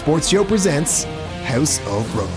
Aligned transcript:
Sports 0.00 0.28
Show 0.28 0.44
presents 0.46 1.04
House 1.44 1.78
of 1.80 2.16
Rugby. 2.16 2.32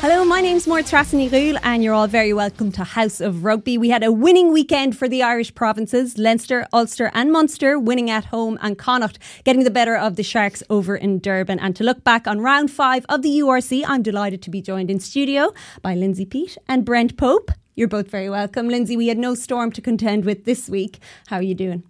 Hello, 0.00 0.24
my 0.24 0.40
name's 0.40 0.66
Mort 0.66 0.92
Rule, 0.92 1.56
and 1.62 1.84
you're 1.84 1.94
all 1.94 2.08
very 2.08 2.32
welcome 2.32 2.72
to 2.72 2.82
House 2.82 3.20
of 3.20 3.44
Rugby. 3.44 3.78
We 3.78 3.90
had 3.90 4.02
a 4.02 4.10
winning 4.10 4.52
weekend 4.52 4.98
for 4.98 5.08
the 5.08 5.22
Irish 5.22 5.54
provinces 5.54 6.18
Leinster, 6.18 6.66
Ulster, 6.72 7.12
and 7.14 7.30
Munster 7.30 7.78
winning 7.78 8.10
at 8.10 8.24
home, 8.24 8.58
and 8.60 8.76
Connacht 8.76 9.20
getting 9.44 9.62
the 9.62 9.70
better 9.70 9.96
of 9.96 10.16
the 10.16 10.24
Sharks 10.24 10.64
over 10.68 10.96
in 10.96 11.20
Durban. 11.20 11.60
And 11.60 11.76
to 11.76 11.84
look 11.84 12.02
back 12.02 12.26
on 12.26 12.40
round 12.40 12.72
five 12.72 13.06
of 13.08 13.22
the 13.22 13.38
URC, 13.38 13.84
I'm 13.86 14.02
delighted 14.02 14.42
to 14.42 14.50
be 14.50 14.60
joined 14.60 14.90
in 14.90 14.98
studio 14.98 15.54
by 15.80 15.94
Lindsay 15.94 16.26
Peat 16.26 16.58
and 16.66 16.84
Brent 16.84 17.16
Pope. 17.16 17.52
You're 17.76 17.86
both 17.86 18.10
very 18.10 18.28
welcome. 18.28 18.68
Lindsay, 18.68 18.96
we 18.96 19.06
had 19.06 19.18
no 19.18 19.36
storm 19.36 19.70
to 19.70 19.80
contend 19.80 20.24
with 20.24 20.44
this 20.44 20.68
week. 20.68 20.98
How 21.28 21.36
are 21.36 21.42
you 21.42 21.54
doing? 21.54 21.84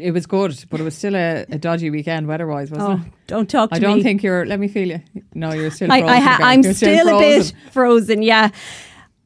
It 0.00 0.12
was 0.12 0.26
good, 0.26 0.64
but 0.70 0.80
it 0.80 0.82
was 0.82 0.96
still 0.96 1.14
a, 1.14 1.44
a 1.50 1.58
dodgy 1.58 1.90
weekend 1.90 2.26
weather-wise, 2.26 2.70
wasn't 2.70 3.00
oh, 3.00 3.06
it? 3.06 3.12
Don't 3.26 3.48
talk 3.48 3.70
to 3.70 3.76
I 3.76 3.78
don't 3.78 4.02
think 4.02 4.22
you're. 4.22 4.46
Let 4.46 4.58
me 4.58 4.68
feel 4.68 4.88
you. 4.88 5.00
No, 5.34 5.52
you're 5.52 5.70
still. 5.70 5.92
I, 5.92 6.00
frozen, 6.00 6.16
I 6.16 6.20
ha- 6.20 6.52
you're 6.52 6.74
still, 6.74 6.98
still 6.98 7.16
a 7.16 7.18
bit 7.18 7.52
frozen. 7.70 8.22
Yeah. 8.22 8.50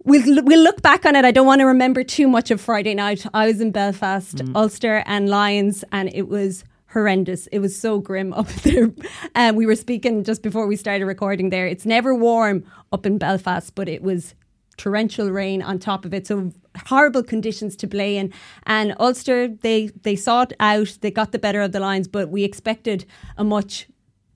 We'll, 0.07 0.45
we'll 0.45 0.63
look 0.63 0.83
back 0.83 1.07
on 1.07 1.17
it. 1.17 1.25
I 1.25 1.31
don't 1.31 1.47
want 1.47 1.61
to 1.61 1.65
remember 1.65 2.05
too 2.05 2.29
much 2.29 2.51
of 2.51 2.61
Friday 2.61 2.95
night. 2.95 3.25
I 3.33 3.47
was 3.47 3.63
in 3.63 3.71
Belfast, 3.71 4.37
mm. 4.37 4.55
Ulster, 4.55 5.03
and 5.07 5.31
Lions, 5.31 5.83
and 5.93 6.13
it 6.13 6.29
was 6.29 6.63
horrendous. 6.95 7.47
It 7.49 7.59
was 7.59 7.79
so 7.79 7.99
grim 7.99 8.33
up 8.33 8.49
there. 8.63 8.91
Um, 9.35 9.57
we 9.57 9.67
were 9.67 9.77
speaking 9.77 10.25
just 10.25 10.43
before 10.43 10.67
we 10.67 10.77
started 10.77 11.07
recording 11.07 11.51
there. 11.51 11.67
It's 11.67 11.87
never 11.87 12.15
warm 12.15 12.65
up 12.93 13.07
in 13.07 13.19
Belfast, 13.19 13.75
but 13.75 13.89
it 13.89 14.03
was 14.03 14.35
torrential 14.77 15.31
rain 15.31 15.63
on 15.63 15.79
top 15.79 16.05
of 16.05 16.15
it. 16.15 16.27
So 16.27 16.53
horrible 16.87 17.23
conditions 17.23 17.77
to 17.77 17.87
play 17.87 18.17
in. 18.17 18.33
And 18.65 18.95
Ulster, 18.99 19.49
they 19.49 19.89
they 20.03 20.17
sought 20.17 20.53
out, 20.61 20.99
they 21.01 21.11
got 21.11 21.33
the 21.33 21.39
better 21.39 21.61
of 21.61 21.73
the 21.73 21.81
Lions, 21.81 22.09
but 22.09 22.29
we 22.31 22.45
expected 22.45 23.05
a 23.37 23.45
much 23.45 23.89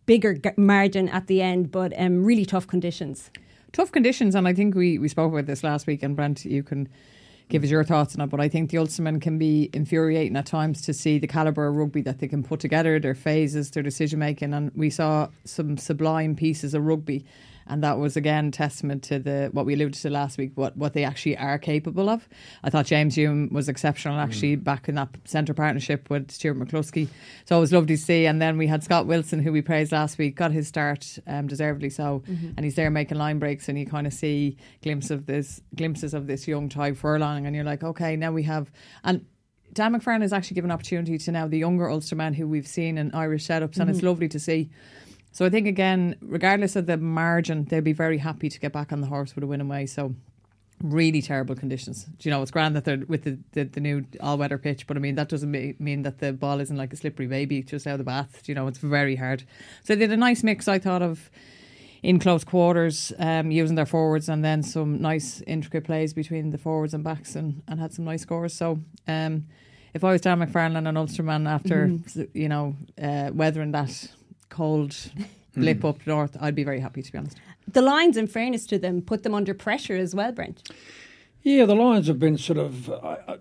bigger 0.06 0.34
g- 0.34 0.50
margin 0.56 1.08
at 1.08 1.26
the 1.26 1.42
end. 1.42 1.70
But 1.70 1.92
um, 1.98 2.24
really 2.24 2.44
tough 2.44 2.66
conditions. 2.66 3.30
Tough 3.72 3.92
conditions, 3.92 4.34
and 4.34 4.48
I 4.48 4.54
think 4.54 4.74
we 4.74 4.98
we 4.98 5.08
spoke 5.08 5.32
about 5.32 5.46
this 5.46 5.62
last 5.62 5.86
week. 5.86 6.02
And 6.02 6.16
Brent, 6.16 6.44
you 6.44 6.62
can 6.62 6.88
give 7.48 7.64
us 7.64 7.70
your 7.70 7.84
thoughts 7.84 8.14
on 8.14 8.22
it. 8.22 8.30
But 8.30 8.40
I 8.40 8.48
think 8.48 8.70
the 8.70 8.78
Ulstermen 8.78 9.20
can 9.20 9.38
be 9.38 9.70
infuriating 9.72 10.36
at 10.36 10.46
times 10.46 10.82
to 10.82 10.92
see 10.92 11.18
the 11.18 11.26
calibre 11.26 11.68
of 11.68 11.76
rugby 11.76 12.02
that 12.02 12.18
they 12.18 12.28
can 12.28 12.42
put 12.42 12.60
together, 12.60 12.98
their 12.98 13.14
phases, 13.14 13.70
their 13.70 13.82
decision 13.82 14.18
making. 14.18 14.54
And 14.54 14.70
we 14.74 14.90
saw 14.90 15.28
some 15.44 15.76
sublime 15.76 16.36
pieces 16.36 16.74
of 16.74 16.84
rugby 16.84 17.24
and 17.68 17.82
that 17.82 17.98
was 17.98 18.16
again 18.16 18.50
testament 18.50 19.02
to 19.04 19.18
the 19.18 19.50
what 19.52 19.66
we 19.66 19.74
alluded 19.74 19.94
to 19.94 20.10
last 20.10 20.38
week, 20.38 20.52
what 20.54 20.76
what 20.76 20.94
they 20.94 21.04
actually 21.04 21.36
are 21.36 21.58
capable 21.58 22.08
of. 22.08 22.28
I 22.64 22.70
thought 22.70 22.86
James 22.86 23.14
Hume 23.14 23.50
was 23.52 23.68
exceptional 23.68 24.18
actually 24.18 24.56
mm. 24.56 24.64
back 24.64 24.88
in 24.88 24.94
that 24.96 25.10
centre 25.24 25.54
partnership 25.54 26.10
with 26.10 26.30
Stuart 26.30 26.54
McCluskey, 26.54 27.08
So 27.44 27.58
it 27.58 27.60
was 27.60 27.72
lovely 27.72 27.96
to 27.96 28.02
see. 28.02 28.26
And 28.26 28.40
then 28.40 28.58
we 28.58 28.66
had 28.66 28.82
Scott 28.82 29.06
Wilson, 29.06 29.40
who 29.40 29.52
we 29.52 29.62
praised 29.62 29.92
last 29.92 30.18
week, 30.18 30.36
got 30.36 30.50
his 30.50 30.66
start 30.66 31.18
um, 31.26 31.46
deservedly 31.46 31.90
so, 31.90 32.22
mm-hmm. 32.28 32.50
and 32.56 32.64
he's 32.64 32.74
there 32.74 32.90
making 32.90 33.18
line 33.18 33.38
breaks, 33.38 33.68
and 33.68 33.78
you 33.78 33.86
kind 33.86 34.06
of 34.06 34.12
see 34.12 34.56
glimpses 34.82 35.10
of 35.10 35.26
this 35.26 35.60
glimpses 35.74 36.14
of 36.14 36.26
this 36.26 36.48
young 36.48 36.68
Tadhg 36.68 36.96
Furlong, 36.96 37.46
and 37.46 37.54
you're 37.54 37.64
like, 37.64 37.84
okay, 37.84 38.16
now 38.16 38.32
we 38.32 38.42
have 38.44 38.70
and. 39.04 39.24
Dan 39.70 39.92
McFarland 39.92 40.22
has 40.22 40.32
actually 40.32 40.54
given 40.54 40.70
opportunity 40.70 41.18
to 41.18 41.30
now 41.30 41.46
the 41.46 41.58
younger 41.58 41.84
Ulstermen 41.84 42.34
who 42.34 42.48
we've 42.48 42.66
seen 42.66 42.96
in 42.96 43.14
Irish 43.14 43.46
setups, 43.46 43.72
mm-hmm. 43.72 43.82
and 43.82 43.90
it's 43.90 43.98
mm-hmm. 43.98 44.08
lovely 44.08 44.28
to 44.28 44.40
see. 44.40 44.70
So 45.32 45.44
I 45.44 45.50
think 45.50 45.66
again, 45.66 46.16
regardless 46.20 46.76
of 46.76 46.86
the 46.86 46.96
margin, 46.96 47.64
they'll 47.64 47.80
be 47.80 47.92
very 47.92 48.18
happy 48.18 48.48
to 48.48 48.58
get 48.58 48.72
back 48.72 48.92
on 48.92 49.00
the 49.00 49.06
horse 49.06 49.34
with 49.34 49.44
a 49.44 49.46
win 49.46 49.60
away. 49.60 49.86
So 49.86 50.14
really 50.82 51.22
terrible 51.22 51.54
conditions. 51.54 52.04
Do 52.04 52.28
you 52.28 52.30
know, 52.30 52.42
it's 52.42 52.50
grand 52.50 52.76
that 52.76 52.84
they're 52.84 53.02
with 53.08 53.24
the, 53.24 53.38
the, 53.52 53.64
the 53.64 53.80
new 53.80 54.04
all 54.20 54.38
weather 54.38 54.58
pitch, 54.58 54.86
but 54.86 54.96
I 54.96 55.00
mean, 55.00 55.16
that 55.16 55.28
doesn't 55.28 55.50
mean 55.50 56.02
that 56.02 56.18
the 56.18 56.32
ball 56.32 56.60
isn't 56.60 56.76
like 56.76 56.92
a 56.92 56.96
slippery 56.96 57.26
baby 57.26 57.62
just 57.62 57.86
out 57.86 57.92
of 57.92 57.98
the 57.98 58.04
bath. 58.04 58.42
Do 58.44 58.52
you 58.52 58.54
know, 58.54 58.66
it's 58.68 58.78
very 58.78 59.16
hard. 59.16 59.44
So 59.84 59.94
they 59.94 60.06
did 60.06 60.12
a 60.12 60.16
nice 60.16 60.42
mix, 60.42 60.68
I 60.68 60.78
thought, 60.78 61.02
of 61.02 61.30
in 62.02 62.20
close 62.20 62.44
quarters, 62.44 63.12
um, 63.18 63.50
using 63.50 63.74
their 63.74 63.86
forwards 63.86 64.28
and 64.28 64.44
then 64.44 64.62
some 64.62 65.00
nice 65.00 65.42
intricate 65.46 65.84
plays 65.84 66.14
between 66.14 66.50
the 66.50 66.58
forwards 66.58 66.94
and 66.94 67.02
backs 67.02 67.34
and, 67.34 67.62
and 67.66 67.80
had 67.80 67.92
some 67.92 68.04
nice 68.04 68.22
scores. 68.22 68.54
So, 68.54 68.80
um, 69.08 69.46
if 69.94 70.04
I 70.04 70.12
was 70.12 70.20
Dan 70.20 70.38
McFarland 70.38 70.86
and 70.86 70.96
Ulsterman 70.98 71.48
after, 71.48 71.88
mm. 71.88 72.28
you 72.34 72.48
know, 72.48 72.76
uh, 73.02 73.30
weathering 73.32 73.72
that 73.72 74.08
cold 74.48 74.96
blip 75.54 75.84
up 75.84 76.06
north, 76.06 76.36
I'd 76.40 76.54
be 76.54 76.64
very 76.64 76.80
happy 76.80 77.02
to 77.02 77.12
be 77.12 77.18
honest. 77.18 77.36
The 77.66 77.82
Lions, 77.82 78.16
in 78.16 78.26
fairness 78.26 78.66
to 78.66 78.78
them, 78.78 79.02
put 79.02 79.22
them 79.22 79.34
under 79.34 79.52
pressure 79.54 79.96
as 79.96 80.14
well, 80.14 80.32
Brent. 80.32 80.70
Yeah, 81.42 81.66
the 81.66 81.74
Lions 81.74 82.06
have 82.06 82.18
been 82.18 82.38
sort 82.38 82.58
of. 82.58 82.90
Uh, 82.90 83.36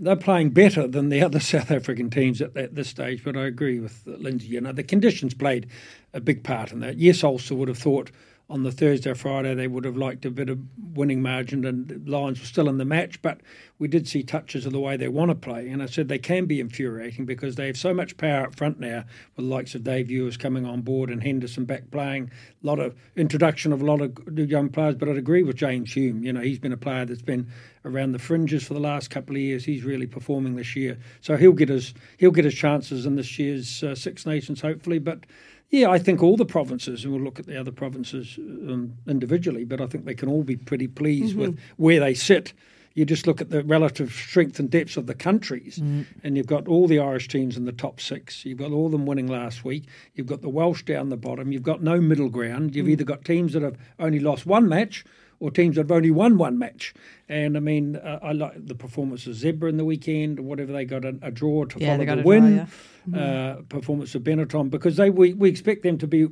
they're 0.00 0.16
playing 0.16 0.50
better 0.50 0.88
than 0.88 1.08
the 1.08 1.22
other 1.22 1.40
South 1.52 1.70
African 1.70 2.10
teams 2.10 2.40
at, 2.40 2.56
at, 2.56 2.74
this 2.74 2.88
stage, 2.88 3.22
but 3.22 3.36
I 3.36 3.46
agree 3.46 3.78
with 3.78 4.02
Lindsay. 4.06 4.48
You 4.48 4.60
know, 4.60 4.72
the 4.72 4.82
conditions 4.82 5.34
played 5.34 5.68
a 6.14 6.20
big 6.20 6.42
part 6.42 6.72
in 6.72 6.80
that. 6.80 6.98
Yes, 6.98 7.22
Ulster 7.22 7.54
would 7.54 7.68
have 7.68 7.78
thought 7.78 8.10
on 8.50 8.62
the 8.62 8.72
Thursday, 8.72 9.12
Friday, 9.12 9.54
they 9.54 9.68
would 9.68 9.84
have 9.84 9.96
liked 9.96 10.24
a 10.24 10.30
bit 10.30 10.48
of 10.48 10.58
winning 10.94 11.20
margin, 11.20 11.66
and 11.66 12.08
Lions 12.08 12.40
were 12.40 12.46
still 12.46 12.68
in 12.68 12.78
the 12.78 12.84
match. 12.84 13.20
But 13.20 13.42
we 13.78 13.88
did 13.88 14.08
see 14.08 14.22
touches 14.22 14.64
of 14.64 14.72
the 14.72 14.80
way 14.80 14.96
they 14.96 15.08
want 15.08 15.30
to 15.30 15.34
play, 15.34 15.68
and 15.68 15.82
I 15.82 15.86
said 15.86 16.08
they 16.08 16.18
can 16.18 16.46
be 16.46 16.58
infuriating 16.58 17.26
because 17.26 17.56
they 17.56 17.66
have 17.66 17.76
so 17.76 17.92
much 17.92 18.16
power 18.16 18.46
up 18.46 18.54
front 18.54 18.80
now, 18.80 19.04
with 19.36 19.44
the 19.44 19.54
likes 19.54 19.74
of 19.74 19.84
Dave 19.84 20.10
Ewers 20.10 20.38
coming 20.38 20.64
on 20.64 20.80
board 20.80 21.10
and 21.10 21.22
Henderson 21.22 21.66
back 21.66 21.90
playing. 21.90 22.30
A 22.64 22.66
lot 22.66 22.78
of 22.78 22.94
introduction 23.16 23.70
of 23.70 23.82
a 23.82 23.84
lot 23.84 24.00
of 24.00 24.16
young 24.38 24.70
players, 24.70 24.94
but 24.94 25.10
I'd 25.10 25.18
agree 25.18 25.42
with 25.42 25.56
James 25.56 25.92
Hume. 25.92 26.24
You 26.24 26.32
know, 26.32 26.40
he's 26.40 26.58
been 26.58 26.72
a 26.72 26.78
player 26.78 27.04
that's 27.04 27.20
been 27.20 27.48
around 27.84 28.12
the 28.12 28.18
fringes 28.18 28.64
for 28.66 28.72
the 28.72 28.80
last 28.80 29.10
couple 29.10 29.36
of 29.36 29.42
years. 29.42 29.66
He's 29.66 29.84
really 29.84 30.06
performing 30.06 30.56
this 30.56 30.74
year, 30.74 30.98
so 31.20 31.36
he'll 31.36 31.52
get 31.52 31.68
his 31.68 31.92
he'll 32.16 32.30
get 32.30 32.46
his 32.46 32.54
chances 32.54 33.04
in 33.04 33.16
this 33.16 33.38
year's 33.38 33.82
uh, 33.82 33.94
Six 33.94 34.24
Nations, 34.24 34.62
hopefully. 34.62 34.98
But 34.98 35.26
yeah, 35.70 35.90
I 35.90 35.98
think 35.98 36.22
all 36.22 36.36
the 36.36 36.46
provinces, 36.46 37.04
and 37.04 37.12
we'll 37.12 37.22
look 37.22 37.38
at 37.38 37.46
the 37.46 37.58
other 37.58 37.72
provinces 37.72 38.38
um, 38.38 38.94
individually, 39.06 39.64
but 39.64 39.80
I 39.80 39.86
think 39.86 40.06
they 40.06 40.14
can 40.14 40.28
all 40.28 40.42
be 40.42 40.56
pretty 40.56 40.88
pleased 40.88 41.32
mm-hmm. 41.32 41.40
with 41.40 41.60
where 41.76 42.00
they 42.00 42.14
sit. 42.14 42.54
You 42.94 43.04
just 43.04 43.26
look 43.26 43.40
at 43.40 43.50
the 43.50 43.62
relative 43.62 44.10
strength 44.10 44.58
and 44.58 44.68
depths 44.68 44.96
of 44.96 45.06
the 45.06 45.14
countries, 45.14 45.78
mm. 45.78 46.06
and 46.24 46.36
you've 46.36 46.46
got 46.46 46.66
all 46.66 46.88
the 46.88 46.98
Irish 46.98 47.28
teams 47.28 47.56
in 47.56 47.64
the 47.64 47.72
top 47.72 48.00
six. 48.00 48.44
You've 48.44 48.58
got 48.58 48.72
all 48.72 48.86
of 48.86 48.92
them 48.92 49.06
winning 49.06 49.28
last 49.28 49.64
week. 49.64 49.84
You've 50.14 50.26
got 50.26 50.40
the 50.40 50.48
Welsh 50.48 50.82
down 50.82 51.10
the 51.10 51.16
bottom. 51.16 51.52
You've 51.52 51.62
got 51.62 51.82
no 51.82 52.00
middle 52.00 52.28
ground. 52.28 52.74
You've 52.74 52.86
mm. 52.86 52.90
either 52.90 53.04
got 53.04 53.24
teams 53.24 53.52
that 53.52 53.62
have 53.62 53.76
only 54.00 54.18
lost 54.18 54.46
one 54.46 54.68
match 54.68 55.04
or 55.40 55.50
teams 55.50 55.76
that 55.76 55.82
have 55.82 55.92
only 55.92 56.10
won 56.10 56.38
one 56.38 56.58
match. 56.58 56.94
And 57.28 57.56
I 57.56 57.60
mean, 57.60 57.96
uh, 57.96 58.18
I 58.22 58.32
like 58.32 58.66
the 58.66 58.74
performance 58.74 59.26
of 59.26 59.34
Zebre 59.34 59.68
in 59.68 59.76
the 59.76 59.84
weekend, 59.84 60.40
whatever 60.40 60.72
they 60.72 60.84
got 60.84 61.04
a, 61.04 61.16
a 61.22 61.30
draw 61.30 61.64
to 61.64 61.78
yeah, 61.78 61.96
follow 61.96 62.16
the 62.16 62.22
win. 62.22 62.56
Draw, 62.56 62.56
yeah. 62.56 62.66
mm-hmm. 63.08 63.60
uh, 63.60 63.62
performance 63.68 64.14
of 64.14 64.22
Benetton 64.22 64.70
because 64.70 64.96
they 64.96 65.10
we, 65.10 65.34
we 65.34 65.48
expect 65.48 65.82
them 65.82 65.98
to 65.98 66.06
be 66.06 66.28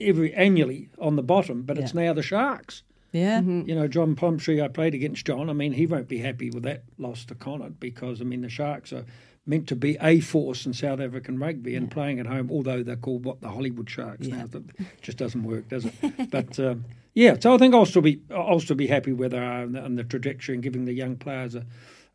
every 0.00 0.32
annually 0.34 0.88
on 0.98 1.16
the 1.16 1.22
bottom, 1.22 1.62
but 1.62 1.76
yeah. 1.76 1.82
it's 1.82 1.94
now 1.94 2.12
the 2.12 2.22
Sharks. 2.22 2.82
Yeah. 3.12 3.40
Mm-hmm. 3.40 3.68
You 3.68 3.74
know, 3.76 3.86
John 3.86 4.16
Plumtree, 4.16 4.60
I 4.60 4.68
played 4.68 4.94
against 4.94 5.24
John. 5.24 5.48
I 5.48 5.52
mean, 5.52 5.72
he 5.72 5.86
won't 5.86 6.08
be 6.08 6.18
happy 6.18 6.50
with 6.50 6.64
that 6.64 6.82
loss 6.98 7.24
to 7.26 7.34
Connacht 7.34 7.78
because, 7.78 8.20
I 8.20 8.24
mean, 8.24 8.40
the 8.40 8.48
Sharks 8.48 8.92
are 8.92 9.04
meant 9.46 9.68
to 9.68 9.76
be 9.76 9.96
a 10.00 10.20
force 10.20 10.66
in 10.66 10.72
South 10.72 11.00
African 11.00 11.38
rugby 11.38 11.76
and 11.76 11.90
playing 11.90 12.18
at 12.18 12.26
home, 12.26 12.50
although 12.50 12.82
they're 12.82 12.96
called 12.96 13.24
what 13.24 13.40
the 13.40 13.48
Hollywood 13.48 13.88
Sharks 13.88 14.26
yeah. 14.26 14.36
now. 14.36 14.46
That 14.46 14.64
just 15.00 15.18
doesn't 15.18 15.44
work, 15.44 15.68
does 15.68 15.84
it? 15.84 15.94
but 16.30 16.58
um, 16.58 16.84
yeah, 17.14 17.36
so 17.38 17.54
I 17.54 17.58
think 17.58 17.74
I'll 17.74 17.86
still 17.86 18.02
be 18.02 18.20
I'll 18.30 18.60
still 18.60 18.76
be 18.76 18.88
happy 18.88 19.12
where 19.12 19.28
they 19.28 19.38
are 19.38 19.60
uh, 19.60 19.62
and 19.62 19.74
the, 19.74 19.84
and 19.84 19.98
the 19.98 20.04
trajectory 20.04 20.54
and 20.54 20.62
giving 20.62 20.84
the 20.84 20.92
young 20.92 21.16
players 21.16 21.54
a, 21.54 21.64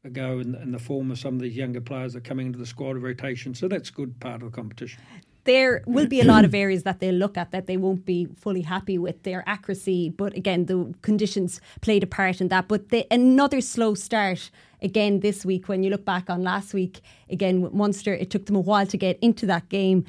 a 0.04 0.10
go 0.10 0.40
in, 0.40 0.72
the 0.72 0.80
form 0.80 1.10
of 1.12 1.18
some 1.18 1.36
of 1.36 1.42
these 1.42 1.56
younger 1.56 1.82
players 1.82 2.14
that 2.14 2.20
are 2.20 2.28
coming 2.28 2.48
into 2.48 2.60
the 2.60 2.66
squad 2.66 2.98
rotation. 2.98 3.56
So 3.56 3.68
that's 3.68 3.90
a 3.90 3.94
good 3.94 4.20
part 4.20 4.42
of 4.42 4.52
the 4.52 4.56
competition 4.56 5.02
there 5.50 5.82
will 5.88 6.08
be 6.08 6.22
a 6.22 6.26
lot 6.26 6.46
of 6.46 6.54
areas 6.54 6.84
that 6.84 7.00
they'll 7.00 7.16
look 7.16 7.36
at 7.36 7.50
that 7.50 7.66
they 7.66 7.76
won't 7.76 8.06
be 8.06 8.28
fully 8.38 8.62
happy 8.62 9.00
with 9.00 9.24
their 9.24 9.44
accuracy. 9.48 10.10
But 10.10 10.36
again, 10.36 10.66
the 10.66 10.94
conditions 11.02 11.60
played 11.82 12.04
a 12.04 12.08
part 12.08 12.40
in 12.40 12.50
that. 12.50 12.68
But 12.68 12.90
the, 12.90 13.08
another 13.10 13.60
slow 13.60 13.96
start 13.96 14.52
again 14.82 15.22
this 15.22 15.46
week. 15.46 15.68
When 15.68 15.82
you 15.82 15.90
look 15.90 16.06
back 16.06 16.30
on 16.30 16.44
last 16.44 16.76
week, 16.76 17.02
again 17.32 17.62
with 17.62 17.74
Munster, 17.74 18.14
it 18.14 18.30
took 18.30 18.46
them 18.46 18.56
a 18.56 18.60
while 18.60 18.86
to 18.86 18.98
get 18.98 19.18
into 19.22 19.48
that 19.48 19.70
game. 19.70 20.06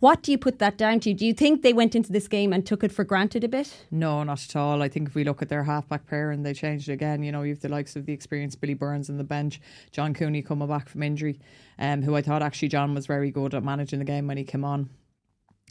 What 0.00 0.22
do 0.22 0.30
you 0.30 0.38
put 0.38 0.58
that 0.58 0.76
down 0.76 1.00
to? 1.00 1.14
Do 1.14 1.24
you 1.24 1.32
think 1.32 1.62
they 1.62 1.72
went 1.72 1.94
into 1.94 2.12
this 2.12 2.28
game 2.28 2.52
and 2.52 2.66
took 2.66 2.84
it 2.84 2.92
for 2.92 3.04
granted 3.04 3.44
a 3.44 3.48
bit? 3.48 3.86
No, 3.90 4.22
not 4.22 4.44
at 4.44 4.56
all. 4.56 4.82
I 4.82 4.88
think 4.88 5.08
if 5.08 5.14
we 5.14 5.24
look 5.24 5.42
at 5.42 5.48
their 5.48 5.64
halfback 5.64 6.06
pair 6.06 6.30
and 6.30 6.44
they 6.44 6.54
changed 6.54 6.88
it 6.88 6.92
again, 6.92 7.22
you 7.22 7.32
know, 7.32 7.42
you've 7.42 7.60
the 7.60 7.68
likes 7.68 7.96
of 7.96 8.06
the 8.06 8.12
experienced 8.12 8.60
Billy 8.60 8.74
Burns 8.74 9.08
on 9.08 9.16
the 9.16 9.24
bench, 9.24 9.60
John 9.92 10.14
Cooney 10.14 10.42
coming 10.42 10.68
back 10.68 10.88
from 10.88 11.02
injury, 11.02 11.40
um, 11.78 12.02
who 12.02 12.14
I 12.14 12.22
thought 12.22 12.42
actually 12.42 12.68
John 12.68 12.94
was 12.94 13.06
very 13.06 13.30
good 13.30 13.54
at 13.54 13.64
managing 13.64 13.98
the 13.98 14.04
game 14.04 14.26
when 14.26 14.36
he 14.36 14.44
came 14.44 14.64
on. 14.64 14.90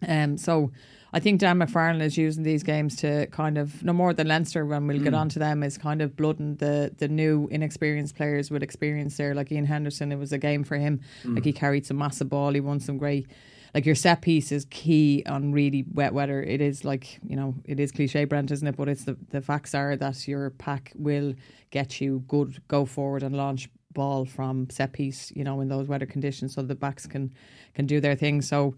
Um, 0.05 0.37
so 0.37 0.71
I 1.13 1.19
think 1.19 1.39
Dan 1.39 1.59
McFarland 1.59 2.01
is 2.01 2.17
using 2.17 2.43
these 2.43 2.63
games 2.63 2.97
to 2.97 3.27
kind 3.27 3.57
of 3.57 3.81
no 3.83 3.93
more 3.93 4.13
than 4.13 4.27
Leinster 4.27 4.65
when 4.65 4.87
we'll 4.87 4.99
mm. 4.99 5.03
get 5.03 5.13
on 5.13 5.29
to 5.29 5.39
them 5.39 5.63
is 5.63 5.77
kind 5.77 6.01
of 6.01 6.15
blooding 6.15 6.55
the 6.55 6.93
the 6.97 7.07
new 7.07 7.47
inexperienced 7.49 8.15
players 8.15 8.51
with 8.51 8.61
experience 8.61 9.15
there. 9.15 9.33
Like 9.33 9.51
Ian 9.51 9.65
Henderson, 9.65 10.11
it 10.11 10.17
was 10.17 10.33
a 10.33 10.37
game 10.37 10.63
for 10.65 10.75
him. 10.75 10.99
Mm. 11.23 11.35
Like 11.35 11.45
he 11.45 11.53
carried 11.53 11.85
some 11.85 11.97
massive 11.97 12.29
ball, 12.29 12.53
he 12.53 12.59
won 12.59 12.81
some 12.81 12.97
great 12.97 13.27
like 13.75 13.85
your 13.85 13.93
set 13.93 14.21
piece 14.21 14.53
is 14.53 14.65
key 14.69 15.21
on 15.27 15.51
really 15.51 15.83
wet 15.93 16.13
weather. 16.13 16.41
It 16.41 16.61
is 16.61 16.85
like 16.85 17.19
you 17.27 17.35
know 17.35 17.55
it 17.65 17.77
is 17.79 17.91
cliche, 17.91 18.23
Brent, 18.23 18.49
isn't 18.49 18.67
it? 18.67 18.77
But 18.77 18.87
it's 18.87 19.03
the 19.03 19.17
the 19.29 19.41
facts 19.41 19.75
are 19.75 19.97
that 19.97 20.27
your 20.27 20.49
pack 20.51 20.93
will 20.95 21.35
get 21.71 21.99
you 21.99 22.23
good 22.27 22.61
go 22.69 22.85
forward 22.85 23.21
and 23.21 23.35
launch 23.35 23.69
ball 23.91 24.25
from 24.25 24.69
set 24.69 24.93
piece, 24.93 25.31
you 25.35 25.43
know, 25.43 25.59
in 25.59 25.67
those 25.67 25.87
weather 25.87 26.05
conditions, 26.05 26.55
so 26.55 26.61
the 26.61 26.73
backs 26.73 27.05
can 27.05 27.33
can 27.73 27.85
do 27.85 27.99
their 27.99 28.15
thing. 28.15 28.41
So, 28.41 28.75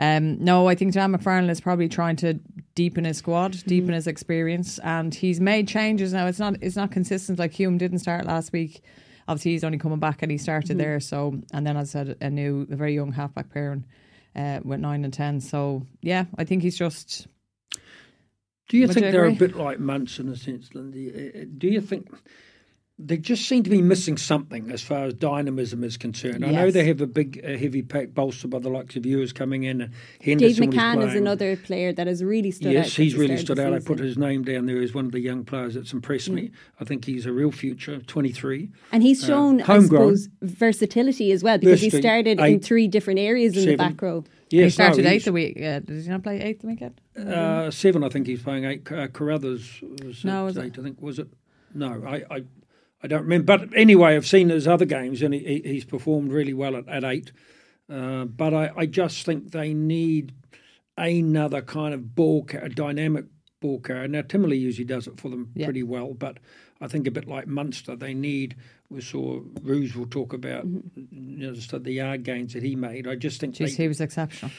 um, 0.00 0.42
no, 0.42 0.66
I 0.66 0.74
think 0.74 0.94
Dan 0.94 1.12
McFarland 1.12 1.50
is 1.50 1.60
probably 1.60 1.88
trying 1.88 2.16
to 2.16 2.34
deepen 2.74 3.04
his 3.04 3.18
squad, 3.18 3.52
deepen 3.66 3.94
his 3.94 4.08
experience, 4.08 4.80
and 4.80 5.14
he's 5.14 5.40
made 5.40 5.68
changes 5.68 6.12
now. 6.12 6.26
It's 6.26 6.40
not 6.40 6.56
it's 6.60 6.76
not 6.76 6.90
consistent. 6.90 7.38
Like 7.38 7.52
Hume 7.52 7.78
didn't 7.78 8.00
start 8.00 8.26
last 8.26 8.52
week. 8.52 8.82
Obviously, 9.28 9.52
he's 9.52 9.62
only 9.62 9.78
coming 9.78 10.00
back 10.00 10.22
and 10.22 10.32
he 10.32 10.38
started 10.38 10.76
there. 10.76 10.98
So, 10.98 11.40
and 11.52 11.64
then 11.64 11.76
as 11.76 11.94
I 11.94 12.04
said, 12.04 12.16
a 12.20 12.30
new, 12.30 12.66
a 12.68 12.74
very 12.74 12.94
young 12.94 13.12
halfback 13.12 13.50
pair 13.50 13.70
and 13.70 13.84
uh, 14.36 14.60
with 14.64 14.80
nine 14.80 15.04
and 15.04 15.12
ten. 15.12 15.40
So, 15.40 15.86
yeah, 16.02 16.26
I 16.38 16.44
think 16.44 16.62
he's 16.62 16.78
just 16.78 17.26
Do 18.68 18.78
you 18.78 18.86
think 18.88 19.06
you 19.06 19.12
they're 19.12 19.24
a 19.26 19.32
bit 19.32 19.56
like 19.56 19.80
Munster 19.80 20.22
in 20.22 20.28
a 20.28 20.36
sense, 20.36 20.74
Lindy? 20.74 21.46
Do 21.58 21.68
you 21.68 21.80
think 21.80 22.08
they 23.02 23.16
just 23.16 23.48
seem 23.48 23.62
to 23.62 23.70
be 23.70 23.80
missing 23.82 24.16
something 24.16 24.70
as 24.70 24.82
far 24.82 25.04
as 25.04 25.14
dynamism 25.14 25.82
is 25.84 25.96
concerned? 25.96 26.44
I 26.44 26.50
know 26.50 26.70
they 26.70 26.84
have 26.84 27.00
a 27.00 27.06
big, 27.06 27.40
uh, 27.44 27.56
heavy 27.56 27.82
pack 27.82 28.14
bolstered 28.14 28.50
by 28.50 28.58
the 28.58 28.68
likes 28.68 28.94
of 28.96 29.06
Ewers 29.06 29.32
coming 29.32 29.64
in. 29.64 29.80
And 29.80 29.90
Dave 30.20 30.38
Henderson 30.40 30.68
when 30.68 30.78
McCann 30.78 31.08
is 31.08 31.14
another 31.14 31.56
player 31.56 31.92
that 31.92 32.06
has 32.06 32.22
really 32.22 32.50
stood 32.50 32.68
out. 32.68 32.72
Yes, 32.74 32.94
he's 32.96 33.14
really 33.16 33.36
stood 33.38 33.58
of 33.58 33.64
the 33.64 33.66
out. 33.68 33.74
I 33.74 33.78
put 33.78 33.98
his 33.98 34.18
name 34.18 34.44
down 34.44 34.66
there 34.66 34.80
as 34.82 34.92
one 34.94 35.06
of 35.06 35.12
the 35.12 35.20
young 35.20 35.44
players 35.44 35.74
that's 35.74 35.92
impressed 35.92 36.30
Mm. 36.30 36.34
me. 36.34 36.50
I 36.80 36.84
think 36.84 37.04
he's 37.06 37.26
a 37.26 37.32
real 37.32 37.50
future, 37.50 37.98
23. 38.00 38.68
And 38.92 39.02
he's 39.02 39.24
shown, 39.24 39.60
I 39.60 39.64
Uh, 39.64 39.66
homegrown. 39.66 40.16
suppose, 40.16 40.28
versatility 40.42 41.32
as 41.32 41.42
well 41.42 41.58
because 41.58 41.80
he 41.80 41.88
Versatility. 41.88 42.34
started 42.34 42.52
in 42.54 42.60
three 42.60 42.86
different 42.88 43.18
areas 43.20 43.56
in 43.56 43.66
the 43.66 43.76
back 43.76 44.00
row. 44.02 44.24
Yes, 44.50 44.64
he 44.64 44.70
started 44.70 45.04
no, 45.04 45.08
eighth 45.10 45.12
he's- 45.12 45.24
the 45.26 45.32
week. 45.32 45.56
Uh, 45.62 45.78
did 45.80 46.02
he 46.02 46.08
not 46.08 46.22
play 46.22 46.40
eighth 46.40 46.60
the 46.62 46.66
weekend? 46.66 47.00
Uh, 47.16 47.70
seven, 47.70 48.02
I 48.04 48.08
think 48.08 48.26
he's 48.26 48.42
playing 48.42 48.64
eight. 48.64 48.90
Uh, 48.90 49.06
Carruthers 49.08 49.80
was 50.04 50.24
No, 50.24 50.42
at 50.42 50.44
was 50.44 50.56
it? 50.56 50.64
eight, 50.64 50.78
I 50.78 50.82
think. 50.82 51.00
Was 51.00 51.18
it? 51.18 51.28
No, 51.74 52.02
I, 52.04 52.22
I, 52.30 52.42
I 53.02 53.06
don't 53.06 53.22
remember. 53.22 53.58
But 53.58 53.76
anyway, 53.76 54.14
I've 54.16 54.26
seen 54.26 54.48
his 54.50 54.68
other 54.68 54.84
games 54.84 55.22
and 55.22 55.32
he, 55.34 55.40
he- 55.40 55.68
he's 55.72 55.84
performed 55.84 56.32
really 56.32 56.54
well 56.54 56.76
at, 56.76 56.88
at 56.88 57.04
eight. 57.04 57.32
Uh, 57.88 58.24
but 58.26 58.54
I, 58.54 58.70
I 58.76 58.86
just 58.86 59.24
think 59.26 59.50
they 59.52 59.74
need 59.74 60.32
another 60.96 61.62
kind 61.62 61.94
of 61.94 62.14
ball, 62.14 62.46
a 62.60 62.68
dynamic 62.68 63.24
ball 63.60 63.80
carrier. 63.80 64.08
Now, 64.08 64.22
Timoney 64.22 64.58
usually 64.60 64.84
does 64.84 65.06
it 65.06 65.18
for 65.18 65.28
them 65.28 65.50
Yeah. 65.54 65.66
pretty 65.66 65.82
well, 65.82 66.14
but 66.14 66.38
I 66.80 66.88
think 66.88 67.06
a 67.06 67.10
bit 67.10 67.26
like 67.28 67.46
Munster, 67.46 67.96
they 67.96 68.14
need. 68.14 68.56
We 68.90 69.00
saw 69.00 69.40
Rouge 69.62 69.94
will 69.96 70.06
talk 70.06 70.32
about 70.32 70.66
Mm-hmm. 70.66 71.38
you 71.38 71.46
know, 71.52 71.54
the 71.54 71.92
yard 71.92 72.22
gains 72.24 72.52
that 72.54 72.62
he 72.62 72.76
made. 72.76 73.06
I 73.06 73.14
just 73.16 73.40
think 73.40 73.54
Jeez, 73.54 73.76
they, 73.76 73.82
he 73.84 73.88
was 73.88 74.00
exceptional. 74.00 74.50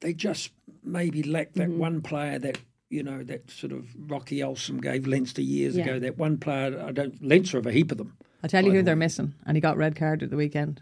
they 0.00 0.12
just 0.14 0.50
maybe 0.84 1.22
lack 1.22 1.52
that 1.54 1.68
Mm-hmm. 1.68 1.78
one 1.78 2.00
player 2.02 2.38
that 2.38 2.58
you 2.92 3.02
know 3.02 3.22
that 3.24 3.50
sort 3.50 3.72
of 3.72 3.86
Rocky 4.10 4.38
Elsom 4.38 4.80
gave 4.80 5.06
Leinster 5.06 5.42
years 5.42 5.76
Yeah. 5.76 5.84
ago. 5.84 5.98
That 5.98 6.18
one 6.18 6.36
player, 6.38 6.80
I 6.86 6.92
don't 6.92 7.22
Leinster 7.24 7.58
have 7.58 7.66
a 7.66 7.72
heap 7.72 7.90
of 7.90 7.98
them. 7.98 8.16
I'll 8.42 8.50
tell 8.50 8.64
you 8.64 8.70
who 8.72 8.78
the 8.78 8.82
they're 8.84 8.94
way. 8.94 8.98
missing, 9.00 9.34
and 9.46 9.56
he 9.56 9.60
got 9.60 9.76
red 9.76 9.96
card 9.96 10.22
at 10.22 10.30
the 10.30 10.36
weekend. 10.36 10.80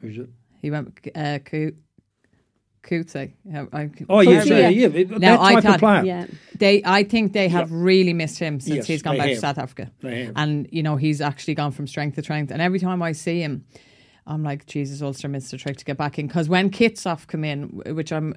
Who's 0.00 0.18
it? 0.18 0.28
He 0.60 0.70
went 0.70 0.98
uh, 1.14 1.38
Coo- 1.44 1.76
Coetzee. 2.82 3.32
I- 3.72 3.90
Oh 4.08 4.20
yes, 4.20 4.46
Coetzee, 4.46 4.50
yeah, 4.50 4.68
yeah. 4.68 4.86
yeah. 4.88 5.04
that 5.04 5.18
Now, 5.20 5.42
I 5.42 5.54
type 5.54 5.62
thought- 5.64 5.74
of 5.74 5.80
player. 5.80 6.04
Yeah. 6.04 6.26
They, 6.58 6.82
I 6.84 7.02
think 7.04 7.32
they 7.32 7.48
have 7.48 7.70
really 7.72 8.12
missed 8.12 8.38
him 8.38 8.60
since 8.60 8.76
Yes, 8.76 8.86
he's 8.86 9.02
gone 9.02 9.16
back 9.18 9.28
to. 9.30 9.36
South 9.36 9.58
Africa. 9.58 9.90
They 10.00 10.24
have. 10.26 10.34
And 10.36 10.68
you 10.72 10.82
know 10.82 10.96
he's 10.96 11.20
actually 11.20 11.54
gone 11.54 11.72
from 11.72 11.86
strength 11.86 12.14
to 12.16 12.22
strength. 12.22 12.50
And 12.52 12.62
every 12.62 12.78
time 12.78 13.02
I 13.02 13.12
see 13.12 13.40
him, 13.40 13.64
I'm 14.26 14.42
like, 14.42 14.66
Jesus, 14.66 15.00
Ulster 15.02 15.28
missed 15.28 15.52
a 15.52 15.58
trick 15.58 15.76
to 15.78 15.84
get 15.84 15.96
back 15.96 16.18
in. 16.18 16.26
Because 16.26 16.48
when 16.48 16.70
Kitshoff 16.70 17.26
come 17.26 17.44
in, 17.44 17.68
which 17.94 18.12
I'm, 18.12 18.34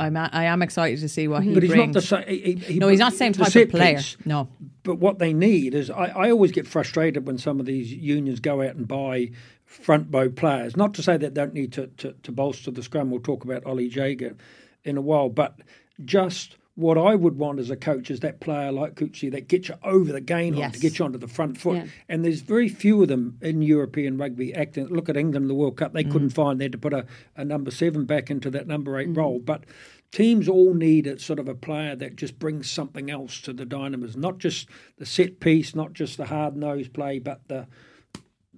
I'm, 0.00 0.16
a- 0.16 0.30
I 0.32 0.44
am 0.44 0.62
excited 0.62 1.00
to 1.00 1.08
see 1.08 1.26
what 1.28 1.42
he 1.42 1.54
But 1.54 1.62
he's 1.62 1.72
brings. 1.72 1.94
not 1.94 2.00
the 2.00 2.06
same. 2.06 2.24
He, 2.28 2.52
he- 2.74 2.78
no, 2.78 2.88
he's 2.88 2.98
not 3.00 3.12
the 3.12 3.18
same 3.18 3.32
type 3.32 3.48
set 3.52 3.62
of 3.64 3.70
player. 3.70 3.96
piece, 3.96 4.16
No, 4.24 4.48
But 4.82 4.96
what 4.96 5.18
they 5.18 5.32
need 5.32 5.74
is, 5.74 5.90
I, 5.90 6.06
I 6.06 6.30
always 6.30 6.52
get 6.52 6.66
frustrated 6.66 7.26
when 7.26 7.38
some 7.38 7.58
of 7.60 7.66
these 7.66 7.92
unions 7.92 8.40
go 8.40 8.62
out 8.62 8.74
and 8.76 8.86
buy 8.86 9.30
front 9.64 10.10
bow 10.10 10.28
players. 10.28 10.76
Not 10.76 10.94
to 10.94 11.02
say 11.02 11.16
that 11.16 11.34
they 11.34 11.40
don't 11.40 11.54
need 11.54 11.72
to, 11.72 11.86
to, 11.98 12.12
to 12.22 12.32
bolster 12.32 12.70
the 12.70 12.82
scrum. 12.82 13.10
We'll 13.10 13.20
talk 13.20 13.44
about 13.44 13.64
Oli 13.66 13.88
Jager 13.88 14.36
in 14.84 14.96
a 14.96 15.00
while. 15.00 15.28
But 15.30 15.58
just 16.04 16.56
what 16.78 16.96
I 16.96 17.16
would 17.16 17.36
want 17.36 17.58
as 17.58 17.70
a 17.70 17.76
coach 17.76 18.08
is 18.08 18.20
that 18.20 18.38
player 18.38 18.70
like 18.70 18.94
Coetzee 18.94 19.32
that 19.32 19.48
gets 19.48 19.68
you 19.68 19.74
over 19.82 20.12
the 20.12 20.20
gain 20.20 20.54
line, 20.54 20.70
to 20.70 20.78
get 20.78 20.96
you 20.96 21.04
onto 21.04 21.18
the 21.18 21.26
front 21.26 21.58
foot. 21.58 21.78
Yeah. 21.78 21.86
And 22.08 22.24
there's 22.24 22.40
very 22.40 22.68
few 22.68 23.02
of 23.02 23.08
them 23.08 23.36
in 23.42 23.62
European 23.62 24.16
rugby 24.16 24.54
acting. 24.54 24.86
Look 24.86 25.08
at 25.08 25.16
England 25.16 25.42
in 25.42 25.48
the 25.48 25.56
World 25.56 25.76
Cup. 25.76 25.92
They 25.92 26.04
mm. 26.04 26.12
couldn't 26.12 26.30
find 26.30 26.60
there 26.60 26.68
to 26.68 26.78
put 26.78 26.92
a, 26.92 27.04
a 27.34 27.44
number 27.44 27.72
seven 27.72 28.04
back 28.04 28.30
into 28.30 28.48
that 28.50 28.68
number 28.68 28.96
8 28.96 29.08
mm. 29.08 29.16
role. 29.16 29.40
But 29.40 29.64
teams 30.12 30.48
all 30.48 30.72
need 30.72 31.08
a 31.08 31.18
sort 31.18 31.40
of 31.40 31.48
a 31.48 31.54
player 31.56 31.96
that 31.96 32.14
just 32.14 32.38
brings 32.38 32.70
something 32.70 33.10
else 33.10 33.40
to 33.40 33.52
the 33.52 33.64
dynamism, 33.64 34.20
not 34.20 34.38
just 34.38 34.68
the 34.98 35.06
set 35.06 35.40
piece, 35.40 35.74
not 35.74 35.94
just 35.94 36.16
the 36.16 36.26
hard 36.26 36.56
nosed 36.56 36.92
play, 36.92 37.18
but 37.18 37.40
the 37.48 37.66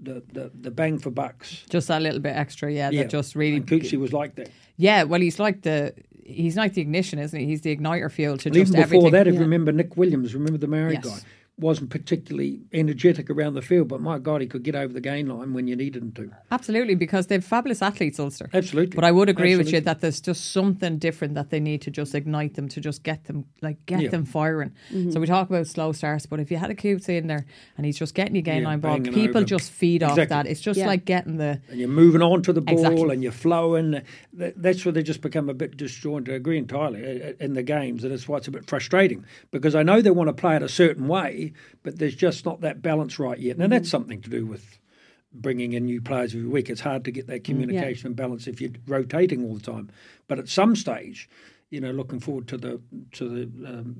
the, 0.02 0.22
the 0.32 0.50
the 0.55 0.70
bang 0.70 0.99
for 0.99 1.11
bucks. 1.11 1.64
just 1.69 1.88
that 1.88 2.02
little 2.02 2.20
bit 2.20 2.37
extra. 2.37 2.72
Yeah, 2.72 2.90
that 2.90 3.11
just 3.11 3.34
really. 3.34 3.56
And 3.56 4.00
was 4.00 4.12
like 4.12 4.34
that. 4.37 4.50
Yeah, 4.76 5.05
well, 5.05 5.20
he's 5.20 5.38
like 5.38 5.62
the. 5.62 5.94
He's 6.25 6.56
like 6.56 6.75
the 6.75 6.81
ignition, 6.81 7.19
isn't 7.19 7.38
he? 7.38 7.46
He's 7.46 7.61
the 7.62 7.76
igniter 7.76 8.11
fuel 8.11 8.37
to 8.38 8.49
And 8.49 8.55
just 8.55 8.72
even 8.72 8.82
before 8.82 8.82
everything. 8.82 9.12
that, 9.12 9.26
if 9.28 9.34
you 9.34 9.40
remember 9.40 9.72
Nick 9.72 9.96
Williams, 9.96 10.34
remember 10.34 10.58
the 10.58 10.67
Maori 10.67 10.94
Yes. 10.94 11.05
guy, 11.05 11.19
wasn't 11.61 11.91
particularly 11.91 12.61
energetic 12.73 13.31
around 13.31 13.55
the 13.55 13.62
field, 13.62 13.89
but 13.89 14.01
my 14.01 14.19
God, 14.19 14.41
he 14.41 14.47
could 14.47 14.62
get 14.62 14.75
over 14.75 14.93
the 14.93 15.01
gain 15.01 15.29
line 15.29 15.53
when 15.53 15.67
you 15.69 15.77
needed 15.77 16.03
him 16.03 16.12
to. 16.12 16.31
Absolutely, 16.51 16.95
because 16.95 17.27
they're 17.27 17.41
fabulous 17.41 17.83
athletes, 17.83 18.19
Ulster. 18.19 18.49
Absolutely. 18.53 18.95
But 18.97 19.05
I 19.05 19.12
would 19.12 19.29
agree 19.29 19.57
with 19.57 19.73
you 19.73 19.81
that 19.83 20.01
there's 20.01 20.21
just 20.21 20.53
something 20.53 20.99
different 20.99 21.35
that 21.35 21.51
they 21.51 21.61
need 21.61 21.83
to 21.83 21.91
just 21.91 22.15
ignite 22.15 22.55
them 22.55 22.69
to 22.69 22.81
just 22.81 23.03
get 23.03 23.25
them 23.25 23.45
like 23.61 23.85
get 23.87 24.01
Yeah. 24.01 24.09
them 24.11 24.25
firing. 24.25 24.73
So 25.11 25.21
we 25.21 25.27
talk 25.27 25.49
about 25.51 25.67
slow 25.67 25.93
starts, 25.93 26.27
but 26.27 26.41
if 26.41 26.51
you 26.51 26.57
had 26.57 26.71
a 26.71 26.75
Coetzee 26.75 27.19
in 27.19 27.27
there 27.27 27.45
and 27.77 27.85
he's 27.87 27.99
just 27.99 28.15
getting 28.15 28.35
you 28.35 28.43
gain 28.43 28.63
Yeah, 28.63 28.69
line 28.69 28.81
ball, 28.81 29.01
people 29.01 29.45
just 29.45 29.71
feed 29.71 30.03
off 30.03 30.17
that. 30.17 30.47
It's 30.47 30.61
just 30.61 30.79
Yeah. 30.79 30.87
like 30.87 31.05
getting 31.05 31.37
the 31.37 31.61
and 31.69 31.79
you're 31.79 31.89
moving 31.89 32.23
on 32.23 32.43
to 32.43 32.53
the 32.53 32.61
ball 32.63 32.75
Exactly. 32.75 33.15
and 33.15 33.23
you're 33.23 33.33
flowing. 33.33 34.01
That's 34.33 34.85
where 34.85 34.93
they 34.93 35.03
just 35.03 35.21
become 35.21 35.49
a 35.49 35.55
bit 35.55 35.77
disjointed. 35.77 36.33
I 36.33 36.37
agree 36.37 36.59
entirely 36.59 37.23
uh, 37.23 37.33
in 37.41 37.55
the 37.55 37.63
games, 37.63 38.05
and 38.05 38.13
it's 38.13 38.27
why 38.29 38.39
it's 38.39 38.49
a 38.49 38.51
bit 38.51 38.67
frustrating 38.67 39.25
because 39.51 39.75
I 39.75 39.83
know 39.83 40.01
they 40.01 40.11
want 40.11 40.29
to 40.29 40.33
play 40.33 40.56
it 40.56 40.63
a 40.63 40.69
certain 40.69 41.09
way, 41.09 41.50
but 41.82 41.99
there's 41.99 42.14
just 42.14 42.44
not 42.44 42.61
that 42.61 42.82
balance 42.82 43.19
right 43.19 43.38
yet. 43.38 43.58
Now 43.58 43.67
that's 43.69 43.91
something 43.91 44.20
to 44.23 44.31
do 44.31 44.47
with 44.47 44.79
bringing 45.32 45.73
in 45.75 45.85
new 45.85 46.00
players 46.00 46.35
every 46.35 46.49
week. 46.49 46.69
It's 46.70 46.81
hard 46.81 47.05
to 47.05 47.11
get 47.11 47.26
that 47.29 47.44
communication 47.44 48.08
and 48.08 48.17
balance 48.17 48.47
if 48.47 48.61
you're 48.61 48.73
rotating 48.87 49.44
all 49.44 49.55
the 49.55 49.61
time. 49.61 49.91
But 50.29 50.38
at 50.38 50.49
some 50.49 50.75
stage, 50.75 51.29
you 51.70 51.81
know, 51.81 51.93
looking 51.93 52.20
forward 52.20 52.49
to 52.49 52.56
the 52.56 52.81
to 53.12 53.29
the 53.29 53.69
um, 53.69 53.94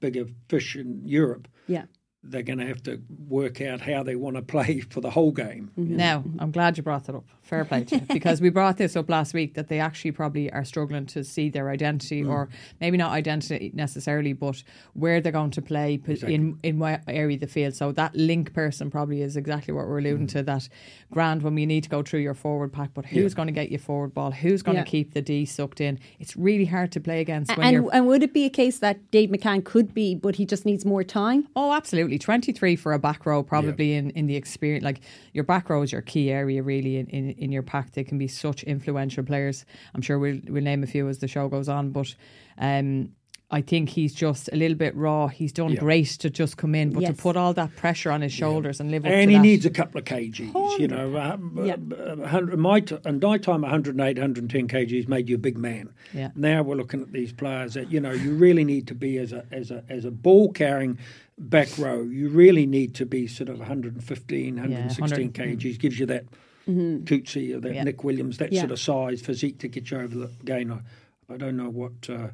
bigger 0.00 0.26
fish 0.48 0.76
in 0.76 1.02
Europe, 1.06 1.48
Yeah. 1.66 1.84
They're 2.26 2.42
going 2.42 2.58
to 2.58 2.66
have 2.66 2.82
to 2.84 3.00
work 3.28 3.60
out 3.60 3.80
how 3.80 4.02
they 4.02 4.16
want 4.16 4.34
to 4.36 4.42
play 4.42 4.80
for 4.90 5.00
the 5.00 5.10
whole 5.10 5.30
game. 5.32 5.70
Now, 5.76 6.24
I'm 6.38 6.50
glad 6.50 6.76
you 6.76 6.82
brought 6.82 7.04
that 7.04 7.14
up. 7.14 7.24
Fair 7.42 7.64
play 7.66 7.84
to 7.84 7.96
you. 7.96 8.00
Because 8.08 8.40
we 8.40 8.48
brought 8.48 8.78
this 8.78 8.96
up 8.96 9.10
last 9.10 9.34
week 9.34 9.52
that 9.54 9.68
they 9.68 9.78
actually 9.78 10.12
probably 10.12 10.50
are 10.50 10.64
struggling 10.64 11.04
to 11.06 11.22
see 11.22 11.50
their 11.50 11.68
identity, 11.68 12.22
Mm. 12.22 12.30
or 12.30 12.48
maybe 12.80 12.96
not 12.96 13.12
identity 13.12 13.70
necessarily, 13.74 14.32
but 14.32 14.62
where 14.94 15.20
they're 15.20 15.30
going 15.32 15.50
to 15.50 15.60
play 15.62 15.98
p- 15.98 16.18
in 16.26 16.58
in 16.62 16.78
what 16.78 17.02
area 17.06 17.34
of 17.36 17.40
the 17.40 17.46
field. 17.46 17.74
So 17.74 17.92
that 17.92 18.16
link 18.16 18.54
person 18.54 18.90
probably 18.90 19.20
is 19.20 19.36
exactly 19.36 19.74
what 19.74 19.86
we're 19.86 19.98
alluding 19.98 20.26
Mm. 20.26 20.32
to. 20.32 20.42
That 20.42 20.68
grand 21.10 21.42
when 21.42 21.54
we 21.54 21.66
need 21.66 21.82
to 21.84 21.90
go 21.90 22.02
through 22.02 22.20
your 22.20 22.32
forward 22.34 22.72
pack, 22.72 22.90
but 22.94 23.04
who's 23.04 23.34
going 23.34 23.48
to 23.48 23.52
get 23.52 23.70
your 23.70 23.80
forward 23.80 24.14
ball? 24.14 24.30
Who's 24.30 24.62
going 24.62 24.76
Yeah. 24.78 24.84
to 24.84 24.90
keep 24.90 25.12
the 25.12 25.20
D 25.20 25.44
sucked 25.44 25.82
in? 25.82 25.98
It's 26.18 26.34
really 26.38 26.64
hard 26.64 26.92
to 26.92 27.00
play 27.00 27.20
against 27.20 27.54
when 27.56 27.66
And, 27.66 27.74
you're. 27.74 27.90
and 27.94 28.06
would 28.06 28.22
it 28.22 28.32
be 28.32 28.46
a 28.46 28.50
case 28.50 28.78
that 28.78 29.10
Dave 29.10 29.28
McCann 29.28 29.62
could 29.64 29.92
be, 29.92 30.14
but 30.14 30.36
he 30.36 30.46
just 30.46 30.64
needs 30.64 30.86
more 30.86 31.04
time? 31.04 31.46
Oh, 31.54 31.72
absolutely. 31.74 32.13
23 32.18 32.76
for 32.76 32.92
a 32.92 32.98
back 32.98 33.26
row, 33.26 33.42
probably 33.42 33.94
in, 33.94 34.10
in 34.10 34.26
the 34.26 34.36
experience. 34.36 34.84
Like 34.84 35.00
your 35.32 35.44
back 35.44 35.68
row 35.70 35.82
is 35.82 35.92
your 35.92 36.02
key 36.02 36.30
area, 36.30 36.62
really, 36.62 36.96
in, 36.98 37.06
in, 37.08 37.30
in 37.30 37.52
your 37.52 37.62
pack. 37.62 37.92
They 37.92 38.04
can 38.04 38.18
be 38.18 38.28
such 38.28 38.62
influential 38.64 39.24
players. 39.24 39.64
I'm 39.94 40.02
sure 40.02 40.18
we'll, 40.18 40.40
we'll 40.48 40.62
name 40.62 40.82
a 40.82 40.86
few 40.86 41.08
as 41.08 41.18
the 41.18 41.28
show 41.28 41.48
goes 41.48 41.68
on, 41.68 41.90
but 41.90 42.14
um, 42.58 43.10
I 43.50 43.60
think 43.60 43.90
he's 43.90 44.14
just 44.14 44.48
a 44.52 44.56
little 44.56 44.76
bit 44.76 44.96
raw. 44.96 45.28
He's 45.28 45.52
done 45.52 45.72
Yeah. 45.72 45.78
great 45.80 46.08
to 46.08 46.30
just 46.30 46.56
come 46.56 46.74
in, 46.74 46.90
but 46.90 47.04
to 47.04 47.12
put 47.12 47.36
all 47.36 47.52
that 47.54 47.76
pressure 47.76 48.10
on 48.10 48.22
his 48.22 48.32
shoulders 48.32 48.80
and 48.80 48.90
live 48.90 49.04
up 49.04 49.12
and 49.12 49.28
to 49.28 49.32
he 49.32 49.36
that. 49.36 49.42
needs 49.42 49.66
a 49.66 49.70
couple 49.70 49.98
of 49.98 50.06
kgs. 50.06 50.78
You 50.80 50.88
know, 50.88 51.14
uh, 51.14 51.36
Yeah. 51.62 51.76
uh, 51.76 52.40
my 52.56 52.80
t- 52.80 52.96
and 53.04 53.22
my 53.22 53.38
time, 53.38 53.60
108, 53.60 54.16
110 54.18 54.66
kgs 54.66 55.06
made 55.08 55.28
you 55.28 55.36
a 55.36 55.38
big 55.38 55.56
man. 55.58 55.92
Yeah. 56.12 56.30
Now 56.34 56.62
we're 56.62 56.74
looking 56.74 57.02
at 57.02 57.12
these 57.12 57.32
players 57.32 57.74
that 57.74 57.92
you 57.92 58.00
know 58.00 58.12
you 58.12 58.34
really 58.34 58.64
need 58.64 58.88
to 58.88 58.94
be 58.94 59.18
as 59.18 59.32
a 59.32 59.44
as 59.52 59.70
a 59.70 59.84
as 59.88 60.04
a 60.04 60.10
ball 60.10 60.50
carrying 60.50 60.98
back 61.38 61.68
row. 61.78 62.02
You 62.02 62.28
really 62.28 62.66
need 62.66 62.94
to 62.96 63.06
be 63.06 63.26
sort 63.26 63.48
of 63.48 63.58
115, 63.58 64.56
116 64.56 65.32
kgs. 65.32 65.78
Gives 65.78 65.98
you 65.98 66.06
that 66.06 66.24
Coetzee 66.68 67.54
or 67.54 67.60
that 67.60 67.74
Yeah. 67.74 67.84
Nick 67.84 68.04
Williams, 68.04 68.38
that 68.38 68.52
Yeah. 68.52 68.60
sort 68.60 68.72
of 68.72 68.80
size 68.80 69.20
physique 69.20 69.58
to 69.58 69.68
get 69.68 69.90
you 69.90 69.98
over 69.98 70.16
the 70.16 70.30
gain. 70.44 70.70
I, 70.70 70.80
I 71.28 71.36
don't 71.36 71.56
know 71.56 71.70
what. 71.70 72.08
Uh, 72.08 72.28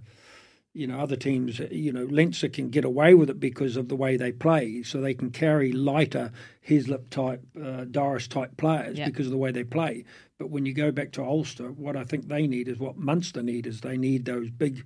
you 0.72 0.86
know, 0.86 1.00
other 1.00 1.16
teams, 1.16 1.58
you 1.72 1.90
know, 1.92 2.04
Leinster 2.04 2.48
can 2.48 2.70
get 2.70 2.84
away 2.84 3.12
with 3.12 3.28
it 3.28 3.40
because 3.40 3.76
of 3.76 3.88
the 3.88 3.96
way 3.96 4.16
they 4.16 4.30
play. 4.30 4.84
So 4.84 5.00
they 5.00 5.14
can 5.14 5.30
carry 5.30 5.72
lighter 5.72 6.30
Hislop 6.60 7.10
type, 7.10 7.42
uh, 7.60 7.86
Doris 7.86 8.28
type 8.28 8.56
players 8.56 8.96
Yeah. 8.96 9.06
because 9.06 9.26
of 9.26 9.32
the 9.32 9.36
way 9.36 9.50
they 9.50 9.64
play. 9.64 10.04
But 10.38 10.50
when 10.50 10.66
you 10.66 10.72
go 10.72 10.92
back 10.92 11.10
to 11.12 11.24
Ulster, 11.24 11.72
what 11.72 11.96
I 11.96 12.04
think 12.04 12.28
they 12.28 12.46
need 12.46 12.68
is 12.68 12.78
what 12.78 12.96
Munster 12.96 13.42
need 13.42 13.66
is 13.66 13.80
they 13.80 13.96
need 13.96 14.26
those 14.26 14.48
big 14.48 14.84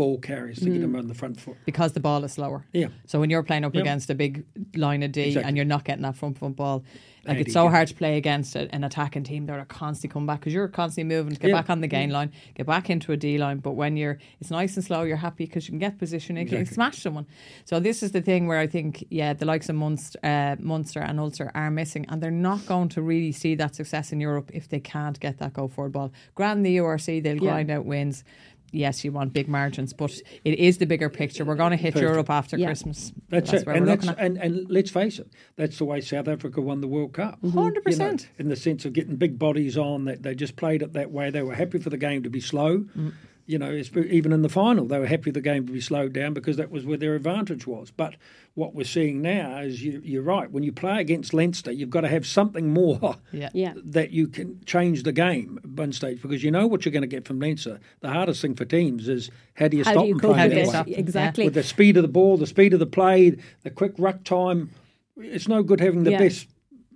ball 0.00 0.18
carriers 0.18 0.58
to 0.60 0.70
get 0.70 0.80
them 0.80 0.96
on 0.96 1.06
the 1.08 1.14
front 1.14 1.38
foot. 1.38 1.56
because 1.66 1.92
the 1.92 2.00
ball 2.00 2.24
is 2.24 2.32
slower. 2.32 2.64
Yeah. 2.72 2.88
So 3.06 3.20
when 3.20 3.28
you're 3.30 3.42
playing 3.42 3.64
up 3.66 3.74
Yep. 3.74 3.82
against 3.82 4.08
a 4.10 4.14
big 4.14 4.44
line 4.74 5.02
of 5.02 5.12
D 5.12 5.20
Exactly. 5.22 5.46
and 5.48 5.56
you're 5.56 5.66
not 5.74 5.84
getting 5.84 6.02
that 6.08 6.16
front 6.16 6.38
foot 6.38 6.56
ball, 6.56 6.78
like 7.26 7.32
Andy, 7.36 7.40
it's 7.42 7.52
so 7.52 7.64
yeah. 7.64 7.70
hard 7.70 7.88
to 7.88 7.94
play 7.94 8.16
against 8.16 8.56
a, 8.56 8.62
an 8.74 8.82
attacking 8.82 9.24
team 9.24 9.44
that 9.46 9.58
are 9.58 9.66
constantly 9.66 10.10
coming 10.14 10.26
back 10.26 10.40
because 10.40 10.54
you're 10.54 10.68
constantly 10.68 11.14
moving 11.14 11.34
to 11.34 11.38
get 11.40 11.50
Yeah. 11.50 11.56
back 11.60 11.68
on 11.68 11.82
the 11.82 11.86
gain 11.86 12.08
line, 12.08 12.30
get 12.54 12.64
back 12.66 12.88
into 12.88 13.12
a 13.12 13.16
D 13.18 13.36
line. 13.36 13.58
But 13.58 13.72
when 13.72 13.98
you're, 13.98 14.16
it's 14.40 14.50
nice 14.50 14.74
and 14.76 14.84
slow. 14.84 15.02
You're 15.02 15.18
happy 15.18 15.44
because 15.44 15.66
you 15.68 15.72
can 15.72 15.78
get 15.80 15.98
position, 15.98 16.36
you 16.36 16.46
can 16.46 16.58
Exactly. 16.60 16.74
smash 16.76 16.98
someone. 17.02 17.26
So 17.66 17.78
this 17.78 18.02
is 18.02 18.12
the 18.12 18.22
thing 18.22 18.46
where 18.46 18.58
I 18.58 18.66
think, 18.66 19.04
yeah, 19.10 19.34
the 19.34 19.44
likes 19.44 19.68
of 19.68 19.76
Munster, 19.76 20.18
uh, 20.24 20.56
Munster 20.60 21.00
and 21.00 21.20
Ulster 21.20 21.50
are 21.54 21.70
missing, 21.70 22.06
and 22.08 22.22
they're 22.22 22.30
not 22.50 22.64
going 22.64 22.88
to 22.96 23.02
really 23.02 23.32
see 23.32 23.54
that 23.56 23.74
success 23.74 24.12
in 24.12 24.20
Europe 24.20 24.50
if 24.54 24.68
they 24.70 24.80
can't 24.80 25.20
get 25.20 25.36
that 25.40 25.52
go 25.52 25.68
forward 25.68 25.92
ball. 25.92 26.10
Grand 26.34 26.64
the 26.64 26.76
URC, 26.78 27.20
they'll 27.22 27.34
Yeah. 27.34 27.40
grind 27.50 27.70
out 27.70 27.84
wins. 27.84 28.24
Yes, 28.72 29.04
you 29.04 29.12
want 29.12 29.32
big 29.32 29.48
margins, 29.48 29.92
but 29.92 30.12
it 30.44 30.58
is 30.58 30.78
the 30.78 30.86
bigger 30.86 31.08
picture. 31.08 31.44
We're 31.44 31.56
going 31.56 31.72
to 31.72 31.76
hit 31.76 31.94
Perfect. 31.94 32.10
Europe 32.10 32.30
after 32.30 32.56
Yeah. 32.56 32.66
Christmas. 32.66 33.12
That's, 33.28 33.52
it, 33.52 33.66
where 33.66 33.74
and 33.76 33.84
we're 33.84 33.96
that's 33.96 34.06
looking 34.06 34.20
at. 34.20 34.26
and, 34.26 34.38
and 34.38 34.70
let's 34.70 34.90
face 34.90 35.18
it, 35.18 35.28
that's 35.56 35.78
the 35.78 35.84
way 35.84 36.00
South 36.00 36.28
Africa 36.28 36.60
won 36.60 36.80
the 36.80 36.88
World 36.88 37.12
Cup. 37.12 37.36
Mm-hmm. 37.42 37.58
Hundred 37.58 37.82
You 37.86 37.96
know, 37.96 38.10
percent. 38.10 38.28
in 38.38 38.48
the 38.48 38.56
sense 38.56 38.84
of 38.84 38.92
getting 38.92 39.16
big 39.16 39.38
bodies 39.38 39.76
on, 39.76 40.04
that 40.04 40.22
they 40.22 40.34
just 40.34 40.56
played 40.56 40.82
it 40.82 40.92
that 40.92 41.10
way. 41.10 41.30
They 41.30 41.42
were 41.42 41.54
happy 41.54 41.78
for 41.78 41.90
the 41.90 41.98
game 41.98 42.22
to 42.22 42.30
be 42.30 42.40
slow. 42.40 42.78
Mm. 42.96 43.12
You 43.50 43.58
know, 43.58 43.82
even 43.96 44.32
in 44.32 44.42
the 44.42 44.48
final, 44.48 44.86
they 44.86 44.98
were 45.00 45.06
happy 45.08 45.32
the 45.32 45.40
game 45.40 45.66
to 45.66 45.72
be 45.72 45.80
slowed 45.80 46.12
down 46.12 46.34
because 46.34 46.56
that 46.56 46.70
was 46.70 46.86
where 46.86 46.96
their 46.96 47.16
advantage 47.16 47.66
was. 47.66 47.90
But 47.90 48.14
what 48.54 48.76
we're 48.76 48.84
seeing 48.84 49.20
now 49.22 49.58
is 49.58 49.82
you, 49.82 50.00
you're 50.04 50.22
right. 50.22 50.48
When 50.48 50.62
you 50.62 50.70
play 50.70 51.00
against 51.00 51.34
Leinster, 51.34 51.72
you've 51.72 51.90
got 51.90 52.02
to 52.02 52.08
have 52.08 52.24
something 52.24 52.68
more 52.72 53.16
Yeah. 53.32 53.48
Yeah. 53.52 53.72
that 53.76 54.12
you 54.12 54.28
can 54.28 54.60
change 54.66 55.02
the 55.02 55.10
game 55.12 55.58
at 55.64 55.68
one 55.70 55.92
stage 55.92 56.22
because 56.22 56.44
you 56.44 56.52
know 56.52 56.68
what 56.68 56.84
you're 56.84 56.92
going 56.92 57.02
to 57.02 57.08
get 57.08 57.24
from 57.26 57.40
Leinster. 57.40 57.80
The 58.00 58.10
hardest 58.10 58.40
thing 58.40 58.54
for 58.54 58.64
teams 58.64 59.08
is 59.08 59.30
how 59.54 59.66
do 59.66 59.76
you 59.76 59.82
How 59.84 59.92
stop 59.92 60.02
do 60.04 60.08
you 60.08 60.18
them 60.18 60.32
playing 60.32 60.50
that 60.50 60.56
it? 60.56 60.60
way? 60.66 60.70
Stop 60.70 60.86
them, 60.86 60.92
yeah. 60.92 60.98
Exactly. 61.00 61.44
with 61.46 61.54
the 61.54 61.62
speed 61.64 61.96
of 61.96 62.02
the 62.02 62.08
ball, 62.08 62.36
the 62.36 62.46
speed 62.46 62.72
of 62.72 62.78
the 62.78 62.86
play, 62.86 63.36
the 63.64 63.70
quick 63.70 63.94
ruck 63.98 64.22
time. 64.22 64.70
It's 65.16 65.48
no 65.48 65.64
good 65.64 65.80
having 65.80 66.04
the 66.04 66.12
Yeah. 66.12 66.18
best 66.20 66.46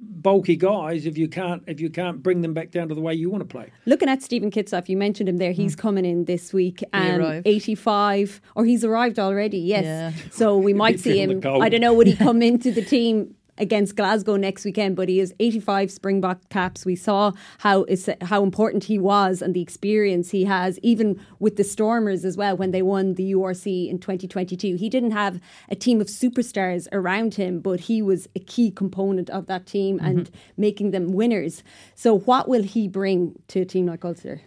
bulky 0.00 0.56
guys 0.56 1.06
if 1.06 1.16
you 1.16 1.28
can't 1.28 1.62
if 1.66 1.80
you 1.80 1.90
can't 1.90 2.22
bring 2.22 2.42
them 2.42 2.52
back 2.52 2.70
down 2.70 2.88
to 2.88 2.94
the 2.94 3.00
way 3.00 3.14
you 3.14 3.30
want 3.30 3.42
to 3.42 3.46
play. 3.46 3.70
Looking 3.86 4.08
at 4.08 4.22
Steven 4.22 4.50
Kitshoff, 4.50 4.88
you 4.88 4.96
mentioned 4.96 5.28
him 5.28 5.38
there. 5.38 5.52
He's 5.52 5.76
coming 5.76 6.04
in 6.04 6.24
this 6.24 6.52
week. 6.52 6.82
Um, 6.92 7.20
arrived? 7.20 7.46
85, 7.46 8.40
or 8.54 8.64
he's 8.64 8.84
arrived 8.84 9.18
already, 9.18 9.58
yes. 9.58 9.84
Yeah. 9.84 10.12
So 10.30 10.56
we 10.56 10.72
might 10.84 11.00
see 11.00 11.20
him. 11.20 11.40
I 11.44 11.68
don't 11.68 11.80
know, 11.80 11.94
would 11.94 12.06
he 12.06 12.16
come 12.16 12.42
into 12.42 12.72
the 12.72 12.82
team 12.84 13.34
against 13.58 13.96
Glasgow 13.96 14.36
next 14.36 14.64
weekend? 14.64 14.96
But 14.96 15.08
he 15.08 15.18
has 15.18 15.32
85 15.40 15.90
Springbok 15.90 16.48
caps. 16.48 16.84
We 16.84 16.96
saw 16.96 17.32
how 17.58 17.82
it's, 17.84 18.08
how 18.22 18.42
important 18.42 18.84
he 18.84 18.98
was 18.98 19.42
and 19.42 19.54
the 19.54 19.62
experience 19.62 20.30
he 20.30 20.44
has, 20.44 20.78
even 20.80 21.20
with 21.38 21.56
the 21.56 21.64
Stormers 21.64 22.24
as 22.24 22.36
well, 22.36 22.56
when 22.56 22.70
they 22.70 22.82
won 22.82 23.14
the 23.14 23.32
URC 23.32 23.88
in 23.88 23.98
2022. 23.98 24.76
He 24.76 24.88
didn't 24.88 25.12
have 25.12 25.40
a 25.68 25.74
team 25.74 26.00
of 26.00 26.08
superstars 26.08 26.88
around 26.92 27.34
him, 27.34 27.60
but 27.60 27.80
he 27.80 28.02
was 28.02 28.28
a 28.34 28.40
key 28.40 28.70
component 28.70 29.30
of 29.30 29.46
that 29.46 29.66
team 29.66 29.98
and 30.02 30.30
making 30.56 30.90
them 30.90 31.12
winners. 31.12 31.62
So, 31.94 32.18
what 32.18 32.48
will 32.48 32.62
he 32.62 32.88
bring 32.88 33.40
to 33.48 33.60
a 33.60 33.64
team 33.64 33.86
like 33.86 34.04
Ulster? 34.04 34.40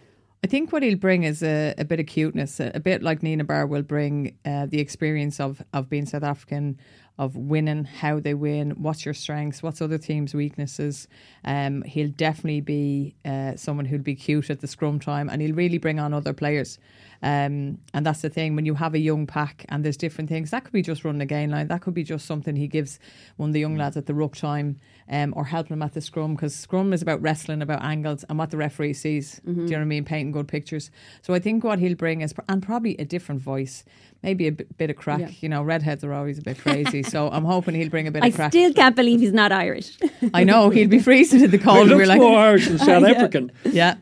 I 0.44 0.46
think 0.46 0.72
what 0.72 0.84
he'll 0.84 0.96
bring 0.96 1.24
is 1.24 1.42
a, 1.42 1.74
a 1.78 1.84
bit 1.84 1.98
of 1.98 2.06
cuteness, 2.06 2.60
a, 2.60 2.70
a 2.74 2.80
bit 2.80 3.02
like 3.02 3.22
Nina 3.22 3.42
Barr 3.42 3.66
will 3.66 3.82
bring 3.82 4.36
uh, 4.44 4.66
the 4.66 4.80
experience 4.80 5.40
of, 5.40 5.62
of 5.72 5.88
being 5.88 6.06
South 6.06 6.22
African, 6.22 6.78
of 7.18 7.36
winning, 7.36 7.84
how 7.84 8.20
they 8.20 8.34
win, 8.34 8.70
what's 8.70 9.04
your 9.04 9.14
strengths, 9.14 9.62
what's 9.62 9.82
other 9.82 9.98
teams' 9.98 10.34
weaknesses. 10.34 11.08
Um, 11.44 11.82
he'll 11.82 12.10
definitely 12.10 12.60
be 12.60 13.16
uh, 13.24 13.56
someone 13.56 13.86
who'll 13.86 14.00
be 14.00 14.14
cute 14.14 14.50
at 14.50 14.60
the 14.60 14.68
scrum 14.68 15.00
time 15.00 15.28
and 15.28 15.42
he'll 15.42 15.54
really 15.54 15.78
bring 15.78 15.98
on 15.98 16.14
other 16.14 16.32
players. 16.32 16.78
Um, 17.20 17.78
and 17.92 18.06
that's 18.06 18.22
the 18.22 18.30
thing 18.30 18.54
when 18.54 18.64
you 18.64 18.74
have 18.74 18.94
a 18.94 18.98
young 18.98 19.26
pack 19.26 19.64
and 19.68 19.84
there's 19.84 19.96
different 19.96 20.30
things, 20.30 20.50
that 20.52 20.62
could 20.64 20.72
be 20.72 20.82
just 20.82 21.04
running 21.04 21.20
a 21.20 21.26
gain 21.26 21.50
line, 21.50 21.66
that 21.68 21.80
could 21.80 21.94
be 21.94 22.04
just 22.04 22.26
something 22.26 22.54
he 22.54 22.68
gives 22.68 23.00
one 23.36 23.50
of 23.50 23.54
the 23.54 23.60
young 23.60 23.76
lads 23.76 23.96
at 23.96 24.06
the 24.06 24.14
ruck 24.14 24.36
time 24.36 24.76
um, 25.10 25.32
or 25.36 25.44
helping 25.46 25.72
him 25.74 25.82
at 25.82 25.94
the 25.94 26.00
scrum 26.00 26.34
because 26.36 26.54
scrum 26.54 26.92
is 26.92 27.02
about 27.02 27.20
wrestling, 27.20 27.60
about 27.60 27.82
angles 27.82 28.24
and 28.28 28.38
what 28.38 28.50
the 28.50 28.56
referee 28.56 28.92
sees. 28.92 29.40
Do 29.44 29.50
you 29.52 29.56
know 29.56 29.78
what 29.78 29.80
I 29.80 29.84
mean? 29.84 30.04
Painting 30.04 30.30
good 30.32 30.46
pictures. 30.46 30.90
So 31.22 31.34
I 31.34 31.40
think 31.40 31.64
what 31.64 31.80
he'll 31.80 31.96
bring 31.96 32.20
is, 32.20 32.32
and 32.48 32.62
probably 32.62 32.94
a 32.98 33.04
different 33.04 33.40
voice, 33.40 33.84
maybe 34.22 34.46
a 34.46 34.52
bit, 34.52 34.76
bit 34.78 34.90
of 34.90 34.96
crack. 34.96 35.20
Yeah. 35.20 35.30
You 35.40 35.48
know, 35.48 35.62
redheads 35.62 36.04
are 36.04 36.12
always 36.12 36.38
a 36.38 36.42
bit 36.42 36.58
crazy. 36.58 37.02
so 37.02 37.30
I'm 37.30 37.44
hoping 37.44 37.74
he'll 37.74 37.88
bring 37.88 38.06
a 38.06 38.12
bit 38.12 38.22
I 38.22 38.28
of 38.28 38.34
crack. 38.36 38.52
still 38.52 38.72
can't 38.72 38.94
believe 38.94 39.18
he's 39.20 39.32
not 39.32 39.50
Irish. 39.50 39.98
I 40.34 40.44
know, 40.44 40.70
he'll 40.70 40.88
be 40.88 40.98
freezing 41.00 41.42
in 41.42 41.50
the 41.50 41.58
cold. 41.58 41.78
and 41.78 41.88
looks 41.90 41.98
we're 41.98 42.06
like, 42.06 42.20
more 42.20 42.38
Irish 42.38 42.68
than 42.68 42.78
South 42.78 43.02
African. 43.08 43.50
yeah. 43.64 43.96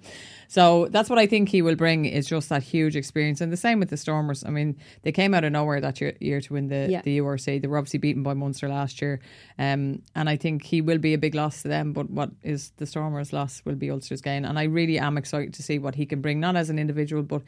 So 0.49 0.87
that's 0.91 1.11
what 1.11 1.19
I 1.19 1.27
think 1.27 1.49
he 1.49 1.63
will 1.63 1.77
bring 1.77 2.05
is 2.05 2.27
just 2.27 2.49
that 2.49 2.63
huge 2.63 2.97
experience. 2.97 3.41
And 3.41 3.53
the 3.53 3.57
same 3.57 3.79
with 3.81 3.91
the 3.91 3.97
Stormers. 3.97 4.45
I 4.45 4.51
mean, 4.51 4.77
they 5.03 5.13
came 5.13 5.35
out 5.35 5.45
of 5.45 5.53
nowhere 5.53 5.81
that 5.81 6.01
year, 6.01 6.15
year 6.21 6.41
to 6.41 6.53
win 6.53 6.69
the, 6.69 6.89
Yeah. 6.91 7.03
the 7.03 7.19
URC. 7.19 7.61
They 7.61 7.69
were 7.69 7.79
obviously 7.79 7.99
beaten 7.99 8.23
by 8.23 8.35
Munster 8.35 8.69
last 8.69 9.03
year. 9.03 9.21
Um, 9.59 10.03
and 10.15 10.29
I 10.29 10.37
think 10.37 10.63
he 10.65 10.81
will 10.81 10.99
be 10.99 11.15
a 11.15 11.19
big 11.19 11.35
loss 11.35 11.63
to 11.63 11.69
them. 11.69 11.93
But 11.93 12.11
what 12.11 12.31
is 12.43 12.73
the 12.77 12.87
Stormers' 12.87 13.33
loss 13.33 13.63
will 13.65 13.75
be 13.75 13.91
Ulster's 13.91 14.21
gain. 14.21 14.45
And 14.45 14.59
I 14.59 14.65
really 14.65 14.99
am 14.99 15.19
excited 15.19 15.55
to 15.55 15.63
see 15.63 15.79
what 15.79 15.95
he 15.95 16.07
can 16.07 16.21
bring, 16.21 16.41
not 16.41 16.57
as 16.57 16.71
an 16.71 16.79
individual, 16.79 17.23
but 17.23 17.43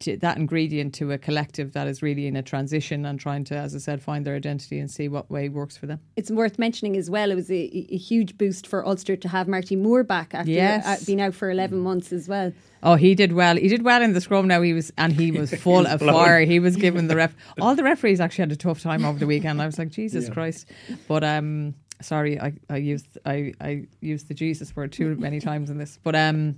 to 0.00 0.16
that 0.16 0.36
ingredient 0.38 0.94
to 0.94 1.12
a 1.12 1.18
collective 1.18 1.72
that 1.74 1.86
is 1.86 2.02
really 2.02 2.26
in 2.26 2.34
a 2.34 2.42
transition 2.42 3.04
and 3.04 3.20
trying 3.20 3.44
to, 3.44 3.54
as 3.54 3.74
I 3.74 3.78
said, 3.78 4.02
find 4.02 4.24
their 4.24 4.34
identity 4.34 4.78
and 4.78 4.90
see 4.90 5.08
what 5.08 5.30
way 5.30 5.48
works 5.50 5.76
for 5.76 5.86
them. 5.86 6.00
it's 6.16 6.30
worth 6.30 6.58
mentioning 6.58 6.96
as 6.96 7.10
well. 7.10 7.30
It 7.30 7.34
was 7.34 7.50
a, 7.50 7.54
a 7.54 7.96
huge 7.98 8.38
boost 8.38 8.66
for 8.66 8.84
Ulster 8.86 9.14
to 9.16 9.28
have 9.28 9.46
Marty 9.46 9.76
Moore 9.76 10.02
back 10.02 10.34
after 10.34 10.50
Yes. 10.50 10.86
uh, 10.86 10.96
being 11.04 11.20
out 11.20 11.34
for 11.34 11.50
eleven 11.50 11.78
months 11.80 12.12
as 12.12 12.28
well. 12.28 12.52
Oh, 12.82 12.94
he 12.94 13.14
did 13.14 13.34
well. 13.34 13.56
He 13.56 13.68
did 13.68 13.82
well 13.82 14.00
in 14.02 14.14
the 14.14 14.22
scrum. 14.22 14.48
Now 14.48 14.62
he 14.62 14.72
was, 14.72 14.90
and 14.96 15.12
he 15.12 15.30
was 15.38 15.52
full 15.54 15.86
of 15.86 16.00
fire. 16.00 16.40
He 16.46 16.60
was 16.60 16.76
given 16.76 17.08
the 17.08 17.16
ref. 17.16 17.34
All 17.60 17.74
the 17.74 17.84
referees 17.84 18.20
actually 18.20 18.42
had 18.44 18.52
a 18.52 18.56
tough 18.56 18.80
time 18.80 19.04
over 19.04 19.18
the 19.18 19.26
weekend. 19.26 19.60
I 19.60 19.66
was 19.66 19.78
like, 19.78 19.90
Jesus 19.90 20.30
Christ. 20.30 20.66
But 21.08 21.22
um, 21.24 21.74
sorry, 22.00 22.40
I, 22.40 22.54
I 22.70 22.76
used 22.78 23.18
I, 23.26 23.52
I 23.60 23.86
used 24.00 24.28
the 24.28 24.34
Jesus 24.34 24.74
word 24.74 24.92
too 24.92 25.14
many 25.16 25.40
times 25.40 25.68
in 25.68 25.76
this. 25.76 25.98
But 26.02 26.14
um, 26.16 26.56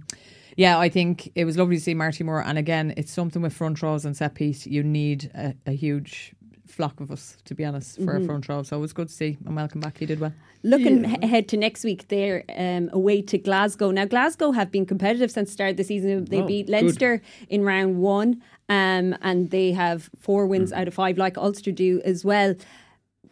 yeah, 0.56 0.78
I 0.78 0.88
think 0.88 1.30
it 1.34 1.44
was 1.44 1.56
lovely 1.56 1.76
to 1.76 1.82
see 1.82 1.94
Marty 1.94 2.24
Moore. 2.24 2.42
And 2.44 2.58
again, 2.58 2.94
it's 2.96 3.12
something 3.12 3.42
with 3.42 3.52
front 3.52 3.82
rows 3.82 4.04
and 4.04 4.16
set 4.16 4.34
piece. 4.34 4.66
You 4.66 4.82
need 4.82 5.30
a, 5.34 5.54
a 5.66 5.72
huge 5.72 6.34
flock 6.66 7.00
of 7.00 7.10
us, 7.10 7.36
to 7.44 7.54
be 7.54 7.64
honest, 7.66 8.00
for 8.02 8.16
a 8.16 8.24
front 8.24 8.48
row. 8.48 8.62
So 8.62 8.76
it 8.78 8.80
was 8.80 8.92
good 8.94 9.08
to 9.08 9.14
see. 9.14 9.36
And 9.44 9.54
welcome 9.56 9.80
back. 9.80 9.98
He 9.98 10.06
did 10.06 10.20
well. 10.20 10.32
Looking 10.62 11.04
h- 11.04 11.18
ahead 11.22 11.48
to 11.48 11.56
next 11.58 11.84
week, 11.84 12.08
they're 12.08 12.44
um, 12.56 12.88
away 12.92 13.20
to 13.22 13.36
Glasgow. 13.36 13.90
Now, 13.90 14.04
Glasgow 14.06 14.52
have 14.52 14.70
been 14.70 14.86
competitive 14.86 15.30
since 15.30 15.50
the 15.50 15.52
start 15.52 15.70
of 15.72 15.76
the 15.76 15.84
season. 15.84 16.24
They 16.26 16.40
Oh, 16.40 16.46
beat 16.46 16.66
good. 16.66 16.72
Leinster 16.72 17.20
in 17.50 17.62
round 17.64 17.98
one, 17.98 18.40
um, 18.70 19.14
and 19.20 19.50
they 19.50 19.72
have 19.72 20.08
four 20.18 20.46
wins 20.46 20.70
Hmm. 20.70 20.78
out 20.78 20.88
of 20.88 20.94
five, 20.94 21.18
like 21.18 21.36
Ulster 21.36 21.72
do 21.72 22.00
as 22.04 22.24
well. 22.24 22.54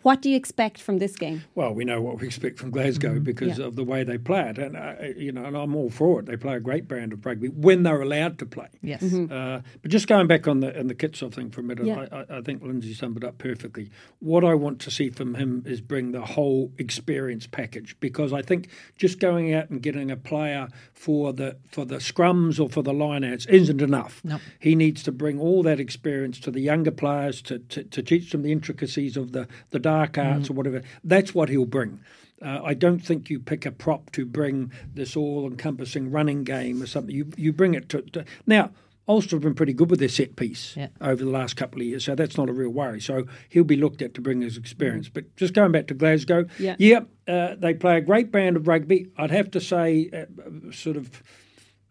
What 0.02 0.22
do 0.22 0.30
you 0.30 0.36
expect 0.36 0.80
from 0.80 0.98
this 0.98 1.14
game? 1.16 1.44
Well, 1.54 1.74
we 1.74 1.84
know 1.84 2.00
what 2.00 2.20
we 2.20 2.26
expect 2.26 2.58
from 2.58 2.70
Glasgow 2.70 3.20
because 3.20 3.58
Yeah. 3.58 3.66
of 3.66 3.76
the 3.76 3.84
way 3.84 4.02
they 4.02 4.16
play 4.16 4.48
it, 4.48 4.58
and 4.58 4.76
uh, 4.76 4.94
you 5.16 5.30
know, 5.32 5.44
and 5.44 5.56
I'm 5.56 5.76
all 5.76 5.90
for 5.90 6.20
it. 6.20 6.26
They 6.26 6.36
play 6.36 6.56
a 6.56 6.60
great 6.60 6.88
brand 6.88 7.12
of 7.12 7.24
rugby 7.26 7.48
when 7.48 7.82
they're 7.82 8.00
allowed 8.00 8.38
to 8.38 8.46
play. 8.46 8.68
Yes. 8.82 9.02
Uh, 9.02 9.60
but 9.82 9.90
just 9.90 10.06
going 10.08 10.26
back 10.26 10.48
on 10.48 10.60
the 10.60 10.78
on 10.78 10.86
the 10.86 10.94
Kitshoff 10.94 11.34
thing 11.34 11.50
for 11.50 11.60
a 11.60 11.64
minute, 11.64 11.84
Yeah. 11.86 12.06
I, 12.10 12.16
I, 12.20 12.38
I 12.38 12.40
think 12.40 12.62
Lindsay 12.62 12.94
summed 12.94 13.18
it 13.18 13.24
up 13.24 13.36
perfectly. 13.38 13.90
What 14.20 14.44
I 14.44 14.54
want 14.54 14.80
to 14.80 14.90
see 14.90 15.10
from 15.10 15.34
him 15.34 15.64
is 15.66 15.80
bring 15.82 16.12
the 16.12 16.22
whole 16.22 16.72
experience 16.78 17.46
package 17.46 17.94
because 18.00 18.32
I 18.32 18.40
think 18.42 18.68
just 18.96 19.18
going 19.20 19.52
out 19.52 19.68
and 19.70 19.82
getting 19.82 20.10
a 20.10 20.16
player 20.16 20.68
for 20.94 21.32
the 21.32 21.56
for 21.70 21.84
the 21.84 21.96
scrums 21.96 22.58
or 22.58 22.68
for 22.68 22.82
the 22.82 22.92
lineouts 22.92 23.48
isn't 23.50 23.82
enough. 23.82 24.22
No. 24.24 24.38
He 24.58 24.74
needs 24.74 25.02
to 25.02 25.12
bring 25.12 25.38
all 25.38 25.62
that 25.64 25.78
experience 25.78 26.40
to 26.40 26.50
the 26.50 26.60
younger 26.60 26.90
players 26.90 27.42
to, 27.42 27.58
to, 27.58 27.84
to 27.84 28.02
teach 28.02 28.30
them 28.32 28.42
the 28.42 28.52
intricacies 28.52 29.16
of 29.16 29.32
the, 29.32 29.46
the 29.70 29.78
dark 29.90 30.18
arts 30.18 30.50
or 30.50 30.54
whatever. 30.54 30.82
That's 31.04 31.34
what 31.34 31.48
he'll 31.48 31.66
bring. 31.66 32.00
Uh, 32.42 32.60
I 32.64 32.74
don't 32.74 33.00
think 33.00 33.28
you 33.28 33.38
pick 33.38 33.66
a 33.66 33.70
prop 33.72 34.10
to 34.12 34.24
bring 34.24 34.72
this 34.94 35.14
all-encompassing 35.16 36.10
running 36.10 36.42
game 36.44 36.80
or 36.82 36.86
something. 36.86 37.14
You 37.14 37.26
you 37.36 37.52
bring 37.52 37.74
it 37.74 37.88
to, 37.90 38.02
to 38.14 38.24
now. 38.46 38.70
Ulster 39.08 39.34
have 39.36 39.42
been 39.42 39.54
pretty 39.56 39.72
good 39.72 39.90
with 39.90 39.98
their 39.98 40.08
set 40.08 40.36
piece 40.36 40.76
Yeah. 40.76 40.88
over 41.00 41.24
the 41.24 41.30
last 41.30 41.56
couple 41.56 41.80
of 41.80 41.86
years, 41.88 42.04
so 42.04 42.14
that's 42.14 42.36
not 42.36 42.48
a 42.48 42.52
real 42.52 42.70
worry. 42.70 43.00
So 43.00 43.24
he'll 43.48 43.64
be 43.64 43.74
looked 43.76 44.02
at 44.02 44.14
to 44.14 44.20
bring 44.20 44.40
his 44.40 44.56
experience. 44.56 45.08
But 45.08 45.24
just 45.34 45.52
going 45.52 45.72
back 45.72 45.88
to 45.88 45.94
Glasgow, 45.94 46.44
Yeah. 46.60 46.76
yeah, 46.78 47.00
uh, 47.26 47.56
they 47.56 47.74
play 47.74 47.96
a 47.96 48.00
great 48.02 48.30
brand 48.30 48.56
of 48.56 48.68
rugby. 48.68 49.08
I'd 49.16 49.32
have 49.32 49.50
to 49.52 49.60
say, 49.60 50.10
uh, 50.12 50.26
sort 50.70 50.96
of 50.96 51.24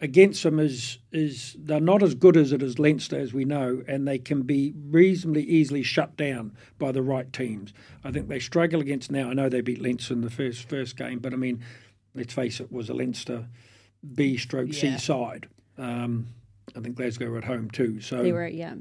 against 0.01 0.43
them 0.43 0.59
is 0.59 0.99
is 1.11 1.55
they're 1.59 1.79
not 1.79 2.01
as 2.03 2.15
good 2.15 2.37
as 2.37 2.51
it 2.51 2.61
is 2.61 2.79
Leinster 2.79 3.17
as 3.19 3.33
we 3.33 3.45
know, 3.45 3.83
and 3.87 4.07
they 4.07 4.17
can 4.17 4.43
be 4.43 4.73
reasonably 4.89 5.43
easily 5.43 5.83
shut 5.83 6.15
down 6.15 6.55
by 6.77 6.91
the 6.91 7.01
right 7.01 7.31
teams. 7.31 7.73
I 8.03 8.11
think 8.11 8.27
they 8.27 8.39
struggle 8.39 8.81
against 8.81 9.11
now. 9.11 9.29
I 9.29 9.33
know 9.33 9.49
they 9.49 9.61
beat 9.61 9.81
Leinster 9.81 10.13
in 10.13 10.21
the 10.21 10.29
first 10.29 10.69
first 10.69 10.95
game, 10.97 11.19
but 11.19 11.33
I 11.33 11.37
mean, 11.37 11.61
let's 12.15 12.33
face 12.33 12.59
it, 12.59 12.65
it 12.65 12.71
was 12.71 12.89
a 12.89 12.93
Leinster 12.93 13.47
B 14.15 14.37
stroke 14.37 14.73
C 14.73 14.97
side. 14.97 15.47
Um, 15.77 16.27
I 16.75 16.81
think 16.81 16.95
Glasgow 16.95 17.29
were 17.29 17.37
at 17.37 17.45
home 17.45 17.69
too, 17.69 17.99
so 17.99 18.21
They 18.21 18.31
were, 18.31 18.47
yeah. 18.47 18.75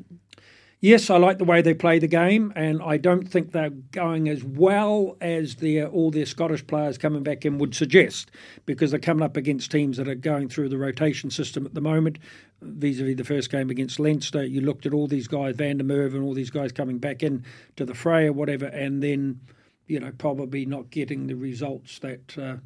Yes, 0.80 1.10
I 1.10 1.16
like 1.16 1.38
the 1.38 1.44
way 1.44 1.60
they 1.62 1.74
play 1.74 1.98
the 1.98 2.06
game, 2.06 2.52
and 2.56 2.80
I 2.82 2.96
don't 2.96 3.28
think 3.28 3.52
they're 3.52 3.70
going 3.70 4.28
as 4.28 4.44
well 4.44 5.16
as 5.20 5.56
their 5.56 5.86
all 5.88 6.10
their 6.10 6.26
Scottish 6.26 6.66
players 6.66 6.98
coming 6.98 7.22
back 7.22 7.44
in 7.44 7.58
would 7.58 7.74
suggest, 7.74 8.30
because 8.66 8.90
they're 8.90 9.00
coming 9.00 9.22
up 9.24 9.36
against 9.36 9.70
teams 9.70 9.96
that 9.96 10.08
are 10.08 10.14
going 10.14 10.48
through 10.48 10.68
the 10.68 10.78
rotation 10.78 11.30
system 11.30 11.66
at 11.66 11.74
the 11.74 11.80
moment. 11.80 12.18
Vis-a-vis 12.60 13.16
the 13.16 13.24
first 13.24 13.50
game 13.50 13.70
against 13.70 14.00
Leinster, 14.00 14.44
you 14.44 14.60
looked 14.60 14.84
at 14.86 14.92
all 14.92 15.06
these 15.06 15.28
guys, 15.28 15.54
Van 15.56 15.78
der 15.78 15.84
Merwe 15.84 16.14
and 16.14 16.24
all 16.24 16.34
these 16.34 16.50
guys 16.50 16.72
coming 16.72 16.98
back 16.98 17.22
in 17.22 17.44
to 17.76 17.84
the 17.84 17.94
fray 17.94 18.26
or 18.26 18.32
whatever, 18.32 18.66
and 18.66 19.00
then, 19.02 19.40
you 19.86 20.00
know, 20.00 20.10
probably 20.18 20.66
not 20.66 20.90
getting 20.90 21.26
the 21.28 21.34
results 21.36 21.98
that. 22.00 22.36
Uh, 22.38 22.56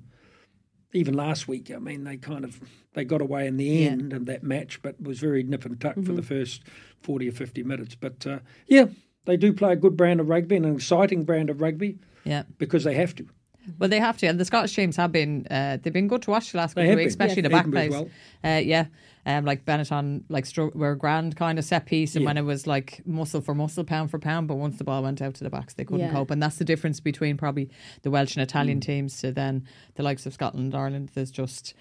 even 0.94 1.14
last 1.14 1.48
week, 1.48 1.70
I 1.74 1.78
mean, 1.78 2.04
they 2.04 2.18
kind 2.18 2.44
of 2.44 2.60
they 2.92 3.02
got 3.04 3.22
away 3.22 3.46
in 3.46 3.56
the 3.56 3.64
Yeah. 3.64 3.88
end 3.92 4.12
of 4.12 4.26
that 4.26 4.42
match, 4.42 4.82
but 4.82 5.00
was 5.00 5.20
very 5.20 5.42
nip 5.42 5.64
and 5.64 5.80
tuck 5.80 5.92
Mm-hmm. 5.96 6.04
for 6.04 6.12
the 6.12 6.20
first 6.22 6.62
forty 7.02 7.28
or 7.28 7.32
fifty 7.32 7.62
minutes. 7.62 7.94
But 7.94 8.26
uh, 8.26 8.38
yeah, 8.66 8.86
they 9.24 9.36
do 9.36 9.52
play 9.52 9.72
a 9.72 9.76
good 9.76 9.96
brand 9.96 10.20
of 10.20 10.28
rugby 10.28 10.56
and 10.56 10.66
an 10.66 10.74
exciting 10.74 11.24
brand 11.24 11.50
of 11.50 11.60
rugby 11.60 11.98
Yeah. 12.24 12.42
because 12.58 12.84
they 12.84 12.94
have 12.94 13.14
to. 13.16 13.26
Well, 13.78 13.88
they 13.88 14.00
have 14.00 14.18
to, 14.18 14.26
and 14.26 14.40
the 14.40 14.44
Scottish 14.44 14.74
teams 14.74 14.96
have 14.96 15.12
been 15.12 15.46
uh, 15.48 15.78
they've 15.80 15.92
been 15.92 16.08
good 16.08 16.22
to 16.22 16.30
watch 16.30 16.50
the 16.50 16.58
last 16.58 16.74
couple 16.74 16.90
of 16.90 16.96
weeks, 16.96 17.12
especially 17.12 17.36
Yeah. 17.36 17.42
the 17.42 17.48
back 17.50 17.60
Edinburgh 17.60 17.88
plays. 17.90 18.10
as 18.42 18.60
Uh, 18.60 18.66
yeah, 18.66 18.86
um, 19.24 19.44
like 19.44 19.64
Benetton, 19.64 20.24
like 20.28 20.44
stro- 20.46 20.74
were 20.74 20.90
a 20.90 20.98
grand 20.98 21.36
kind 21.36 21.60
of 21.60 21.64
set 21.64 21.86
piece, 21.86 22.16
and 22.16 22.24
Yeah. 22.24 22.30
when 22.30 22.38
it 22.38 22.42
was 22.42 22.66
like 22.66 23.02
muscle 23.06 23.40
for 23.40 23.54
muscle, 23.54 23.84
pound 23.84 24.10
for 24.10 24.18
pound, 24.18 24.48
but 24.48 24.56
once 24.56 24.78
the 24.78 24.84
ball 24.84 25.04
went 25.04 25.22
out 25.22 25.34
to 25.34 25.44
the 25.44 25.50
backs, 25.50 25.74
they 25.74 25.84
couldn't 25.84 26.06
Yeah. 26.06 26.10
cope, 26.12 26.32
and 26.32 26.42
that's 26.42 26.56
the 26.56 26.64
difference 26.64 26.98
between 26.98 27.36
probably 27.36 27.70
the 28.02 28.10
Welsh 28.10 28.34
and 28.34 28.42
Italian 28.42 28.78
Mm. 28.78 28.82
teams 28.84 29.20
to 29.20 29.30
then 29.30 29.62
the 29.94 30.02
likes 30.02 30.26
of 30.26 30.34
Scotland, 30.34 30.74
Ireland. 30.74 31.12
There's 31.14 31.30
just 31.30 31.72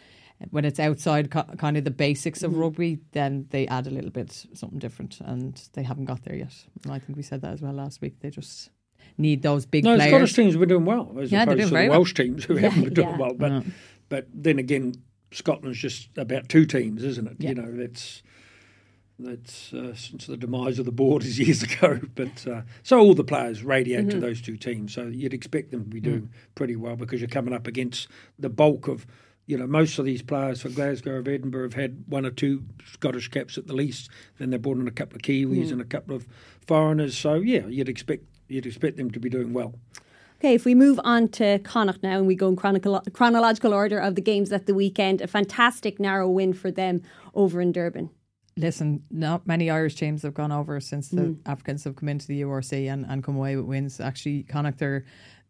when 0.50 0.66
it's 0.66 0.80
outside 0.80 1.30
co- 1.32 1.44
kind 1.58 1.78
of 1.78 1.84
the 1.84 1.92
basics 1.92 2.40
Mm-hmm. 2.40 2.54
of 2.54 2.58
rugby, 2.60 3.00
then 3.12 3.46
they 3.52 3.68
add 3.68 3.86
a 3.88 3.92
little 3.92 4.10
bit 4.10 4.46
something 4.54 4.80
different, 4.80 5.20
and 5.22 5.62
they 5.74 5.84
haven't 5.84 6.06
got 6.06 6.24
there 6.24 6.36
yet. 6.36 6.54
And 6.84 6.92
I 6.92 7.00
think 7.00 7.16
we 7.18 7.24
said 7.24 7.42
that 7.42 7.54
as 7.54 7.62
well 7.62 7.74
last 7.74 8.02
week. 8.02 8.20
They 8.22 8.30
just 8.32 8.70
need 9.18 9.42
those 9.44 9.66
big 9.66 9.84
No, 9.84 9.96
players. 9.96 10.10
Scottish 10.12 10.34
teams 10.34 10.54
have 10.54 10.60
been 10.60 10.70
doing 10.70 10.86
well 10.86 11.16
as 11.20 11.32
Yeah, 11.32 11.44
opposed 11.44 11.60
to 11.60 11.66
the 11.68 11.74
well. 11.74 11.90
Welsh 11.90 12.14
teams 12.14 12.46
who 12.46 12.56
Yeah, 12.56 12.62
haven't 12.70 12.84
been 12.86 12.94
doing 12.94 13.10
yeah. 13.10 13.18
well. 13.18 13.34
But 13.34 13.64
but 14.10 14.28
then 14.34 14.58
again, 14.60 14.96
Scotland's 15.32 15.78
just 15.80 16.10
about 16.18 16.50
two 16.50 16.66
teams, 16.66 17.04
isn't 17.04 17.28
it? 17.28 17.36
Yeah. 17.40 17.50
You 17.50 17.56
know, 17.56 17.72
that's 17.78 18.24
that's 19.20 19.72
uh, 19.74 19.94
since 19.94 20.26
the 20.26 20.36
demise 20.38 20.80
of 20.80 20.86
the 20.86 20.92
borders 20.92 21.38
years 21.46 21.62
ago. 21.62 22.00
But 22.16 22.48
uh, 22.48 22.62
so 22.84 23.00
all 23.00 23.14
the 23.14 23.24
players 23.24 23.64
radiate 23.64 24.02
Mm-hmm. 24.08 24.10
to 24.10 24.20
those 24.20 24.42
two 24.42 24.58
teams. 24.58 24.94
So 24.94 25.04
you'd 25.04 25.34
expect 25.34 25.72
them 25.72 25.84
to 25.84 25.90
be 25.90 26.00
doing 26.00 26.22
Mm. 26.22 26.30
pretty 26.56 26.76
well 26.76 26.96
because 26.96 27.22
you're 27.22 27.28
coming 27.30 27.54
up 27.54 27.68
against 27.68 28.08
the 28.40 28.50
bulk 28.50 28.88
of. 28.88 29.06
You 29.52 29.58
know, 29.58 29.68
most 29.68 30.00
of 30.00 30.06
these 30.06 30.22
players 30.22 30.62
for 30.62 30.70
Glasgow 30.70 31.18
of 31.18 31.28
Edinburgh 31.28 31.64
have 31.64 31.74
had 31.74 32.06
one 32.08 32.26
or 32.26 32.32
two 32.32 32.64
Scottish 32.94 33.28
caps 33.28 33.58
at 33.58 33.68
the 33.68 33.74
least. 33.74 34.10
Then 34.40 34.50
they 34.50 34.56
brought 34.56 34.78
in 34.78 34.88
a 34.88 34.92
couple 34.92 35.18
of 35.18 35.24
Kiwis 35.24 35.68
Mm. 35.68 35.72
and 35.74 35.82
a 35.82 35.84
couple 35.84 36.16
of 36.16 36.26
foreigners. 36.66 37.18
So 37.18 37.34
yeah, 37.34 37.68
you'd 37.68 37.90
expect 37.90 38.24
you'd 38.48 38.66
expect 38.66 38.96
them 38.96 39.12
to 39.12 39.20
be 39.20 39.28
doing 39.30 39.52
well. 39.52 39.76
Okay, 40.40 40.54
if 40.54 40.64
we 40.64 40.74
move 40.74 41.02
on 41.04 41.28
to 41.30 41.60
Connacht 41.60 42.02
now 42.02 42.18
and 42.18 42.28
we 42.28 42.36
go 42.36 42.48
in 42.48 42.56
chronicle- 42.56 43.04
chronological 43.12 43.74
order 43.74 44.00
of 44.00 44.16
the 44.16 44.22
games 44.22 44.54
at 44.54 44.68
the 44.68 44.74
weekend, 44.74 45.20
a 45.20 45.28
fantastic 45.28 46.00
narrow 46.00 46.30
win 46.30 46.54
for 46.54 46.72
them 46.72 47.02
over 47.36 47.60
in 47.60 47.74
Durban. 47.74 48.10
Listen, 48.56 49.04
not 49.12 49.46
many 49.48 49.70
Irish 49.70 49.96
teams 49.96 50.22
have 50.24 50.34
gone 50.34 50.52
over 50.54 50.80
since 50.80 51.10
the 51.10 51.22
Mm. 51.24 51.38
Africans 51.46 51.84
have 51.84 51.98
come 51.98 52.08
into 52.08 52.26
the 52.28 52.40
URC 52.42 52.88
and, 52.88 53.06
and 53.06 53.22
come 53.22 53.36
away 53.36 53.58
with 53.58 53.66
wins. 53.66 54.00
Actually, 54.00 54.44
Connacht, 54.44 54.78
they're 54.80 55.04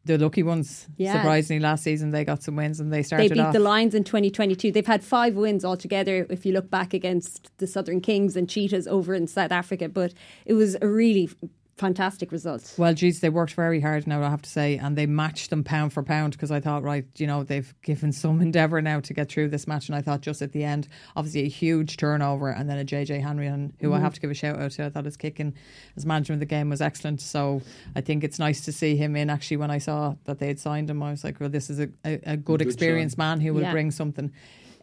the 0.05 0.17
lucky 0.17 0.43
ones. 0.43 0.87
Yeah. 0.97 1.13
Surprisingly, 1.13 1.59
last 1.59 1.83
season 1.83 2.11
they 2.11 2.25
got 2.25 2.41
some 2.43 2.55
wins 2.55 2.79
and 2.79 2.91
they 2.91 3.03
started. 3.03 3.29
They 3.29 3.35
beat 3.35 3.41
off. 3.41 3.53
the 3.53 3.59
Lions 3.59 3.93
in 3.93 4.03
2022. 4.03 4.71
They've 4.71 4.85
had 4.85 5.03
five 5.03 5.35
wins 5.35 5.63
altogether 5.63 6.25
if 6.29 6.45
you 6.45 6.53
look 6.53 6.69
back 6.69 6.93
against 6.93 7.55
the 7.57 7.67
Southern 7.67 8.01
Kings 8.01 8.35
and 8.35 8.49
Cheetahs 8.49 8.87
over 8.87 9.13
in 9.13 9.27
South 9.27 9.51
Africa, 9.51 9.89
but 9.89 10.13
it 10.45 10.53
was 10.53 10.75
a 10.81 10.87
really 10.87 11.29
fantastic 11.77 12.31
results. 12.31 12.77
Well, 12.77 12.93
geez, 12.93 13.21
they 13.21 13.29
worked 13.29 13.53
very 13.53 13.79
hard 13.79 14.05
now, 14.05 14.21
I 14.21 14.29
have 14.29 14.41
to 14.43 14.49
say, 14.49 14.77
and 14.77 14.97
they 14.97 15.05
matched 15.05 15.49
them 15.49 15.63
pound 15.63 15.93
for 15.93 16.03
pound 16.03 16.33
because 16.33 16.51
I 16.51 16.59
thought, 16.59 16.83
right, 16.83 17.05
you 17.17 17.25
know, 17.25 17.43
they've 17.43 17.73
given 17.81 18.11
some 18.11 18.41
endeavour 18.41 18.81
now 18.81 18.99
to 18.99 19.13
get 19.13 19.29
through 19.29 19.49
this 19.49 19.67
match. 19.67 19.87
And 19.87 19.95
I 19.95 20.01
thought 20.01 20.21
just 20.21 20.41
at 20.41 20.51
the 20.51 20.63
end, 20.63 20.87
obviously 21.15 21.43
a 21.43 21.49
huge 21.49 21.97
turnover 21.97 22.49
and 22.49 22.69
then 22.69 22.77
a 22.77 22.85
JJ 22.85 23.21
Henry, 23.21 23.47
and 23.47 23.73
who 23.79 23.91
I 23.91 23.95
mm-hmm. 23.95 24.03
have 24.03 24.13
to 24.13 24.21
give 24.21 24.31
a 24.31 24.35
shout 24.35 24.59
out 24.59 24.71
to. 24.71 24.85
I 24.85 24.89
thought 24.89 25.05
his 25.05 25.17
kicking, 25.17 25.53
his 25.95 26.05
management 26.05 26.37
of 26.37 26.47
the 26.47 26.53
game 26.53 26.69
was 26.69 26.81
excellent. 26.81 27.21
So 27.21 27.61
I 27.95 28.01
think 28.01 28.23
it's 28.23 28.39
nice 28.39 28.61
to 28.65 28.71
see 28.71 28.95
him 28.95 29.15
in. 29.15 29.29
Actually, 29.29 29.57
when 29.57 29.71
I 29.71 29.79
saw 29.79 30.15
that 30.25 30.39
they 30.39 30.47
had 30.47 30.59
signed 30.59 30.89
him, 30.89 31.01
I 31.01 31.11
was 31.11 31.23
like, 31.23 31.39
well, 31.39 31.49
this 31.49 31.69
is 31.69 31.79
a, 31.79 31.89
a, 32.05 32.13
a 32.25 32.37
good, 32.37 32.59
Good 32.59 32.61
experienced 32.61 33.17
man 33.17 33.39
who 33.39 33.53
will 33.53 33.61
Yeah. 33.61 33.71
bring 33.71 33.91
something. 33.91 34.31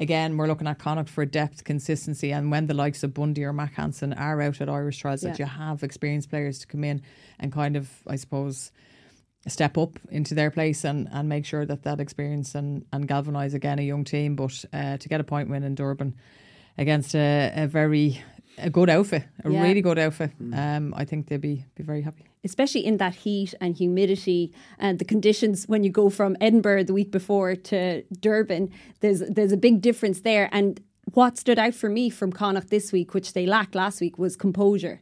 Again, 0.01 0.37
we're 0.37 0.47
looking 0.47 0.69
at 0.69 0.79
Connacht 0.79 1.11
for 1.11 1.27
depth, 1.27 1.65
consistency, 1.65 2.33
and 2.33 2.53
when 2.53 2.67
the 2.67 2.75
likes 2.75 3.03
of 3.03 3.15
Bundee 3.15 3.45
or 3.45 3.53
Mack 3.53 3.75
Hansen 3.75 4.13
are 4.13 4.41
out 4.41 4.61
at 4.61 4.69
Irish 4.69 4.99
trials, 4.99 5.23
that 5.23 5.41
you 5.41 5.45
have 5.45 5.83
experienced 5.83 6.31
players 6.31 6.61
to 6.61 6.69
come 6.69 6.85
in 6.85 7.03
and 7.41 7.53
kind 7.53 7.77
of, 7.77 7.91
I 8.07 8.15
suppose, 8.15 8.71
step 9.49 9.77
up 9.77 9.99
into 10.11 10.35
their 10.35 10.53
place 10.53 10.85
and, 10.85 11.09
and 11.11 11.29
make 11.29 11.45
sure 11.45 11.67
that 11.67 11.83
that 11.83 11.99
experience 11.99 12.55
and, 12.55 12.85
and 12.93 13.09
galvanise 13.09 13.55
again 13.55 13.81
a 13.81 13.83
young 13.83 14.05
team. 14.05 14.37
But 14.37 14.65
uh, 14.73 14.99
to 14.99 15.09
get 15.09 15.21
a 15.21 15.25
point 15.25 15.51
win 15.51 15.65
in 15.65 15.75
Durban 15.75 16.15
against 16.77 17.17
a, 17.17 17.53
a 17.57 17.67
very 17.67 18.23
a 18.63 18.71
good 18.71 18.91
outfit, 18.91 19.25
a 19.45 19.51
Yeah. 19.51 19.63
really 19.63 19.81
good 19.83 19.99
outfit, 19.99 20.31
um, 20.53 20.93
I 20.97 21.05
think 21.05 21.27
they'd 21.27 21.41
be 21.41 21.65
be 21.77 21.83
very 21.85 22.03
happy. 22.03 22.25
especially 22.45 22.85
in 22.87 22.97
that 22.99 23.15
heat 23.15 23.55
and 23.61 23.77
humidity 23.77 24.53
and 24.79 24.99
the 24.99 25.05
conditions 25.05 25.67
when 25.69 25.83
you 25.85 25.91
go 25.91 26.09
from 26.11 26.37
Edinburgh 26.41 26.85
the 26.85 26.95
week 26.95 27.11
before 27.11 27.57
to 27.57 28.03
Durban, 28.21 28.71
there's 29.01 29.21
there's 29.37 29.53
a 29.53 29.57
big 29.57 29.81
difference 29.81 30.21
there. 30.23 30.49
And 30.53 30.81
what 31.15 31.39
stood 31.39 31.59
out 31.59 31.75
for 31.75 31.89
me 31.89 32.11
from 32.11 32.33
Connacht 32.33 32.69
this 32.71 32.93
week, 32.93 33.15
which 33.15 33.33
they 33.33 33.47
lacked 33.47 33.75
last 33.75 34.01
week, 34.01 34.19
was 34.19 34.37
composure. 34.37 35.01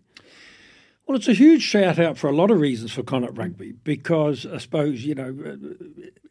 Well, 1.07 1.17
it's 1.17 1.29
a 1.29 1.35
huge 1.35 1.63
shout 1.63 1.99
out 2.01 2.19
for 2.19 2.29
a 2.29 2.35
lot 2.35 2.51
of 2.51 2.59
reasons 2.61 2.91
for 2.93 3.05
Connacht 3.05 3.39
Rugby 3.39 3.73
because 3.85 4.45
I 4.47 4.59
suppose, 4.59 5.05
you 5.05 5.15
know, 5.15 5.37
uh, 5.47 5.57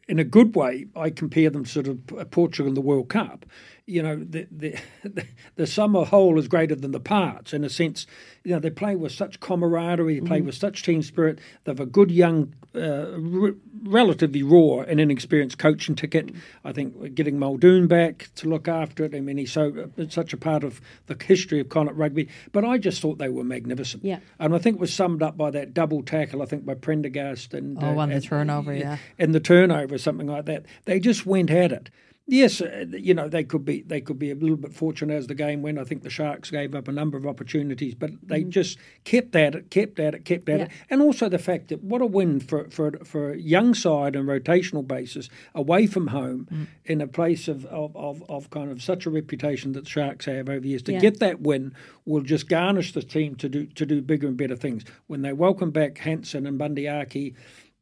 in 0.08 0.18
a 0.18 0.24
good 0.24 0.54
way, 0.54 0.86
I 0.94 1.08
compare 1.10 1.50
them 1.50 1.64
to 1.64 1.70
sort 1.70 1.88
of 1.88 2.30
Portugal 2.30 2.68
in 2.68 2.74
the 2.74 2.82
World 2.82 3.08
Cup. 3.08 3.46
You 3.88 4.02
know, 4.02 4.16
the, 4.16 4.48
the, 4.50 4.76
the 5.54 5.66
sum 5.66 5.94
of 5.94 6.08
whole 6.08 6.38
is 6.40 6.48
greater 6.48 6.74
than 6.74 6.90
the 6.90 6.98
parts 7.00 7.52
in 7.52 7.62
a 7.62 7.70
sense. 7.70 8.04
You 8.42 8.52
know, 8.54 8.58
they 8.58 8.70
play 8.70 8.96
with 8.96 9.12
such 9.12 9.38
camaraderie, 9.38 10.18
they 10.20 10.26
play 10.26 10.40
with 10.40 10.56
such 10.56 10.82
team 10.82 11.02
spirit. 11.02 11.38
They 11.64 11.70
have 11.70 11.78
a 11.80 11.86
good 11.86 12.10
young, 12.10 12.52
uh, 12.74 13.12
r- 13.12 13.54
relatively 13.84 14.42
raw 14.42 14.80
and 14.80 14.98
inexperienced 15.00 15.58
coaching 15.58 15.94
ticket. 15.94 16.30
I 16.64 16.72
think 16.72 17.14
getting 17.14 17.38
Muldoon 17.38 17.86
back 17.86 18.28
to 18.36 18.48
look 18.48 18.66
after 18.66 19.04
it. 19.04 19.14
I 19.14 19.20
mean, 19.20 19.36
he's 19.38 19.52
so 19.52 19.90
it's 19.96 20.14
such 20.16 20.32
a 20.32 20.36
part 20.36 20.64
of 20.64 20.80
the 21.06 21.16
history 21.22 21.60
of 21.60 21.68
Connacht 21.68 21.96
Rugby. 21.96 22.28
But 22.52 22.64
I 22.64 22.78
just 22.78 23.00
thought 23.00 23.18
they 23.18 23.28
were 23.28 23.44
magnificent. 23.44 24.04
Yeah. 24.04 24.18
And 24.40 24.52
I 24.54 24.58
think 24.58 24.76
it 24.76 24.80
was 24.80 24.92
summed 24.92 25.22
up 25.22 25.36
by 25.36 25.50
that 25.52 25.74
double 25.74 26.02
tackle, 26.02 26.42
I 26.42 26.46
think, 26.46 26.64
by 26.66 26.74
Prendergast 26.74 27.54
and 27.54 27.78
Oh, 27.80 27.98
uh, 27.98 28.02
and 28.02 28.12
the 28.12 28.20
turnover, 28.20 28.74
yeah. 28.74 28.96
and 29.18 29.32
the 29.34 29.40
turnover, 29.40 29.96
something 29.96 30.26
like 30.26 30.46
that. 30.46 30.64
They 30.86 30.98
just 30.98 31.24
went 31.24 31.50
at 31.52 31.70
it. 31.70 31.88
Yes, 32.28 32.60
uh, 32.60 32.86
you 32.90 33.14
know 33.14 33.28
they 33.28 33.44
could 33.44 33.64
be 33.64 33.82
they 33.82 34.00
could 34.00 34.18
be 34.18 34.32
a 34.32 34.34
little 34.34 34.56
bit 34.56 34.72
fortunate 34.74 35.14
as 35.14 35.28
the 35.28 35.34
game 35.34 35.62
went. 35.62 35.78
I 35.78 35.84
think 35.84 36.02
the 36.02 36.10
Sharks 36.10 36.50
gave 36.50 36.74
up 36.74 36.88
a 36.88 36.92
number 36.92 37.16
of 37.16 37.24
opportunities, 37.24 37.94
but 37.94 38.10
they 38.20 38.42
just 38.42 38.78
kept 39.04 39.36
at 39.36 39.54
it, 39.54 39.70
kept 39.70 40.00
at 40.00 40.12
it, 40.12 40.24
kept 40.24 40.48
at 40.48 40.60
it, 40.62 40.70
and 40.90 41.00
also 41.00 41.28
the 41.28 41.38
fact 41.38 41.68
that 41.68 41.84
what 41.84 42.02
a 42.02 42.06
win 42.06 42.40
for 42.40 42.68
for 42.68 42.98
for 43.04 43.30
a 43.30 43.38
young 43.38 43.74
side 43.74 44.16
and 44.16 44.28
rotational 44.28 44.84
basis 44.84 45.28
away 45.54 45.86
from 45.86 46.08
home 46.08 46.66
in 46.84 47.00
a 47.00 47.06
place 47.06 47.46
of, 47.46 47.64
of, 47.66 47.94
of, 47.96 48.24
of 48.28 48.50
kind 48.50 48.72
of 48.72 48.82
such 48.82 49.06
a 49.06 49.10
reputation 49.10 49.70
that 49.72 49.84
the 49.84 49.90
Sharks 49.90 50.24
have 50.24 50.48
over 50.48 50.66
years 50.66 50.82
to 50.82 50.94
Yeah. 50.94 50.98
get 51.00 51.20
that 51.20 51.42
win 51.42 51.74
will 52.06 52.22
just 52.22 52.48
garnish 52.48 52.92
the 52.92 53.02
team 53.02 53.36
to 53.36 53.48
do 53.48 53.66
to 53.66 53.86
do 53.86 54.02
bigger 54.02 54.26
and 54.26 54.36
better 54.36 54.56
things. 54.56 54.84
When 55.06 55.22
they 55.22 55.32
welcome 55.32 55.70
back 55.70 55.98
Hansen 55.98 56.44
and 56.44 56.58
Bundee 56.58 56.88
Aki, 56.88 57.36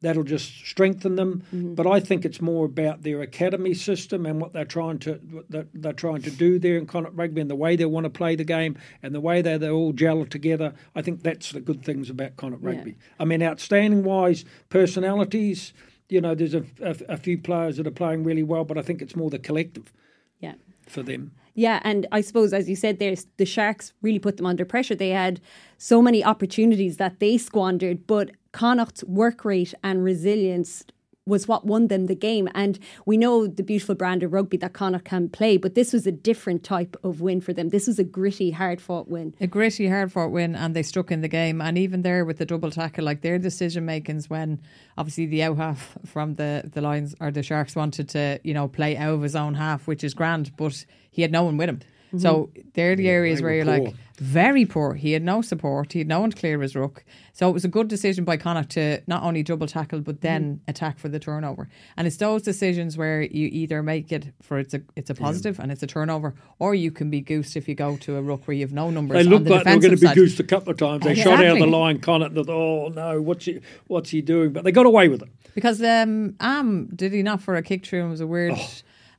that'll 0.04 0.22
just 0.22 0.52
strengthen 0.64 1.16
them. 1.16 1.42
Mm-hmm. 1.54 1.74
But 1.74 1.86
I 1.86 1.98
think 1.98 2.24
it's 2.24 2.40
more 2.40 2.66
about 2.66 3.02
their 3.02 3.22
academy 3.22 3.74
system 3.74 4.26
and 4.26 4.40
what 4.40 4.52
they're 4.52 4.64
trying 4.64 4.98
to 5.00 5.14
what 5.30 5.50
they're, 5.50 5.66
they're 5.72 5.92
trying 5.92 6.22
to 6.22 6.30
do 6.30 6.58
there 6.58 6.76
in 6.76 6.86
Connacht 6.86 7.16
Rugby 7.16 7.40
and 7.40 7.50
the 7.50 7.56
way 7.56 7.74
they 7.76 7.86
want 7.86 8.04
to 8.04 8.10
play 8.10 8.36
the 8.36 8.44
game 8.44 8.76
and 9.02 9.14
the 9.14 9.20
way 9.20 9.42
they 9.42 9.56
they 9.58 9.70
all 9.70 9.92
gel 9.92 10.24
together. 10.26 10.74
I 10.94 11.02
think 11.02 11.22
that's 11.22 11.52
the 11.52 11.60
good 11.60 11.84
things 11.84 12.10
about 12.10 12.36
Connacht 12.36 12.62
Yeah. 12.62 12.68
Rugby. 12.70 12.96
I 13.18 13.24
mean, 13.24 13.42
outstanding 13.42 14.04
wise 14.04 14.44
personalities. 14.68 15.72
You 16.10 16.20
know, 16.20 16.34
there's 16.34 16.54
a, 16.54 16.64
a, 16.82 16.96
a 17.08 17.16
few 17.16 17.38
players 17.38 17.78
that 17.78 17.86
are 17.86 17.90
playing 17.90 18.24
really 18.24 18.42
well, 18.42 18.64
but 18.64 18.76
I 18.76 18.82
think 18.82 19.00
it's 19.02 19.16
more 19.16 19.30
the 19.30 19.38
collective 19.38 19.92
Yeah. 20.38 20.54
For 20.86 21.02
them. 21.02 21.32
Yeah, 21.54 21.80
and 21.84 22.06
I 22.10 22.20
suppose 22.20 22.52
as 22.52 22.68
you 22.68 22.74
said, 22.74 22.98
there's 22.98 23.26
the 23.36 23.46
Sharks 23.46 23.92
really 24.02 24.18
put 24.18 24.36
them 24.36 24.46
under 24.46 24.64
pressure. 24.64 24.94
They 24.94 25.10
had 25.10 25.40
so 25.78 26.02
many 26.02 26.24
opportunities 26.24 26.96
that 26.96 27.20
they 27.20 27.38
squandered, 27.38 28.06
but 28.06 28.30
Connacht's 28.52 29.04
work 29.04 29.44
rate 29.44 29.72
and 29.84 30.02
resilience 30.02 30.84
was 31.26 31.48
what 31.48 31.64
won 31.64 31.88
them 31.88 32.06
the 32.06 32.14
game. 32.14 32.48
And 32.54 32.78
we 33.06 33.16
know 33.16 33.46
the 33.46 33.62
beautiful 33.62 33.94
brand 33.94 34.22
of 34.22 34.32
rugby 34.32 34.56
that 34.58 34.74
Connacht 34.74 35.06
can 35.06 35.28
play, 35.28 35.56
but 35.56 35.74
this 35.74 35.92
was 35.92 36.06
a 36.06 36.12
different 36.12 36.62
type 36.62 36.96
of 37.02 37.20
win 37.20 37.40
for 37.40 37.52
them. 37.52 37.70
This 37.70 37.86
was 37.86 37.98
a 37.98 38.04
gritty, 38.04 38.50
hard 38.50 38.80
fought 38.80 39.08
win. 39.08 39.34
A 39.40 39.46
gritty, 39.46 39.88
hard 39.88 40.12
fought 40.12 40.30
win, 40.30 40.54
and 40.54 40.76
they 40.76 40.82
stuck 40.82 41.10
in 41.10 41.22
the 41.22 41.28
game. 41.28 41.60
And 41.60 41.78
even 41.78 42.02
there 42.02 42.24
with 42.24 42.38
the 42.38 42.46
double 42.46 42.70
tackle, 42.70 43.04
like 43.04 43.22
their 43.22 43.38
decision 43.38 43.86
makings 43.86 44.28
when 44.28 44.60
obviously 44.98 45.26
the 45.26 45.42
out 45.42 45.56
half 45.56 45.96
from 46.04 46.34
the 46.34 46.70
the 46.72 46.80
Lions 46.80 47.14
or 47.20 47.30
the 47.30 47.42
Sharks 47.42 47.74
wanted 47.74 48.08
to, 48.10 48.38
you 48.44 48.52
know, 48.52 48.68
play 48.68 48.96
out 48.96 49.14
of 49.14 49.22
his 49.22 49.36
own 49.36 49.54
half, 49.54 49.86
which 49.86 50.04
is 50.04 50.12
grand, 50.14 50.54
but 50.56 50.84
he 51.10 51.22
had 51.22 51.32
no 51.32 51.44
one 51.44 51.56
with 51.56 51.68
him. 51.68 51.80
So 52.18 52.50
they're 52.74 52.96
the 52.96 53.04
Yeah, 53.04 53.10
areas 53.12 53.42
where 53.42 53.54
you're 53.54 53.64
poor. 53.64 53.78
like 53.78 53.94
very 54.18 54.64
poor. 54.64 54.94
He 54.94 55.10
had 55.12 55.24
no 55.24 55.42
support. 55.42 55.92
He 55.92 55.98
had 55.98 56.06
no 56.06 56.20
one 56.20 56.30
to 56.30 56.36
clear 56.36 56.60
his 56.60 56.76
rook. 56.76 57.04
So 57.32 57.48
it 57.50 57.52
was 57.52 57.64
a 57.64 57.68
good 57.68 57.88
decision 57.88 58.24
by 58.24 58.36
Connacht 58.36 58.70
to 58.70 59.00
not 59.08 59.24
only 59.24 59.42
double 59.42 59.66
tackle 59.66 60.00
but 60.00 60.20
then 60.20 60.60
attack 60.68 60.98
for 61.00 61.08
the 61.08 61.18
turnover. 61.18 61.68
And 61.96 62.06
it's 62.06 62.16
those 62.18 62.42
decisions 62.42 62.96
where 62.96 63.22
you 63.22 63.48
either 63.50 63.82
make 63.82 64.12
it 64.12 64.32
for 64.40 64.58
it's 64.60 64.72
a 64.74 64.82
it's 64.94 65.10
a 65.10 65.14
positive 65.14 65.58
and 65.58 65.72
it's 65.72 65.82
a 65.82 65.86
turnover, 65.88 66.34
or 66.60 66.76
you 66.76 66.92
can 66.92 67.10
be 67.10 67.20
goosed 67.20 67.56
if 67.56 67.68
you 67.68 67.74
go 67.74 67.96
to 67.98 68.16
a 68.16 68.22
rook 68.22 68.46
where 68.46 68.56
you've 68.56 68.72
no 68.72 68.88
numbers. 68.90 69.16
They 69.16 69.24
on 69.24 69.30
looked 69.30 69.44
the 69.46 69.50
like 69.50 69.64
they 69.64 69.70
were 69.74 69.80
defensive 69.80 69.90
going 69.90 69.96
to 69.98 70.00
be 70.00 70.06
side. 70.06 70.14
goosed 70.14 70.40
a 70.40 70.44
couple 70.44 70.70
of 70.70 70.76
times. 70.78 71.02
They 71.04 71.14
shot 71.16 71.34
out 71.34 71.40
Exactly. 71.40 71.60
the 71.62 71.66
line, 71.66 71.98
Connacht, 71.98 72.36
and 72.36 72.46
thought, 72.46 72.52
oh 72.52 72.88
no, 72.94 73.20
what's 73.20 73.46
he, 73.46 73.60
what's 73.88 74.10
he 74.10 74.22
doing? 74.22 74.52
But 74.52 74.62
they 74.62 74.70
got 74.70 74.86
away 74.86 75.08
with 75.08 75.22
it. 75.22 75.28
Because 75.56 75.82
um, 75.82 76.36
Am 76.40 76.86
did 76.94 77.12
he 77.12 77.22
not 77.24 77.42
for 77.42 77.56
a 77.56 77.62
kick 77.62 77.84
through 77.84 78.02
and 78.02 78.10
was 78.10 78.20
a 78.20 78.26
weird, 78.28 78.54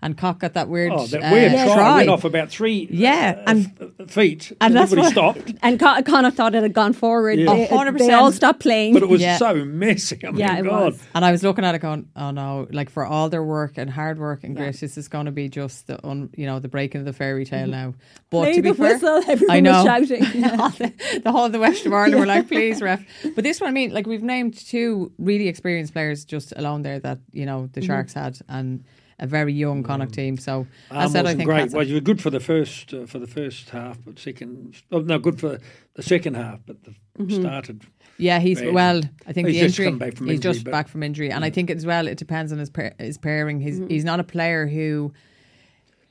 and 0.06 0.18
Cock 0.18 0.40
got 0.40 0.54
that 0.54 0.70
weird, 0.70 0.94
Oh, 0.94 1.06
that 1.08 1.22
uh, 1.22 1.32
weird 1.34 1.52
try, 1.52 1.74
try. 1.74 1.96
went 1.98 2.10
off 2.10 2.24
about 2.24 2.50
three 2.50 2.88
Yeah, 2.90 3.36
uh, 3.46 3.50
and- 3.52 3.92
f- 4.00 4.10
feet, 4.12 4.52
and 4.62 4.74
that's 4.76 4.94
everybody 4.94 5.16
what- 5.18 5.36
stopped. 5.36 5.54
And 5.64 5.80
Con- 5.80 6.04
Connacht 6.04 6.38
thought 6.38 6.56
it 6.56 6.64
had 6.64 6.74
gone 6.74 6.94
forward. 6.94 7.40
Yeah. 7.40 7.54
They, 7.54 7.68
A 7.68 7.76
hundred 7.78 7.98
they 7.98 8.12
all 8.14 8.32
stopped 8.32 8.60
playing. 8.62 8.94
But 8.94 9.04
it 9.04 9.10
was 9.10 9.20
Yeah. 9.22 9.38
so 9.38 9.54
messy. 9.66 10.20
I 10.26 10.30
mean, 10.32 10.40
Yeah, 10.40 10.58
it 10.60 10.64
God. 10.64 10.94
was. 10.94 11.04
And 11.16 11.26
I 11.26 11.32
was 11.32 11.44
looking 11.44 11.66
at 11.66 11.76
it 11.76 11.80
going, 11.80 12.08
oh 12.16 12.32
no, 12.32 12.68
like 12.72 12.90
for 12.90 13.06
all 13.06 13.30
their 13.30 13.44
work 13.44 13.78
and 13.78 13.90
hard 13.90 14.20
work 14.20 14.44
and 14.44 14.56
grit, 14.56 14.80
this 14.80 14.98
is 14.98 15.08
going 15.08 15.26
to 15.26 15.32
be 15.32 15.50
just 15.50 15.88
the, 15.88 16.06
un, 16.08 16.30
you 16.38 16.46
know, 16.46 16.60
the 16.60 16.68
breaking 16.70 17.00
of 17.02 17.06
the 17.06 17.14
fairy 17.14 17.44
tale 17.46 17.68
now. 17.68 17.96
But 18.30 18.40
Play 18.42 18.54
to 18.54 18.62
be 18.62 18.70
the 18.70 18.76
fair, 18.76 18.94
whistle, 18.94 19.22
everyone 19.28 19.56
I 19.56 19.60
know. 19.60 19.84
was 19.84 19.86
shouting. 19.86 20.24
The, 20.76 21.22
the 21.24 21.32
whole 21.32 21.46
of 21.46 21.52
the 21.52 21.60
West 21.60 21.86
of 21.86 21.94
Ireland 21.94 22.20
were 22.20 22.26
like, 22.26 22.48
please, 22.48 22.82
ref. 22.82 23.04
But 23.36 23.44
this 23.44 23.60
one, 23.60 23.70
I 23.70 23.72
mean, 23.74 23.92
like 23.92 24.06
we've 24.06 24.22
named 24.24 24.56
two 24.58 25.12
really 25.18 25.48
experienced 25.48 25.94
players 25.94 26.26
just 26.26 26.54
alone 26.56 26.82
there 26.84 27.00
that, 27.00 27.20
you 27.32 27.46
know, 27.46 27.70
the 27.74 27.82
Sharks 27.82 28.14
had 28.14 28.38
and 28.48 28.84
a 29.20 29.26
very 29.28 29.54
young 29.54 29.82
Connacht 29.84 30.14
team. 30.14 30.38
So 30.38 30.68
I 30.92 31.08
said, 31.08 31.26
I 31.26 31.36
think 31.36 31.46
great. 31.48 31.72
Well, 31.72 31.88
you 31.88 31.94
were 31.96 32.02
good 32.02 32.22
for 32.22 32.30
the 32.30 32.40
first 32.40 32.94
uh, 32.94 33.06
for 33.06 33.20
the 33.20 33.28
first 33.28 33.70
half, 33.70 33.98
but 34.06 34.20
second, 34.20 34.82
oh, 34.92 35.00
no, 35.00 35.20
good 35.20 35.40
for 35.40 35.60
the 35.94 36.04
second 36.04 36.36
half, 36.36 36.60
but 36.66 36.84
the 36.84 36.94
Mm-hmm. 37.18 37.42
started. 37.44 37.82
Yeah, 38.18 38.40
he's 38.40 38.60
Bad. 38.60 38.74
well. 38.74 39.02
I 39.26 39.32
think 39.32 39.48
He's 39.48 39.56
the 39.56 39.62
just 39.68 39.80
injury. 39.80 39.86
come 39.92 39.98
back 40.00 40.16
from 40.18 40.28
he's 40.28 40.36
injury, 40.36 40.52
just 40.54 40.66
back 40.66 40.90
from 40.90 41.02
injury, 41.02 41.32
and 41.32 41.46
I 41.46 41.50
think 41.50 41.70
as 41.70 41.86
well 41.86 42.08
it 42.08 42.18
depends 42.18 42.52
on 42.52 42.58
his 42.60 42.70
pair, 42.70 42.94
his 43.00 43.18
pairing. 43.18 43.62
He's 43.62 43.80
Mm-hmm. 43.80 43.88
he's 43.88 44.04
not 44.04 44.20
a 44.20 44.24
player 44.26 44.68
who, 44.68 45.14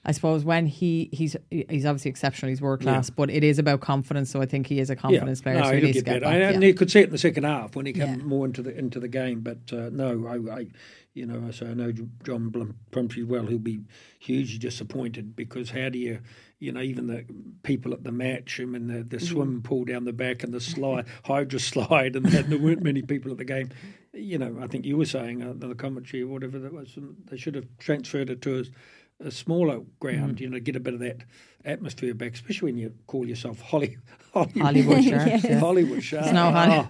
I 0.07 0.13
suppose, 0.13 0.45
when 0.45 0.67
he 0.67 1.11
he's 1.13 1.37
he's 1.51 1.85
obviously 1.85 2.11
exceptional. 2.11 2.49
He's 2.49 2.63
world 2.63 2.81
class, 2.81 3.11
but 3.11 3.29
it 3.29 3.45
is 3.45 3.59
about 3.59 3.81
confidence. 3.83 4.31
So 4.31 4.41
I 4.41 4.47
think 4.47 4.67
he 4.67 4.79
is 4.81 4.89
a 4.89 4.97
confidence 4.97 5.43
player. 5.43 5.57
no, 5.59 5.65
so 5.65 5.73
he 5.75 5.81
he'll 5.81 5.93
get 5.93 5.95
get 5.95 6.05
better, 6.07 6.21
back. 6.41 6.55
and 6.55 6.63
yeah. 6.63 6.69
you 6.69 6.75
could 6.75 6.91
see 6.91 7.01
it 7.01 7.05
in 7.05 7.11
the 7.11 7.19
second 7.19 7.45
half 7.45 7.77
when 7.77 7.85
he 7.85 7.93
came 7.93 8.19
Yeah. 8.21 8.25
more 8.25 8.47
into 8.47 8.63
the 8.63 8.75
into 8.79 8.99
the 8.99 9.09
game. 9.09 9.41
But 9.41 9.59
uh, 9.73 9.91
no, 9.93 10.27
I, 10.27 10.61
I, 10.61 10.67
you 11.15 11.27
know, 11.27 11.51
so 11.53 11.67
I 11.67 11.75
know 11.75 11.93
John 12.25 12.75
Plumtree 12.91 13.23
well. 13.23 13.47
He'll 13.47 13.59
be 13.59 13.81
hugely 14.19 14.59
disappointed 14.59 15.37
because 15.37 15.71
how 15.71 15.89
do 15.89 15.99
you, 15.99 16.19
you 16.59 16.73
know, 16.73 16.81
even 16.81 17.07
the 17.07 17.25
people 17.63 17.93
at 17.93 18.03
the 18.03 18.11
match, 18.13 18.59
I 18.61 18.65
mean, 18.65 18.89
the, 18.89 18.95
Mm-hmm. 18.95 19.09
the 19.09 19.21
swim 19.21 19.63
pool 19.63 19.85
down 19.85 20.05
the 20.05 20.13
back 20.13 20.43
and 20.43 20.53
the 20.53 20.61
slide, 20.61 21.07
hydro 21.25 21.59
slide, 21.61 22.17
and 22.17 22.27
there 22.27 22.59
weren't 22.59 22.83
many 22.83 23.03
people 23.03 23.31
at 23.31 23.39
the 23.39 23.45
game. 23.45 23.71
You 24.13 24.39
know, 24.39 24.59
I 24.61 24.67
think 24.67 24.85
you 24.85 24.97
were 24.97 25.07
saying 25.07 25.43
uh, 25.43 25.55
the 25.57 25.75
commentary 25.75 26.23
or 26.25 26.29
whatever 26.29 26.59
that 26.59 26.73
was, 26.73 26.97
um, 26.97 27.17
they 27.31 27.37
should 27.37 27.55
have 27.55 27.67
transferred 27.79 28.31
it 28.31 28.43
to 28.43 28.65
a, 29.21 29.27
a 29.27 29.31
smaller 29.31 29.81
ground, 30.01 30.37
Mm-hmm. 30.37 30.43
you 30.43 30.51
know, 30.51 30.59
get 30.61 30.77
a 30.77 30.81
bit 30.81 30.95
of 30.95 31.01
that 31.01 31.19
atmosphere 31.65 32.15
back, 32.15 32.35
especially 32.35 32.73
when 32.73 32.79
you 32.79 32.93
call 33.07 33.27
yourself 33.27 33.61
Holly, 33.61 33.99
Hollywood, 34.33 34.63
Hollywood 34.63 35.05
Sharks. 35.05 35.45
yeah. 35.45 35.59
Hollywood 35.61 36.03
Shark. 36.03 36.33
no 36.33 36.51
Holly- 36.51 36.89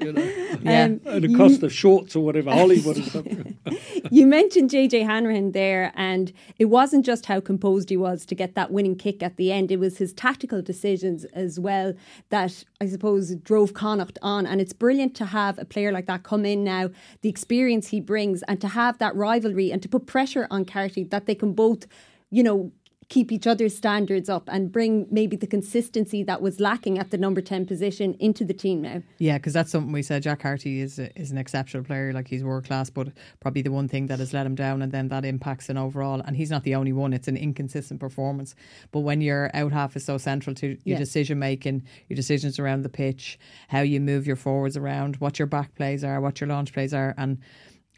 you 0.00 0.12
know, 0.12 0.22
Yeah. 0.62 0.84
Um, 0.84 1.00
and 1.06 1.24
the 1.24 1.34
cost 1.36 1.62
of 1.62 1.72
shorts 1.72 2.14
or 2.14 2.24
whatever, 2.24 2.50
Hollywood 2.50 2.98
or 2.98 3.02
something. 3.02 3.58
you 4.10 4.26
mentioned 4.26 4.70
JJ 4.70 5.04
Hanrahan 5.04 5.52
there, 5.52 5.92
and 5.96 6.32
it 6.58 6.66
wasn't 6.66 7.04
just 7.04 7.26
how 7.26 7.40
composed 7.40 7.88
he 7.88 7.96
was 7.96 8.24
to 8.26 8.34
get 8.34 8.54
that 8.54 8.70
winning 8.70 8.96
kick 8.96 9.22
at 9.22 9.36
the 9.36 9.50
end. 9.50 9.70
It 9.70 9.78
was 9.80 9.98
his 9.98 10.12
tactical 10.12 10.62
decisions 10.62 11.24
as 11.26 11.58
well 11.58 11.94
that 12.28 12.64
I 12.80 12.86
suppose 12.86 13.34
drove 13.36 13.74
Connacht 13.74 14.18
on. 14.22 14.46
And 14.46 14.60
it's 14.60 14.72
brilliant 14.72 15.14
to 15.16 15.26
have 15.26 15.58
a 15.58 15.64
player 15.64 15.90
like 15.90 16.06
that 16.06 16.22
come 16.22 16.44
in 16.44 16.62
now, 16.64 16.90
the 17.22 17.28
experience 17.28 17.88
he 17.88 18.00
brings, 18.00 18.42
and 18.44 18.60
to 18.60 18.68
have 18.68 18.98
that 18.98 19.16
rivalry 19.16 19.70
and 19.70 19.82
to 19.82 19.88
put 19.88 20.06
pressure 20.06 20.46
on 20.50 20.64
Carty 20.64 21.04
that 21.04 21.26
they 21.26 21.34
can 21.34 21.52
both, 21.52 21.86
you 22.30 22.42
know, 22.42 22.72
keep 23.12 23.30
each 23.30 23.46
other's 23.46 23.76
standards 23.76 24.30
up 24.30 24.48
and 24.50 24.72
bring 24.72 25.06
maybe 25.10 25.36
the 25.36 25.46
consistency 25.46 26.22
that 26.22 26.40
was 26.40 26.58
lacking 26.58 26.98
at 26.98 27.10
the 27.10 27.18
number 27.18 27.42
10 27.42 27.66
position 27.66 28.14
into 28.18 28.42
the 28.42 28.54
team 28.54 28.80
now. 28.80 29.02
Yeah, 29.18 29.36
because 29.36 29.52
that's 29.52 29.70
something 29.70 29.92
we 29.92 30.00
said. 30.00 30.22
Jack 30.22 30.40
Carty 30.40 30.80
is 30.80 30.98
a, 30.98 31.14
is 31.20 31.30
an 31.30 31.36
exceptional 31.36 31.84
player, 31.84 32.14
like 32.14 32.26
he's 32.26 32.42
world 32.42 32.64
class, 32.64 32.88
but 32.88 33.08
probably 33.38 33.60
the 33.60 33.70
one 33.70 33.86
thing 33.86 34.06
that 34.06 34.18
has 34.18 34.32
let 34.32 34.46
him 34.46 34.54
down, 34.54 34.80
and 34.80 34.92
then 34.92 35.08
that 35.08 35.26
impacts 35.26 35.68
an 35.68 35.76
overall. 35.76 36.22
And 36.24 36.38
he's 36.38 36.50
not 36.50 36.64
the 36.64 36.74
only 36.74 36.94
one; 36.94 37.12
it's 37.12 37.28
an 37.28 37.36
inconsistent 37.36 38.00
performance. 38.00 38.54
But 38.92 39.00
when 39.00 39.20
your 39.20 39.50
out 39.52 39.72
half 39.72 39.94
is 39.94 40.06
so 40.06 40.16
central 40.16 40.54
to 40.56 40.68
your 40.68 40.78
Yeah. 40.84 40.98
decision 40.98 41.38
making, 41.38 41.82
your 42.08 42.16
decisions 42.16 42.58
around 42.58 42.80
the 42.80 42.88
pitch, 42.88 43.38
how 43.68 43.80
you 43.82 44.00
move 44.00 44.26
your 44.26 44.36
forwards 44.36 44.74
around, 44.78 45.16
what 45.16 45.38
your 45.38 45.44
back 45.46 45.74
plays 45.74 46.02
are, 46.02 46.18
what 46.18 46.40
your 46.40 46.48
launch 46.48 46.72
plays 46.72 46.94
are, 46.94 47.14
and 47.18 47.36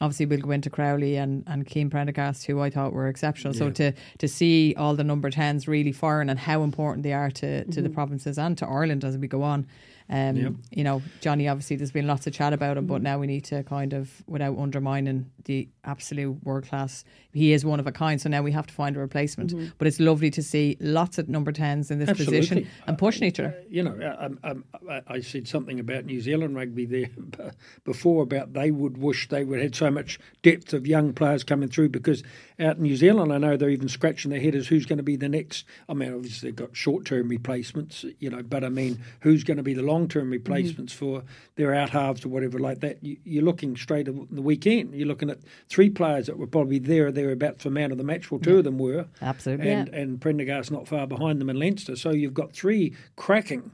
obviously 0.00 0.26
we'll 0.26 0.40
go 0.40 0.50
into 0.50 0.70
Crowley 0.70 1.16
and 1.16 1.44
and 1.46 1.66
Keane 1.66 1.90
Prendergast, 1.90 2.46
who 2.46 2.60
I 2.60 2.70
thought 2.70 2.92
were 2.92 3.08
exceptional. 3.08 3.54
So 3.54 3.70
to 3.70 3.92
to 4.18 4.28
see 4.28 4.74
all 4.76 4.94
the 4.94 5.04
number 5.04 5.30
tens 5.30 5.68
really 5.68 5.92
firing 5.92 6.30
and 6.30 6.38
how 6.38 6.62
important 6.62 7.02
they 7.02 7.12
are 7.12 7.30
to 7.30 7.64
to 7.64 7.70
the 7.70 7.88
mm-hmm. 7.88 7.94
provinces 7.94 8.38
and 8.38 8.56
to 8.58 8.66
Ireland 8.66 9.04
as 9.04 9.16
we 9.16 9.28
go 9.28 9.42
on. 9.42 9.66
Um, 10.08 10.36
Yep. 10.36 10.52
You 10.70 10.84
know, 10.84 11.02
Johnny. 11.20 11.48
Obviously, 11.48 11.76
there's 11.76 11.92
been 11.92 12.06
lots 12.06 12.26
of 12.26 12.32
chat 12.32 12.52
about 12.52 12.76
him, 12.76 12.86
but 12.86 13.00
now 13.02 13.18
we 13.18 13.26
need 13.26 13.44
to 13.44 13.62
kind 13.62 13.92
of, 13.92 14.22
without 14.26 14.58
undermining 14.58 15.30
the 15.44 15.68
absolute 15.84 16.42
world 16.44 16.66
class, 16.66 17.04
he 17.32 17.52
is 17.52 17.64
one 17.64 17.80
of 17.80 17.86
a 17.86 17.92
kind. 17.92 18.20
So 18.20 18.28
now 18.28 18.42
we 18.42 18.52
have 18.52 18.66
to 18.66 18.74
find 18.74 18.96
a 18.96 19.00
replacement. 19.00 19.54
But 19.78 19.86
it's 19.86 20.00
lovely 20.00 20.30
to 20.30 20.42
see 20.42 20.76
lots 20.80 21.18
of 21.18 21.28
number 21.28 21.52
tens 21.52 21.90
in 21.90 21.98
this 21.98 22.08
Absolutely. 22.08 22.38
position 22.38 22.70
and 22.86 22.98
pushing 22.98 23.26
each 23.28 23.40
other. 23.40 23.54
you 23.68 23.82
know, 23.82 24.16
um, 24.42 24.64
I, 24.88 25.02
I 25.06 25.20
said 25.20 25.48
something 25.48 25.80
about 25.80 26.04
New 26.04 26.20
Zealand 26.20 26.56
rugby 26.56 26.86
there 26.86 27.52
before 27.84 28.22
about 28.22 28.52
they 28.52 28.70
would 28.70 28.98
wish 28.98 29.28
they 29.28 29.44
would 29.44 29.60
had 29.60 29.74
so 29.74 29.90
much 29.90 30.18
depth 30.42 30.72
of 30.72 30.86
young 30.86 31.12
players 31.12 31.44
coming 31.44 31.68
through 31.68 31.88
because 31.88 32.22
out 32.58 32.76
in 32.76 32.82
New 32.82 32.96
Zealand, 32.96 33.32
I 33.32 33.38
know 33.38 33.56
they're 33.56 33.70
even 33.70 33.88
scratching 33.88 34.30
their 34.30 34.40
head 34.40 34.54
as 34.54 34.68
who's 34.68 34.86
going 34.86 34.98
to 34.98 35.02
be 35.02 35.16
the 35.16 35.28
next. 35.28 35.64
I 35.88 35.94
mean, 35.94 36.12
obviously 36.12 36.50
they've 36.50 36.56
got 36.56 36.76
short 36.76 37.04
term 37.04 37.28
replacements, 37.28 38.04
you 38.18 38.30
know, 38.30 38.42
but 38.42 38.64
I 38.64 38.68
mean, 38.68 38.98
who's 39.20 39.44
going 39.44 39.56
to 39.56 39.62
be 39.62 39.74
the 39.74 39.82
long 39.82 39.93
term 40.08 40.30
replacements 40.30 40.92
for 40.92 41.22
their 41.56 41.74
out 41.74 41.90
halves 41.90 42.24
or 42.24 42.28
whatever 42.28 42.58
like 42.58 42.80
that? 42.80 43.02
You, 43.02 43.16
you're 43.24 43.44
looking 43.44 43.76
straight 43.76 44.08
at 44.08 44.14
the 44.30 44.42
weekend. 44.42 44.94
You're 44.94 45.08
looking 45.08 45.30
at 45.30 45.38
three 45.68 45.90
players 45.90 46.26
that 46.26 46.38
were 46.38 46.46
probably 46.46 46.78
there 46.78 47.06
or 47.06 47.12
thereabouts 47.12 47.62
for 47.62 47.70
man 47.70 47.92
of 47.92 47.98
the 47.98 48.04
match. 48.04 48.30
Well, 48.30 48.40
two 48.40 48.58
of 48.58 48.64
them 48.64 48.78
were 48.78 49.06
Absolutely. 49.22 49.70
and 49.70 49.88
and 49.88 50.20
Prendergast 50.20 50.70
not 50.70 50.88
far 50.88 51.06
behind 51.06 51.40
them 51.40 51.48
in 51.50 51.58
Leinster. 51.58 51.96
So 51.96 52.10
you've 52.10 52.34
got 52.34 52.52
three 52.52 52.94
cracking 53.16 53.70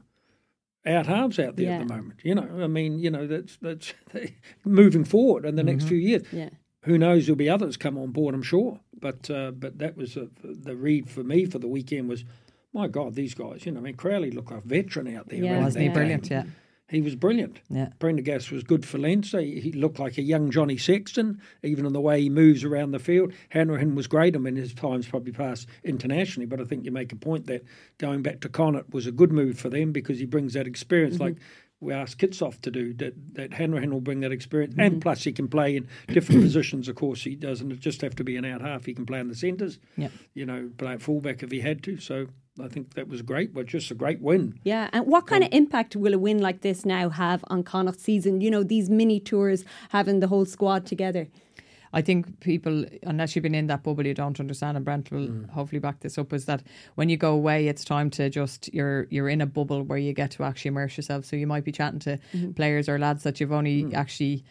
out 0.85 1.05
halves 1.07 1.37
out 1.39 1.55
there 1.57 1.65
Yeah. 1.65 1.79
at 1.81 1.87
the 1.87 1.93
moment. 1.93 2.19
You 2.23 2.35
know, 2.35 2.63
I 2.63 2.67
mean, 2.67 2.99
you 2.99 3.09
know, 3.11 3.27
that's 3.27 3.57
that's 3.61 3.93
moving 4.65 5.03
forward 5.03 5.45
in 5.45 5.55
the 5.55 5.63
next 5.63 5.85
few 5.85 5.97
years. 5.97 6.23
Yeah. 6.31 6.49
Who 6.85 6.97
knows? 6.97 7.27
There'll 7.27 7.35
be 7.37 7.49
others 7.49 7.77
come 7.77 7.97
on 7.97 8.09
board, 8.11 8.33
I'm 8.33 8.41
sure. 8.41 8.79
But 8.99 9.29
uh, 9.29 9.51
but 9.51 9.77
that 9.79 9.95
was 9.95 10.17
uh 10.17 10.25
the 10.43 10.75
read 10.75 11.09
for 11.09 11.23
me 11.23 11.45
for 11.45 11.59
the 11.59 11.67
weekend 11.67 12.09
was, 12.09 12.25
my 12.73 12.87
God, 12.87 13.15
these 13.15 13.33
guys. 13.33 13.65
You 13.65 13.71
know, 13.73 13.79
I 13.79 13.83
mean, 13.83 13.95
Crowley 13.95 14.31
looked 14.31 14.51
like 14.51 14.63
a 14.63 14.67
veteran 14.67 15.15
out 15.15 15.29
there. 15.29 15.43
Yeah. 15.43 15.61
Wasn't 15.63 15.81
he 15.83 15.89
brilliant? 15.89 16.29
Yeah. 16.29 16.43
He 16.87 16.99
was 17.01 17.15
brilliant. 17.15 17.61
Yeah. 17.69 17.87
Prendergast 17.99 18.51
was 18.51 18.63
good 18.63 18.85
for 18.85 18.97
Leinster. 18.97 19.39
He 19.39 19.61
he 19.61 19.71
looked 19.71 19.97
like 19.97 20.17
a 20.17 20.21
young 20.21 20.51
Johnny 20.51 20.75
Sexton, 20.75 21.39
even 21.63 21.85
in 21.85 21.93
the 21.93 22.01
way 22.01 22.19
he 22.21 22.29
moves 22.29 22.65
around 22.65 22.91
the 22.91 22.99
field. 22.99 23.31
Hanrahan 23.47 23.95
was 23.95 24.07
great. 24.07 24.35
I 24.35 24.39
mean, 24.39 24.57
his 24.57 24.73
time's 24.73 25.07
probably 25.07 25.31
passed 25.31 25.69
internationally, 25.85 26.45
but 26.47 26.59
I 26.59 26.65
think 26.65 26.83
you 26.83 26.91
make 26.91 27.13
a 27.13 27.15
point 27.15 27.47
that 27.47 27.63
going 27.97 28.21
back 28.23 28.41
to 28.41 28.49
Connacht 28.49 28.93
was 28.93 29.07
a 29.07 29.11
good 29.13 29.31
move 29.31 29.57
for 29.57 29.69
them 29.69 29.93
because 29.93 30.19
he 30.19 30.25
brings 30.25 30.53
that 30.53 30.67
experience, 30.67 31.15
Mm-hmm. 31.15 31.23
like 31.23 31.35
we 31.79 31.93
asked 31.93 32.17
Kitshoff 32.19 32.59
to 32.61 32.69
do. 32.71 32.93
That 32.95 33.13
that 33.35 33.53
Hanrahan 33.53 33.91
will 33.93 34.01
bring 34.01 34.19
that 34.19 34.33
experience, 34.33 34.73
Mm-hmm. 34.73 34.81
and 34.95 35.01
plus 35.01 35.23
he 35.23 35.31
can 35.31 35.47
play 35.47 35.77
in 35.77 35.87
different 36.09 36.41
positions. 36.47 36.89
Of 36.89 36.95
course, 36.97 37.23
he 37.23 37.35
doesn't 37.35 37.79
just 37.79 38.01
have 38.01 38.15
to 38.17 38.25
be 38.25 38.35
an 38.35 38.43
out 38.43 38.59
half. 38.59 38.83
He 38.83 38.93
can 38.93 39.05
play 39.05 39.21
in 39.21 39.29
the 39.29 39.35
centres. 39.35 39.79
Yeah. 39.95 40.09
You 40.33 40.45
know, 40.45 40.69
play 40.77 40.91
at 40.91 41.01
fullback 41.01 41.41
if 41.41 41.51
he 41.51 41.61
had 41.61 41.83
to. 41.83 41.99
So 41.99 42.27
I 42.59 42.67
think 42.67 42.95
that 42.95 43.07
was 43.07 43.21
great. 43.21 43.53
But 43.53 43.65
just 43.67 43.91
a 43.91 43.95
great 43.95 44.21
win. 44.21 44.59
Yeah, 44.63 44.89
and 44.91 45.05
what 45.07 45.27
kind 45.27 45.43
um, 45.43 45.47
of 45.47 45.53
impact 45.53 45.95
will 45.95 46.13
a 46.13 46.19
win 46.19 46.39
like 46.39 46.61
this 46.61 46.85
now 46.85 47.09
have 47.09 47.43
on 47.47 47.63
Connacht's 47.63 48.03
season? 48.03 48.41
You 48.41 48.51
know, 48.51 48.63
these 48.63 48.89
mini 48.89 49.19
tours 49.19 49.63
having 49.89 50.19
the 50.19 50.27
whole 50.27 50.45
squad 50.45 50.85
together. 50.85 51.27
I 51.93 52.01
think 52.01 52.39
people, 52.39 52.85
unless 53.03 53.35
you've 53.35 53.43
been 53.43 53.55
in 53.55 53.67
that 53.67 53.83
bubble, 53.83 54.05
you 54.05 54.13
don't 54.13 54.39
understand. 54.39 54.77
And 54.77 54.85
Brent 54.85 55.11
will 55.11 55.27
mm. 55.27 55.49
hopefully 55.49 55.79
back 55.79 55.99
this 55.99 56.17
up. 56.17 56.31
Is 56.33 56.45
that 56.45 56.63
when 56.95 57.09
you 57.09 57.17
go 57.17 57.33
away, 57.33 57.67
it's 57.67 57.83
time 57.83 58.09
to 58.11 58.29
just 58.29 58.73
you're 58.73 59.07
you're 59.09 59.29
in 59.29 59.41
a 59.41 59.45
bubble 59.45 59.83
where 59.83 59.97
you 59.97 60.13
get 60.13 60.31
to 60.31 60.43
actually 60.43 60.69
immerse 60.69 60.95
yourself. 60.97 61.25
So 61.25 61.35
you 61.35 61.47
might 61.47 61.65
be 61.65 61.71
chatting 61.71 61.99
to 62.01 62.17
mm-hmm. 62.33 62.51
players 62.51 62.87
or 62.87 62.97
lads 62.97 63.23
that 63.23 63.39
you've 63.39 63.51
only 63.51 63.83
mm. 63.83 63.93
actually, 63.93 64.45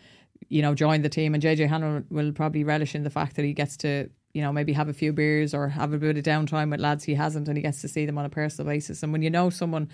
you 0.49 0.63
know, 0.63 0.75
joined 0.75 1.05
the 1.05 1.09
team. 1.09 1.35
And 1.35 1.43
JJ 1.43 1.69
Hanrahan 1.69 2.07
will 2.11 2.33
probably 2.33 2.65
relish 2.65 2.95
in 2.95 3.05
the 3.05 3.11
fact 3.11 3.37
that 3.37 3.45
he 3.45 3.53
gets 3.53 3.77
to. 3.79 4.11
You 4.33 4.43
know, 4.43 4.53
maybe 4.53 4.73
have 4.73 4.89
a 4.89 4.93
few 4.93 5.13
beers 5.13 5.55
or 5.55 5.69
have 5.69 5.93
a 5.93 5.99
bit 5.99 6.17
of 6.17 6.23
downtime 6.23 6.71
with 6.71 6.81
lads 6.81 7.05
he 7.05 7.15
hasn't, 7.15 7.49
and 7.49 7.57
he 7.57 7.63
gets 7.63 7.81
to 7.83 7.89
see 7.89 8.07
them 8.07 8.19
on 8.19 8.25
a 8.25 8.31
personal 8.31 8.71
basis. 8.71 9.03
And 9.03 9.13
when 9.13 9.23
you 9.23 9.31
know 9.31 9.51
someone 9.51 9.89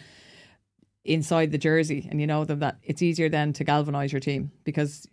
inside 1.04 1.52
the 1.52 1.58
jersey 1.58 2.06
and 2.10 2.20
you 2.20 2.26
know 2.26 2.44
them, 2.44 2.58
that 2.58 2.78
it's 2.82 3.02
easier 3.02 3.28
then 3.28 3.52
to 3.54 3.64
galvanise 3.64 4.12
your 4.12 4.20
team 4.20 4.50
because 4.64 5.06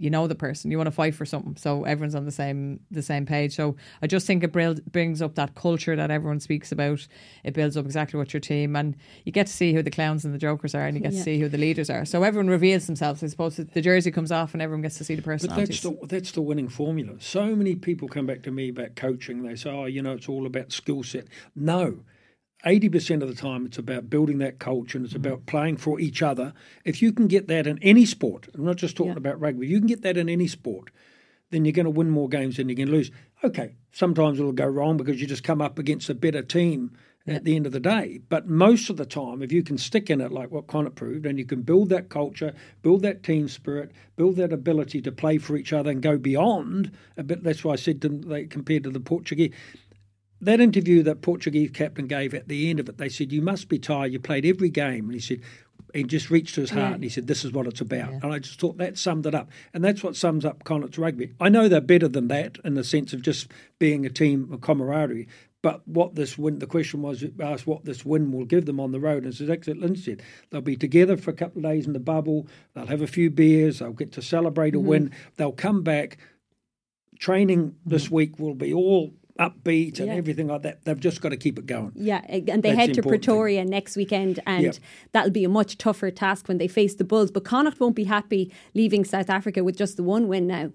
you 0.00 0.10
know 0.10 0.26
the 0.26 0.34
person, 0.34 0.70
you 0.70 0.78
want 0.78 0.86
to 0.88 0.90
fight 0.92 1.14
for 1.14 1.24
something, 1.26 1.54
so 1.56 1.84
everyone's 1.84 2.14
on 2.14 2.24
the 2.24 2.32
same 2.32 2.80
the 2.90 3.02
same 3.02 3.26
page. 3.26 3.54
So 3.54 3.76
I 4.02 4.06
just 4.06 4.26
think 4.26 4.42
it 4.42 4.52
bril- 4.52 4.84
brings 4.86 5.20
up 5.22 5.34
that 5.36 5.54
culture 5.54 5.94
that 5.94 6.10
everyone 6.10 6.40
speaks 6.40 6.72
about. 6.72 7.06
It 7.44 7.54
builds 7.54 7.76
up 7.76 7.84
exactly 7.84 8.18
what 8.18 8.32
your 8.32 8.40
team, 8.40 8.74
and 8.76 8.96
you 9.24 9.32
get 9.32 9.46
to 9.46 9.52
see 9.52 9.72
who 9.74 9.82
the 9.82 9.90
clowns 9.90 10.24
and 10.24 10.34
the 10.34 10.38
jokers 10.38 10.74
are, 10.74 10.86
and 10.86 10.96
you 10.96 11.02
get 11.02 11.12
Yeah. 11.12 11.18
to 11.18 11.24
see 11.24 11.38
who 11.38 11.48
the 11.48 11.58
leaders 11.58 11.90
are. 11.90 12.04
So 12.04 12.22
everyone 12.22 12.48
reveals 12.48 12.86
themselves. 12.86 13.22
I 13.22 13.26
suppose 13.28 13.56
the 13.56 13.80
jersey 13.82 14.10
comes 14.10 14.32
off, 14.32 14.54
and 14.54 14.62
everyone 14.62 14.82
gets 14.82 14.98
to 14.98 15.04
see 15.04 15.14
the 15.14 15.22
But 15.22 15.40
that's 15.42 15.80
the 15.82 15.96
that's 16.08 16.32
the 16.32 16.42
winning 16.42 16.68
formula. 16.68 17.16
So 17.20 17.54
many 17.54 17.74
people 17.74 18.08
come 18.08 18.26
back 18.26 18.42
to 18.44 18.50
me 18.50 18.70
about 18.70 18.96
coaching. 18.96 19.42
They 19.42 19.54
say, 19.54 19.70
"Oh, 19.70 19.84
you 19.84 20.02
know, 20.02 20.12
it's 20.12 20.28
all 20.28 20.46
about 20.46 20.72
skill 20.72 21.02
set." 21.02 21.26
No, 21.54 22.00
eighty 22.64 22.88
percent 22.88 23.22
of 23.22 23.28
the 23.28 23.34
time, 23.34 23.66
it's 23.66 23.78
about 23.78 24.10
building 24.10 24.38
that 24.38 24.58
culture 24.58 24.98
and 24.98 25.04
it's 25.06 25.14
Mm. 25.14 25.24
about 25.24 25.46
playing 25.46 25.76
for 25.76 25.98
each 26.00 26.22
other. 26.22 26.52
If 26.84 27.00
you 27.02 27.12
can 27.12 27.26
get 27.26 27.48
that 27.48 27.66
in 27.66 27.78
any 27.82 28.04
sport, 28.04 28.48
I'm 28.54 28.64
not 28.64 28.76
just 28.76 28.96
talking 28.96 29.12
Yeah. 29.12 29.18
about 29.18 29.40
rugby. 29.40 29.66
You 29.66 29.78
can 29.78 29.88
get 29.88 30.02
that 30.02 30.16
in 30.16 30.28
any 30.28 30.46
sport, 30.46 30.90
then 31.50 31.64
you're 31.64 31.72
going 31.72 31.84
to 31.84 31.90
win 31.90 32.10
more 32.10 32.28
games 32.28 32.56
than 32.56 32.68
you're 32.68 32.76
going 32.76 32.88
to 32.88 32.94
lose. 32.94 33.10
Okay, 33.42 33.74
sometimes 33.92 34.38
it'll 34.38 34.52
go 34.52 34.66
wrong 34.66 34.96
because 34.96 35.20
you 35.20 35.26
just 35.26 35.44
come 35.44 35.62
up 35.62 35.78
against 35.78 36.10
a 36.10 36.14
better 36.14 36.42
team. 36.42 36.92
At 37.26 37.44
the 37.44 37.54
end 37.54 37.66
of 37.66 37.72
the 37.72 37.80
day, 37.80 38.22
but 38.30 38.48
most 38.48 38.88
of 38.88 38.96
the 38.96 39.04
time, 39.04 39.42
if 39.42 39.52
you 39.52 39.62
can 39.62 39.76
stick 39.76 40.08
in 40.08 40.22
it 40.22 40.32
like 40.32 40.50
what 40.50 40.66
Connacht 40.66 40.96
proved, 40.96 41.26
and 41.26 41.38
you 41.38 41.44
can 41.44 41.60
build 41.60 41.90
that 41.90 42.08
culture, 42.08 42.54
build 42.82 43.02
that 43.02 43.22
team 43.22 43.46
spirit, 43.46 43.92
build 44.16 44.36
that 44.36 44.54
ability 44.54 45.02
to 45.02 45.12
play 45.12 45.36
for 45.36 45.54
each 45.54 45.72
other 45.72 45.90
and 45.90 46.00
go 46.02 46.16
beyond 46.16 46.90
a 47.18 47.22
bit. 47.22 47.44
That's 47.44 47.62
why 47.62 47.74
I 47.74 47.76
said 47.76 48.00
to, 48.02 48.08
they 48.08 48.46
compared 48.46 48.84
to 48.84 48.90
the 48.90 49.00
Portuguese 49.00 49.52
that 50.40 50.60
interview 50.60 51.02
that 51.02 51.22
Portuguese 51.22 51.70
captain 51.70 52.06
gave 52.06 52.34
at 52.34 52.48
the 52.48 52.70
end 52.70 52.80
of 52.80 52.88
it, 52.88 52.98
they 52.98 53.08
said, 53.08 53.32
You 53.32 53.42
must 53.42 53.68
be 53.68 53.78
tired. 53.78 54.12
You 54.12 54.20
played 54.20 54.46
every 54.46 54.70
game. 54.70 55.04
And 55.04 55.14
he 55.14 55.20
said, 55.20 55.40
he 55.94 56.04
just 56.04 56.30
reached 56.30 56.54
to 56.54 56.60
his 56.60 56.70
heart 56.70 56.90
Yeah. 56.90 56.94
and 56.94 57.02
he 57.02 57.10
said, 57.10 57.26
This 57.26 57.44
is 57.44 57.52
what 57.52 57.66
it's 57.66 57.80
about. 57.80 58.12
And 58.22 58.32
I 58.32 58.38
just 58.38 58.60
thought 58.60 58.78
that 58.78 58.98
summed 58.98 59.26
it 59.26 59.34
up. 59.34 59.50
And 59.74 59.84
that's 59.84 60.02
what 60.02 60.16
sums 60.16 60.44
up 60.44 60.64
Connacht's 60.64 60.98
rugby. 60.98 61.34
I 61.40 61.48
know 61.48 61.68
they're 61.68 61.80
better 61.80 62.08
than 62.08 62.28
that 62.28 62.58
in 62.64 62.74
the 62.74 62.84
sense 62.84 63.12
of 63.12 63.22
just 63.22 63.50
being 63.78 64.06
a 64.06 64.10
team 64.10 64.50
of 64.52 64.60
camaraderie. 64.60 65.28
But 65.62 65.86
what 65.86 66.14
this 66.14 66.38
win, 66.38 66.58
the 66.58 66.66
question 66.66 67.02
was 67.02 67.24
asked 67.38 67.66
what 67.66 67.84
this 67.84 68.04
win 68.04 68.32
will 68.32 68.46
give 68.46 68.64
them 68.64 68.80
on 68.80 68.92
the 68.92 69.00
road. 69.00 69.24
And 69.24 69.32
exactly 69.32 69.74
what 69.74 69.82
Lynn 69.82 69.96
said. 69.96 70.22
They'll 70.50 70.62
be 70.62 70.76
together 70.76 71.16
for 71.16 71.30
a 71.30 71.34
couple 71.34 71.58
of 71.58 71.70
days 71.70 71.86
in 71.86 71.92
the 71.92 72.00
bubble. 72.00 72.46
They'll 72.74 72.86
have 72.86 73.02
a 73.02 73.06
few 73.06 73.30
beers. 73.30 73.80
They'll 73.80 73.92
get 73.92 74.12
to 74.12 74.22
celebrate 74.22 74.74
a 74.74 74.78
mm-hmm. 74.78 74.86
win. 74.86 75.12
They'll 75.36 75.52
come 75.52 75.82
back. 75.82 76.18
Training 77.18 77.76
this 77.84 78.06
mm-hmm. 78.06 78.14
week 78.14 78.38
will 78.38 78.54
be 78.54 78.72
all 78.72 79.12
upbeat 79.40 79.98
and 79.98 80.08
Yeah. 80.08 80.14
everything 80.14 80.46
like 80.48 80.62
that. 80.62 80.84
They've 80.84 81.00
just 81.00 81.20
got 81.20 81.30
to 81.30 81.36
keep 81.36 81.58
it 81.58 81.66
going. 81.66 81.92
Yeah, 81.94 82.20
and 82.28 82.46
they 82.62 82.70
That's 82.70 82.78
head 82.78 82.94
to 82.94 83.00
important 83.00 83.02
thing. 83.02 83.10
Pretoria 83.10 83.64
next 83.64 83.96
weekend, 83.96 84.38
and 84.46 84.64
Yep. 84.64 84.74
that'll 85.12 85.30
be 85.30 85.44
a 85.44 85.48
much 85.48 85.78
tougher 85.78 86.10
task 86.10 86.46
when 86.48 86.58
they 86.58 86.68
face 86.68 86.94
the 86.94 87.04
Bulls. 87.04 87.30
But 87.30 87.44
Connacht 87.44 87.80
won't 87.80 87.96
be 87.96 88.04
happy 88.04 88.52
leaving 88.74 89.04
South 89.04 89.30
Africa 89.30 89.64
with 89.64 89.76
just 89.76 89.96
the 89.96 90.02
one 90.02 90.28
win 90.28 90.46
now. 90.46 90.70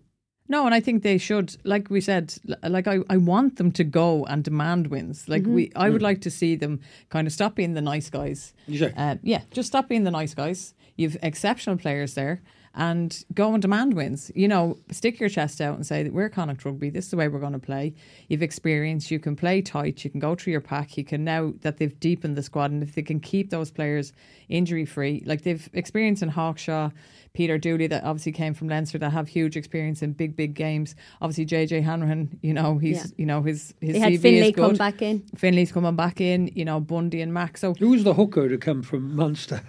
No, 0.47 0.65
and 0.67 0.75
I 0.75 0.79
think 0.79 1.01
they 1.01 1.17
should, 1.17 1.55
like 1.63 1.89
we 1.89 1.99
said, 2.01 2.35
like 2.61 2.87
I, 2.87 2.99
I 3.09 3.17
want 3.17 3.55
them 3.55 3.71
to 3.73 3.83
go 3.83 4.25
and 4.25 4.43
demand 4.43 4.87
wins. 4.87 5.27
Like 5.27 5.43
we, 5.45 5.71
I 5.75 5.89
would 5.89 6.03
like 6.03 6.21
to 6.21 6.29
see 6.29 6.55
them 6.55 6.81
kind 7.09 7.25
of 7.25 7.33
stop 7.33 7.55
being 7.55 7.73
the 7.73 7.81
nice 7.81 8.11
guys. 8.11 8.53
You 8.67 8.77
say? 8.77 8.93
Uh, 8.95 9.15
yeah, 9.23 9.41
just 9.49 9.67
stop 9.69 9.89
being 9.89 10.03
the 10.03 10.11
nice 10.11 10.35
guys. 10.35 10.75
You've 10.97 11.17
exceptional 11.23 11.77
players 11.77 12.13
there, 12.13 12.41
and 12.75 13.23
go 13.33 13.53
and 13.53 13.61
demand 13.61 13.93
wins. 13.93 14.31
You 14.35 14.47
know, 14.47 14.77
stick 14.91 15.19
your 15.19 15.29
chest 15.29 15.61
out 15.61 15.75
and 15.75 15.85
say 15.85 16.03
that 16.03 16.13
we're 16.13 16.29
Connacht 16.29 16.65
Rugby. 16.65 16.89
This 16.89 17.05
is 17.05 17.11
the 17.11 17.17
way 17.17 17.27
we're 17.27 17.39
going 17.39 17.53
to 17.53 17.59
play. 17.59 17.93
You've 18.27 18.43
experience. 18.43 19.09
You 19.09 19.19
can 19.19 19.35
play 19.35 19.61
tight. 19.61 20.03
You 20.03 20.09
can 20.09 20.19
go 20.19 20.35
through 20.35 20.51
your 20.51 20.61
pack. 20.61 20.97
You 20.97 21.05
can 21.05 21.23
now 21.23 21.53
that 21.61 21.77
they've 21.77 21.97
deepened 21.99 22.35
the 22.37 22.43
squad, 22.43 22.71
and 22.71 22.83
if 22.83 22.95
they 22.95 23.01
can 23.01 23.19
keep 23.19 23.49
those 23.49 23.71
players 23.71 24.11
injury 24.49 24.85
free, 24.85 25.23
like 25.25 25.43
they've 25.43 25.67
experience 25.73 26.21
in 26.21 26.29
Hawkshaw. 26.29 26.91
Peter 27.33 27.57
Dooley, 27.57 27.87
that 27.87 28.01
obviously 28.05 28.31
came 28.31 28.53
from 28.53 28.69
Leinster, 28.69 28.97
that 28.97 29.09
have 29.11 29.27
huge 29.27 29.57
experience 29.57 30.01
in 30.01 30.13
big, 30.13 30.37
big 30.37 30.53
games. 30.53 30.95
Obviously, 31.21 31.45
JJ 31.45 31.83
Hanrahan, 31.83 32.39
you 32.41 32.53
know, 32.53 32.77
he's, 32.77 32.95
Yeah. 32.95 33.03
you 33.17 33.25
know, 33.25 33.41
his 33.41 33.73
his 33.81 33.91
They 33.95 33.99
had 33.99 34.13
CV 34.13 34.21
Finlay 34.21 34.47
is 34.51 34.55
good. 34.55 34.61
come 34.67 34.75
back 34.77 35.01
in. 35.01 35.19
Finlay's 35.35 35.69
coming 35.73 35.97
back 35.97 36.21
in. 36.21 36.49
You 36.55 36.63
know, 36.63 36.79
Bundee 36.79 37.19
and 37.19 37.33
Max. 37.33 37.59
So 37.59 37.73
Who 37.73 37.89
was 37.89 38.05
the 38.05 38.13
hooker 38.13 38.47
to 38.47 38.57
come 38.57 38.81
from 38.83 39.13
Munster? 39.17 39.59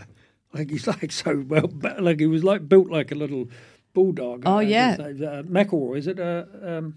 Like 0.53 0.71
he's 0.71 0.87
like 0.97 1.13
so 1.13 1.45
well, 1.47 1.71
like 1.99 2.21
he 2.21 2.27
was 2.27 2.45
like 2.45 2.69
built 2.69 2.89
like 2.91 3.13
a 3.13 3.15
little 3.17 3.49
bulldog. 3.95 4.43
Oh, 4.47 4.57
Uh, 4.57 4.61
yeah. 4.61 4.97
uh, 5.01 5.43
McElroy 5.43 5.99
is 5.99 6.07
it? 6.07 6.19
Uh, 6.21 6.45
um, 6.63 6.97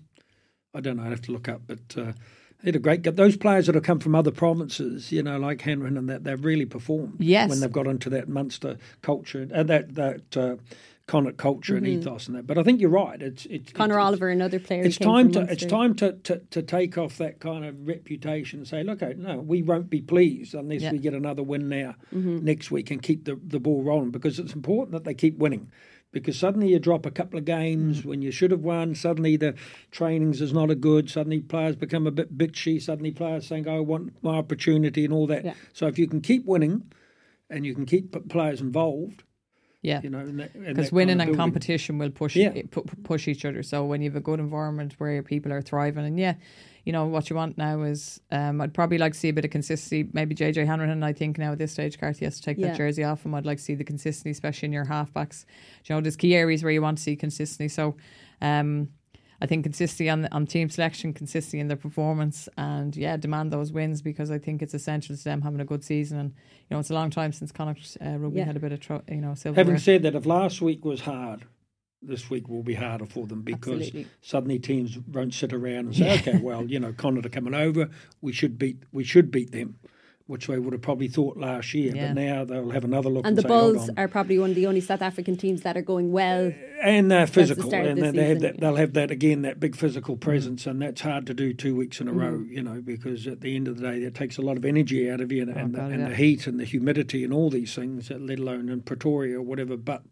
I 0.73 0.81
don't 0.81 0.97
know. 0.97 1.03
I 1.03 1.09
have 1.09 1.21
to 1.23 1.31
look 1.31 1.47
up, 1.49 1.61
but 1.67 1.79
uh, 1.97 2.13
he 2.61 2.67
had 2.67 2.75
a 2.75 2.79
great. 2.79 3.03
Those 3.03 3.37
players 3.37 3.65
that 3.65 3.75
have 3.75 3.83
come 3.83 3.99
from 3.99 4.15
other 4.15 4.31
provinces, 4.31 5.11
you 5.11 5.23
know, 5.23 5.37
like 5.39 5.61
Hanrahan 5.61 5.97
and 5.97 6.09
that, 6.09 6.23
they've 6.23 6.43
really 6.43 6.65
performed. 6.65 7.15
Yes. 7.19 7.49
when 7.49 7.59
they've 7.59 7.71
got 7.71 7.87
into 7.87 8.09
that 8.11 8.29
Munster 8.29 8.77
culture 9.01 9.47
and 9.51 9.69
that 9.69 9.95
that. 9.95 10.37
Uh, 10.37 10.55
Connacht 11.09 11.37
culture 11.37 11.75
Mm-hmm. 11.75 11.85
and 11.85 12.01
ethos 12.03 12.27
and 12.27 12.37
that, 12.37 12.45
but 12.47 12.57
I 12.57 12.63
think 12.63 12.79
you're 12.81 12.89
right. 13.05 13.19
It's 13.21 13.45
it's 13.47 13.71
Connor 13.73 13.97
it's, 13.97 14.05
Oliver, 14.05 14.29
another 14.29 14.59
player. 14.59 14.81
who 14.83 14.87
it's 14.89 14.97
time 14.97 15.31
to 15.33 15.41
it's 15.53 15.65
time 15.65 15.95
to, 15.95 16.13
to, 16.27 16.39
to 16.51 16.61
take 16.61 16.97
off 16.97 17.17
that 17.17 17.39
kind 17.39 17.65
of 17.65 17.75
reputation 17.87 18.59
and 18.59 18.67
say, 18.67 18.83
look, 18.83 19.01
uh, 19.01 19.13
no, 19.17 19.39
we 19.39 19.61
won't 19.63 19.89
be 19.89 20.01
pleased 20.01 20.53
unless 20.53 20.81
Yeah. 20.83 20.91
we 20.91 20.99
get 20.99 21.13
another 21.13 21.43
win 21.43 21.67
now 21.69 21.95
Mm-hmm. 22.13 22.45
next 22.45 22.69
week 22.71 22.91
and 22.91 23.01
keep 23.01 23.25
the, 23.25 23.39
the 23.43 23.59
ball 23.59 23.81
rolling 23.83 24.11
because 24.11 24.39
it's 24.39 24.53
important 24.53 24.91
that 24.93 25.03
they 25.03 25.13
keep 25.15 25.37
winning. 25.39 25.71
Because 26.11 26.39
suddenly 26.39 26.69
you 26.69 26.79
drop 26.79 27.05
a 27.05 27.11
couple 27.11 27.37
of 27.37 27.45
games 27.45 28.01
Mm. 28.01 28.05
when 28.05 28.21
you 28.23 28.31
should 28.31 28.49
have 28.51 28.61
won. 28.63 28.95
Suddenly 28.95 29.37
the 29.37 29.53
trainings 29.91 30.41
is 30.41 30.51
not 30.53 30.71
a 30.71 30.75
good. 30.75 31.09
Suddenly 31.09 31.39
players 31.41 31.75
become 31.75 32.07
a 32.07 32.11
bit 32.11 32.35
bitchy. 32.35 32.81
Suddenly 32.81 33.11
players 33.11 33.45
saying, 33.47 33.67
"I 33.67 33.79
want 33.79 34.13
my 34.23 34.35
opportunity" 34.35 35.05
and 35.05 35.13
all 35.13 35.27
that. 35.27 35.45
Yeah. 35.45 35.53
So 35.73 35.85
if 35.87 35.99
you 35.99 36.07
can 36.07 36.21
keep 36.21 36.45
winning, 36.45 36.75
and 37.49 37.65
you 37.65 37.73
can 37.75 37.85
keep 37.85 38.05
players 38.29 38.59
involved, 38.61 39.21
yeah, 39.81 40.01
you 40.03 40.09
know, 40.09 40.19
in 40.19 40.37
that- 40.37 40.53
in 40.55 40.63
that 40.63 40.75
because 40.75 40.91
winning 40.91 41.21
and 41.21 41.35
competition 41.35 41.97
will 41.97 42.09
push 42.09 42.35
Yeah. 42.35 42.49
pu- 42.69 42.81
pu- 42.83 43.01
push 43.03 43.27
each 43.27 43.45
other. 43.45 43.63
So 43.63 43.85
when 43.85 44.01
you 44.01 44.09
have 44.09 44.17
a 44.17 44.21
good 44.21 44.39
environment 44.39 44.95
where 44.97 45.13
your 45.13 45.23
people 45.23 45.53
are 45.53 45.61
thriving, 45.61 46.05
and 46.05 46.19
yeah, 46.19 46.33
you 46.85 46.91
know 46.93 47.05
what 47.05 47.29
you 47.29 47.35
want 47.35 47.57
now 47.57 47.81
is 47.83 48.19
um, 48.31 48.59
I'd 48.61 48.73
probably 48.73 48.97
like 48.97 49.13
to 49.13 49.19
see 49.19 49.29
a 49.29 49.33
bit 49.33 49.45
of 49.45 49.51
consistency. 49.51 50.09
Maybe 50.11 50.35
JJ 50.35 50.65
Hanrahan, 50.65 50.89
and 50.89 51.05
I 51.05 51.13
think 51.13 51.37
now 51.37 51.51
at 51.53 51.57
this 51.59 51.71
stage, 51.71 51.97
Carty 51.99 52.25
has 52.25 52.35
to 52.37 52.41
take 52.41 52.57
Yeah. 52.57 52.67
that 52.67 52.77
jersey 52.77 53.03
off 53.03 53.25
him. 53.25 53.33
I'd 53.35 53.45
like 53.45 53.57
to 53.59 53.63
see 53.63 53.75
the 53.75 53.83
consistency, 53.83 54.31
especially 54.31 54.67
in 54.67 54.73
your 54.73 54.85
halfbacks. 54.85 55.45
You 55.85 55.95
know, 55.95 56.01
there's 56.01 56.15
key 56.17 56.35
areas 56.35 56.63
where 56.63 56.71
you 56.73 56.81
want 56.81 56.97
to 56.97 57.03
see 57.03 57.15
consistency. 57.15 57.67
So. 57.69 57.95
Um, 58.41 58.89
I 59.41 59.45
think 59.45 59.63
consistency 59.63 60.09
on 60.09 60.27
on 60.31 60.45
team 60.45 60.69
selection, 60.69 61.13
consistency 61.13 61.59
in 61.59 61.67
their 61.67 61.77
performance, 61.77 62.49
and 62.57 62.95
yeah, 62.95 63.15
demand 63.17 63.51
those 63.51 63.71
wins 63.71 64.01
because 64.01 64.31
I 64.31 64.37
think 64.37 64.61
it's 64.61 64.73
essential 64.73 65.15
to 65.15 65.23
them 65.23 65.41
having 65.41 65.61
a 65.61 65.65
good 65.65 65.83
season. 65.83 66.19
And 66.19 66.29
you 66.69 66.75
know, 66.75 66.79
it's 66.79 66.89
a 66.89 66.93
long 66.93 67.09
time 67.09 67.31
since 67.31 67.51
Connacht 67.51 67.97
uh, 68.05 68.17
rugby 68.17 68.39
Yeah. 68.39 68.45
had 68.45 68.57
a 68.57 68.59
bit 68.59 68.71
of 68.73 68.79
tro- 68.81 69.03
you 69.09 69.21
know 69.21 69.35
silverware. 69.35 69.63
Having 69.65 69.79
said 69.79 70.03
that, 70.03 70.15
if 70.15 70.25
last 70.25 70.61
week 70.61 70.83
was 70.83 71.01
hard, 71.01 71.45
this 72.01 72.29
week 72.29 72.49
will 72.49 72.63
be 72.63 72.73
harder 72.73 73.05
for 73.05 73.27
them 73.27 73.41
because 73.41 73.81
Absolutely. 73.87 74.07
suddenly 74.21 74.59
teams 74.59 74.97
won't 75.07 75.33
sit 75.33 75.53
around 75.53 75.85
and 75.87 75.95
say, 75.95 76.15
"Okay, 76.19 76.37
well, 76.37 76.65
you 76.65 76.79
know, 76.79 76.91
Connacht 76.93 77.25
are 77.25 77.29
coming 77.29 77.53
over. 77.53 77.89
We 78.21 78.33
should 78.33 78.57
beat. 78.59 78.83
We 78.91 79.05
should 79.05 79.31
beat 79.31 79.51
them," 79.53 79.79
which 80.29 80.45
they 80.45 80.59
would 80.59 80.73
have 80.73 80.81
probably 80.83 81.07
thought 81.07 81.37
last 81.37 81.73
year. 81.73 81.91
Yeah. 81.95 82.09
But 82.09 82.21
now 82.21 82.45
they'll 82.45 82.69
have 82.69 82.83
another 82.83 83.09
look 83.09 83.25
and 83.25 83.29
and, 83.29 83.37
the 83.37 83.41
say, 83.41 83.47
"Hold 83.47 83.73
Bulls 83.73 83.89
on." 83.89 83.97
are 83.97 84.07
probably 84.07 84.37
one 84.37 84.51
of 84.51 84.55
the 84.55 84.67
only 84.67 84.79
South 84.79 85.01
African 85.01 85.35
teams 85.35 85.61
that 85.63 85.75
are 85.75 85.81
going 85.81 86.11
well. 86.11 86.53
and 86.83 87.09
they're 87.09 87.25
physical, 87.25 87.65
of 87.65 87.73
and 87.73 87.99
the 87.99 88.11
they 88.11 88.29
have 88.29 88.41
that. 88.41 88.59
They'll 88.59 88.75
have 88.75 88.93
that 88.93 89.09
again, 89.09 89.41
that 89.41 89.59
big 89.59 89.75
physical 89.75 90.17
presence, 90.17 90.67
and 90.67 90.83
that's 90.83 91.01
hard 91.01 91.25
to 91.25 91.33
do 91.33 91.51
two 91.51 91.75
weeks 91.75 91.99
in 91.99 92.07
a 92.07 92.13
row. 92.13 92.33
Mm-hmm. 92.33 92.53
You 92.53 92.61
know, 92.61 92.79
because 92.79 93.25
at 93.25 93.41
the 93.41 93.55
end 93.55 93.67
of 93.67 93.77
the 93.77 93.89
day, 93.89 94.03
it 94.03 94.13
takes 94.13 94.37
a 94.37 94.43
lot 94.43 94.55
of 94.55 94.65
energy 94.65 95.09
out 95.09 95.19
of 95.19 95.31
you, 95.31 95.41
and, 95.41 95.49
and, 95.49 95.73
God, 95.73 95.89
the, 95.89 95.93
and 95.95 96.03
yeah. 96.03 96.09
the 96.09 96.15
heat 96.15 96.45
and 96.45 96.59
the 96.59 96.65
humidity 96.65 97.23
and 97.23 97.33
all 97.33 97.49
these 97.49 97.73
things. 97.73 98.11
Let 98.11 98.37
alone 98.37 98.69
in 98.69 98.81
Pretoria 98.81 99.37
or 99.39 99.41
whatever, 99.41 99.77
but. 99.77 100.03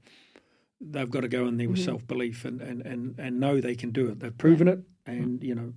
They've 0.79 1.09
got 1.09 1.21
to 1.21 1.27
go 1.27 1.47
in 1.47 1.57
there 1.57 1.65
Mm-hmm. 1.65 1.73
with 1.73 1.83
self 1.83 2.05
belief 2.05 2.45
and, 2.45 2.61
and, 2.61 2.85
and, 2.85 3.15
and 3.17 3.39
know 3.39 3.59
they 3.59 3.73
can 3.73 3.89
do 3.89 4.09
it. 4.09 4.19
They've 4.19 4.37
proven 4.37 4.67
it, 4.67 4.81
and 5.07 5.41
you 5.41 5.55
know 5.55 5.73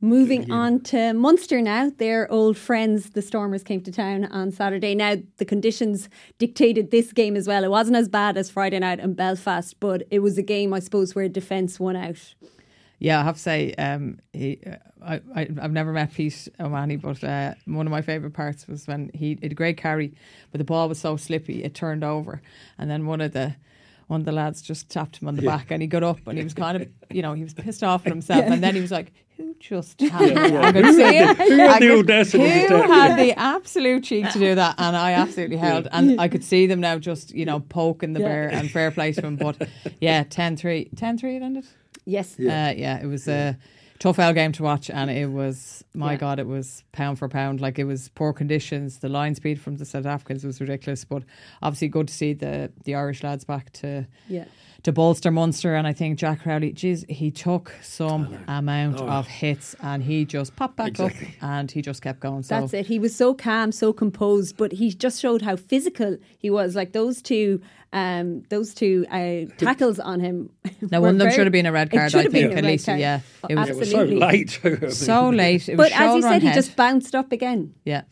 Moving 0.00 0.52
on 0.52 0.80
to 0.84 1.12
Munster 1.12 1.60
now. 1.60 1.90
Their 1.90 2.30
old 2.30 2.56
friends, 2.56 3.10
the 3.10 3.22
Stormers, 3.22 3.64
came 3.64 3.80
to 3.80 3.90
town 3.90 4.26
on 4.26 4.52
Saturday. 4.52 4.94
Now, 4.94 5.16
the 5.38 5.44
conditions 5.44 6.08
dictated 6.38 6.92
this 6.92 7.12
game 7.12 7.34
as 7.34 7.48
well. 7.48 7.64
It 7.64 7.70
wasn't 7.70 7.96
as 7.96 8.08
bad 8.08 8.36
as 8.36 8.48
Friday 8.48 8.78
night 8.78 9.00
in 9.00 9.14
Belfast, 9.14 9.74
but 9.80 10.04
it 10.08 10.20
was 10.20 10.38
a 10.38 10.42
game, 10.42 10.72
I 10.72 10.78
suppose, 10.78 11.16
where 11.16 11.28
defence 11.28 11.80
won 11.80 11.96
out. 11.96 12.34
Yeah, 13.00 13.20
I 13.20 13.24
have 13.24 13.34
to 13.36 13.40
say, 13.40 13.74
um, 13.74 14.20
he, 14.32 14.60
uh, 14.64 14.76
I, 15.04 15.14
I, 15.34 15.48
I've 15.60 15.72
never 15.72 15.92
met 15.92 16.12
Pete 16.12 16.48
O'Mahony, 16.60 16.96
but 16.96 17.22
uh, 17.24 17.54
one 17.64 17.86
of 17.86 17.90
my 17.90 18.02
favourite 18.02 18.34
parts 18.34 18.68
was 18.68 18.86
when 18.86 19.10
he 19.14 19.34
did 19.34 19.50
a 19.50 19.54
great 19.54 19.78
carry, 19.78 20.14
but 20.52 20.58
the 20.58 20.64
ball 20.64 20.88
was 20.88 21.00
so 21.00 21.16
slippy 21.16 21.64
it 21.64 21.74
turned 21.74 22.04
over, 22.04 22.40
and 22.76 22.88
then 22.88 23.06
one 23.06 23.20
of 23.20 23.32
the 23.32 23.56
one 24.08 24.20
of 24.20 24.26
the 24.26 24.32
lads 24.32 24.60
just 24.62 24.90
tapped 24.90 25.22
him 25.22 25.28
on 25.28 25.36
the 25.36 25.42
back, 25.42 25.70
and 25.70 25.80
he 25.80 25.86
got 25.88 26.02
up, 26.02 26.26
and 26.26 26.36
he 26.36 26.42
was 26.44 26.54
kind 26.54 26.76
of, 26.82 26.88
you 27.10 27.22
know, 27.22 27.34
he 27.34 27.42
was 27.44 27.54
pissed 27.54 27.84
off 27.84 28.04
at 28.06 28.12
himself, 28.12 28.44
and 28.44 28.62
then 28.62 28.74
he 28.74 28.80
was 28.80 28.90
like, 28.90 29.12
"Who 29.36 29.54
just 29.60 30.00
had 30.00 30.36
I 30.36 30.72
could 30.72 30.94
see 30.94 31.14
him. 31.16 31.36
Who 31.36 31.58
had 31.58 31.82
the 31.82 31.88
could- 31.88 31.98
audacity 32.00 32.44
Who 32.62 32.68
tap 32.68 32.90
had 32.90 33.18
the 33.18 33.38
absolute 33.38 34.04
cheek 34.04 34.28
to 34.32 34.38
do 34.38 34.54
that? 34.54 34.74
And 34.78 34.96
I 34.96 35.12
absolutely 35.12 35.58
held, 35.58 35.88
and 35.92 36.20
I 36.20 36.28
could 36.28 36.42
see 36.42 36.66
them 36.66 36.80
now 36.80 36.98
just, 36.98 37.34
you 37.34 37.44
know, 37.44 37.60
poking 37.60 38.14
the 38.14 38.20
bear 38.20 38.48
and 38.48 38.70
fair 38.70 38.90
play 38.90 39.12
to 39.12 39.20
him. 39.26 39.36
But 39.36 39.68
yeah, 40.00 40.24
10-3. 40.24 40.94
10-3 40.94 41.36
it 41.36 41.42
ended. 41.42 41.66
Yes. 42.04 42.36
Yeah, 42.38 42.68
uh, 42.68 42.72
yeah 42.72 43.02
it 43.02 43.06
was. 43.06 43.28
Uh, 43.28 43.52
tough 43.98 44.18
L 44.18 44.32
game 44.32 44.52
to 44.52 44.62
watch, 44.62 44.90
and 44.90 45.10
it 45.10 45.30
was 45.30 45.84
my 45.94 46.12
Yeah. 46.12 46.18
God, 46.18 46.38
it 46.38 46.46
was 46.46 46.84
pound 46.92 47.18
for 47.18 47.28
pound. 47.28 47.60
Like 47.60 47.78
it 47.78 47.84
was 47.84 48.08
poor 48.10 48.32
conditions. 48.32 48.98
The 48.98 49.08
line 49.08 49.34
speed 49.34 49.60
from 49.60 49.76
the 49.76 49.84
South 49.84 50.06
Africans 50.06 50.44
was 50.44 50.60
ridiculous, 50.60 51.04
but 51.04 51.22
obviously 51.62 51.88
good 51.88 52.08
to 52.08 52.14
see 52.14 52.32
the 52.32 52.70
the 52.84 52.94
Irish 52.94 53.22
lads 53.22 53.44
back 53.44 53.72
to 53.74 54.06
Yeah. 54.28 54.44
To 54.84 54.92
bolster 54.92 55.30
Munster. 55.30 55.74
And 55.74 55.86
I 55.86 55.92
think 55.92 56.18
Jack 56.18 56.42
Crowley, 56.42 56.72
geez, 56.72 57.04
he 57.08 57.30
took 57.30 57.74
some 57.82 58.38
amount 58.46 59.00
Oh. 59.00 59.06
of 59.08 59.26
hits, 59.26 59.74
and 59.82 60.02
he 60.02 60.24
just 60.24 60.54
popped 60.56 60.76
back 60.76 60.88
Exactly. 60.88 61.28
up, 61.40 61.48
and 61.50 61.70
he 61.70 61.82
just 61.82 62.00
kept 62.02 62.20
going. 62.20 62.42
So 62.42 62.60
That's 62.60 62.74
it. 62.74 62.86
He 62.86 62.98
was 62.98 63.14
so 63.14 63.34
calm, 63.34 63.72
so 63.72 63.92
composed, 63.92 64.56
but 64.56 64.72
he 64.72 64.90
just 64.92 65.20
showed 65.20 65.42
how 65.42 65.56
physical 65.56 66.16
he 66.38 66.48
was. 66.50 66.76
Like 66.76 66.92
those 66.92 67.20
two, 67.22 67.60
um, 67.92 68.42
those 68.50 68.72
two 68.74 69.04
uh, 69.10 69.46
tackles 69.58 69.98
on 69.98 70.20
him. 70.20 70.50
Now, 70.90 71.00
one 71.00 71.10
of 71.14 71.18
them 71.18 71.30
should 71.32 71.44
have 71.46 71.52
been 71.52 71.66
a 71.66 71.72
red 71.72 71.90
card, 71.90 72.14
I 72.14 72.24
think, 72.28 72.52
at 72.56 72.62
least, 72.64 72.86
card. 72.86 73.00
yeah. 73.00 73.20
Oh, 73.42 73.48
It 73.50 73.56
was- 73.56 73.68
It 73.70 73.76
was 73.76 73.90
so 73.90 74.04
late. 74.04 74.60
I 74.64 74.68
mean, 74.68 74.90
so 74.92 75.28
late. 75.30 75.68
It 75.68 75.76
was 75.76 75.88
But 75.90 76.00
as 76.00 76.14
you 76.14 76.22
said, 76.22 76.40
he 76.42 76.48
head. 76.48 76.54
just 76.54 76.76
bounced 76.76 77.14
up 77.16 77.32
again. 77.32 77.74
yeah, 77.84 78.02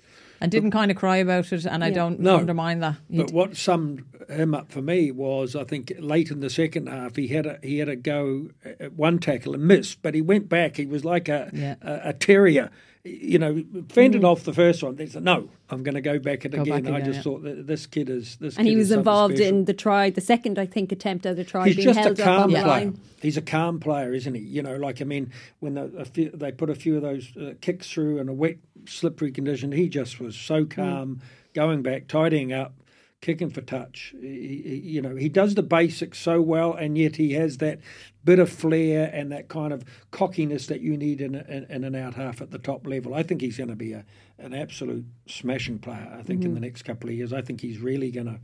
and 0.40 0.51
didn't 0.51 0.70
kind 0.70 0.90
of 0.90 0.96
cry 0.96 1.16
about 1.18 1.53
it, 1.53 1.64
and 1.66 1.83
I 1.85 1.90
don't 1.90 2.20
No. 2.20 2.37
undermine 2.37 2.81
that. 2.81 2.96
But 3.11 3.33
what 3.33 3.57
summed 3.57 4.05
him 4.29 4.55
up 4.55 4.70
for 4.72 4.83
me 4.83 5.11
was, 5.11 5.55
I 5.57 5.64
think, 5.64 5.92
late 5.99 6.31
in 6.31 6.40
the 6.40 6.51
second 6.51 6.88
half, 6.88 7.16
he 7.16 7.29
had 7.29 7.46
a 7.46 7.59
he 7.62 7.79
had 7.79 7.88
a 7.88 7.96
go 7.96 8.49
at 8.81 8.92
one 8.94 9.18
tackle 9.18 9.55
and 9.55 9.64
missed, 9.66 10.03
but 10.03 10.14
he 10.14 10.20
went 10.20 10.49
back. 10.49 10.77
He 10.77 10.87
was 10.87 11.05
like 11.05 11.29
a 11.29 11.51
Yeah. 11.53 11.77
a, 11.83 12.11
a 12.11 12.12
terrier, 12.12 12.70
you 13.06 13.38
know, 13.38 13.64
fended 13.88 14.24
off 14.24 14.42
the 14.44 14.52
first 14.52 14.82
one. 14.82 14.96
They 14.96 15.06
said, 15.06 15.22
"No, 15.24 15.48
I'm 15.70 15.82
going 15.82 15.94
to 15.94 16.00
go 16.00 16.18
back 16.18 16.44
it 16.44 16.50
Go 16.50 16.62
again." 16.62 16.84
back 16.84 16.92
I 16.94 17.00
just 17.00 17.22
thought 17.22 17.42
that 17.44 17.66
this 17.66 17.86
kid 17.86 18.10
is 18.10 18.36
this. 18.36 18.56
And 18.58 18.66
he 18.66 18.76
was 18.76 18.90
involved 18.90 19.36
special. 19.36 19.56
in 19.58 19.64
the 19.64 19.74
try, 19.74 20.10
the 20.10 20.20
second, 20.20 20.58
I 20.58 20.66
think, 20.66 20.92
attempt 20.92 21.24
at 21.26 21.36
the 21.36 21.44
try, 21.44 21.66
He's 21.68 21.76
being 21.76 21.92
just 21.94 22.20
a 22.20 22.22
calm 22.22 22.50
player. 22.50 22.66
line. 22.66 23.00
He's 23.22 23.36
a 23.36 23.42
calm 23.42 23.80
player, 23.80 24.12
isn't 24.12 24.34
he? 24.34 24.42
You 24.42 24.62
know, 24.62 24.76
like 24.76 25.00
I 25.00 25.04
mean, 25.04 25.32
when 25.60 25.74
the, 25.74 25.84
a 25.98 26.04
few, 26.04 26.30
they 26.30 26.52
put 26.52 26.68
a 26.70 26.74
few 26.74 26.96
of 26.96 27.02
those 27.02 27.34
uh, 27.36 27.54
kicks 27.60 27.90
through 27.90 28.18
in 28.18 28.28
a 28.28 28.34
wet, 28.34 28.56
slippery 28.86 29.32
condition, 29.32 29.72
he 29.72 29.88
just 29.88 30.20
was 30.20 30.36
so 30.36 30.64
Mm. 30.64 30.70
calm, 30.70 31.20
going 31.54 31.82
back, 31.82 32.08
tidying 32.08 32.52
up, 32.52 32.74
kicking 33.22 33.50
for 33.50 33.61
touch. 33.61 34.14
He, 34.20 34.62
he, 34.64 34.74
you 34.76 35.02
know, 35.02 35.16
he 35.16 35.29
does 35.29 35.55
the 35.55 35.62
basics 35.62 36.18
so 36.18 36.40
well, 36.40 36.74
and 36.74 36.96
yet 36.98 37.16
he 37.16 37.33
has 37.33 37.59
that 37.59 37.81
bit 38.24 38.38
of 38.38 38.50
flair 38.50 39.11
and 39.12 39.33
that 39.33 39.48
kind 39.48 39.72
of 39.72 39.85
cockiness 40.11 40.66
that 40.66 40.81
you 40.81 40.96
need 40.96 41.20
in, 41.20 41.35
in, 41.35 41.64
in 41.70 41.85
an 41.85 41.94
out 41.94 42.14
half 42.14 42.40
at 42.40 42.50
the 42.50 42.59
top 42.59 42.87
level. 42.87 43.14
I 43.14 43.22
think 43.22 43.40
he's 43.40 43.57
going 43.57 43.70
to 43.70 43.76
be 43.76 43.92
a, 43.92 44.05
an 44.38 44.52
absolute 44.55 45.05
smashing 45.26 45.79
player. 45.79 46.09
I 46.18 46.22
think 46.22 46.42
in 46.42 46.48
Mm-hmm. 46.48 46.55
the 46.55 46.61
next 46.61 46.83
couple 46.83 47.09
of 47.09 47.16
years, 47.16 47.33
I 47.33 47.40
think 47.42 47.61
he's 47.61 47.79
really 47.79 48.11
going 48.11 48.26
to 48.26 48.38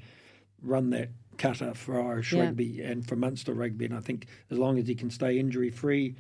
run 0.63 0.91
that 0.91 1.11
cutter 1.39 1.75
for 1.75 2.01
Irish 2.01 2.33
Yeah. 2.33 2.45
rugby 2.45 2.81
and 2.83 3.07
for 3.07 3.17
Munster 3.17 3.53
rugby. 3.55 3.87
And 3.87 3.95
I 3.95 4.01
think 4.01 4.27
as 4.51 4.59
long 4.59 4.79
as 4.79 4.87
he 4.87 4.95
can 4.95 5.11
stay 5.11 5.39
injury 5.39 5.71
free, 5.71 6.15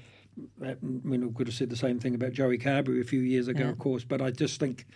I 0.64 0.76
mean, 0.82 1.26
we 1.26 1.32
could 1.34 1.46
have 1.46 1.54
said 1.56 1.70
the 1.70 1.76
same 1.76 1.98
thing 2.00 2.14
about 2.14 2.32
Joey 2.32 2.58
Carbery 2.58 3.00
a 3.00 3.04
few 3.04 3.20
years 3.20 3.48
ago, 3.48 3.64
Yeah. 3.64 3.70
of 3.70 3.78
course. 3.78 4.02
But 4.04 4.20
I 4.22 4.30
just 4.30 4.58
think 4.58 4.86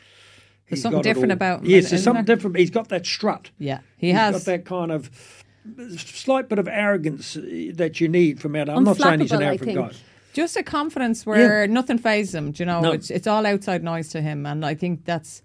There's 0.68 0.82
something 0.82 1.02
different 1.02 1.32
about 1.32 1.60
him, 1.60 1.66
Yes, 1.70 1.90
there's 1.90 2.02
something 2.02 2.24
there? 2.24 2.36
different. 2.36 2.56
He's 2.58 2.70
got 2.70 2.88
that 2.88 3.06
strut. 3.06 3.50
yeah, 3.58 3.80
he 3.96 4.08
He's 4.08 4.16
has 4.16 4.32
got 4.34 4.44
that 4.44 4.64
kind 4.64 4.90
of 4.92 5.10
slight 5.96 6.48
bit 6.48 6.58
of 6.58 6.68
arrogance 6.68 7.36
uh, 7.36 7.42
that 7.74 8.00
you 8.00 8.08
need 8.08 8.40
from 8.40 8.56
out. 8.56 8.68
I'm 8.68 8.84
not 8.84 8.96
saying 8.96 9.20
he's 9.20 9.32
an 9.32 9.42
arrogant 9.42 9.74
guy. 9.74 9.90
just 10.32 10.56
a 10.56 10.62
confidence 10.62 11.24
where 11.26 11.66
nothing 11.66 11.98
fazes 11.98 12.34
him. 12.34 12.52
do 12.52 12.62
You 12.62 12.66
know, 12.66 12.80
No. 12.80 12.92
it's 12.92 13.10
it's 13.10 13.26
all 13.26 13.46
outside 13.46 13.82
noise 13.82 14.08
to 14.10 14.20
him, 14.20 14.46
and 14.46 14.64
I 14.64 14.74
think 14.74 15.04
that's. 15.04 15.42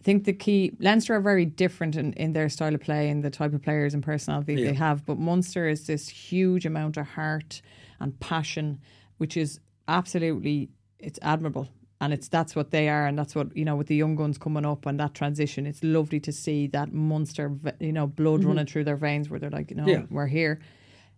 I 0.00 0.04
think 0.04 0.24
the 0.24 0.32
key 0.32 0.72
Leinster 0.80 1.14
are 1.14 1.20
very 1.20 1.44
different 1.44 1.94
in, 1.94 2.12
in 2.14 2.32
their 2.32 2.48
style 2.48 2.74
of 2.74 2.80
play 2.80 3.08
and 3.08 3.22
the 3.22 3.30
type 3.30 3.52
of 3.54 3.62
players 3.62 3.94
and 3.94 4.02
personality 4.02 4.54
Yeah. 4.54 4.66
they 4.70 4.74
have. 4.74 5.06
But 5.06 5.16
Munster 5.20 5.68
is 5.68 5.86
this 5.86 6.08
huge 6.08 6.66
amount 6.66 6.96
of 6.96 7.06
heart 7.06 7.62
and 8.00 8.18
passion, 8.18 8.80
which 9.18 9.36
is 9.36 9.60
absolutely 9.86 10.70
it's 10.98 11.20
admirable. 11.22 11.68
And 12.02 12.12
it's 12.12 12.28
that's 12.28 12.54
what 12.54 12.72
they 12.72 12.88
are, 12.88 13.06
and 13.06 13.16
that's 13.18 13.34
what 13.34 13.56
you 13.56 13.64
know 13.64 13.76
with 13.76 13.86
the 13.86 13.94
young 13.94 14.16
guns 14.16 14.36
coming 14.36 14.66
up 14.66 14.86
and 14.86 14.98
that 15.00 15.14
transition. 15.14 15.66
It's 15.66 15.82
lovely 15.84 16.20
to 16.20 16.32
see 16.32 16.66
that 16.68 16.92
Munster 16.92 17.52
you 17.80 17.92
know, 17.92 18.06
blood 18.06 18.40
mm-hmm. 18.40 18.48
running 18.48 18.66
through 18.66 18.84
their 18.84 18.96
veins, 18.96 19.30
where 19.30 19.38
they're 19.38 19.50
like, 19.50 19.70
you 19.70 19.76
know, 19.76 19.86
Yeah. 19.86 20.02
we're 20.10 20.26
here 20.26 20.60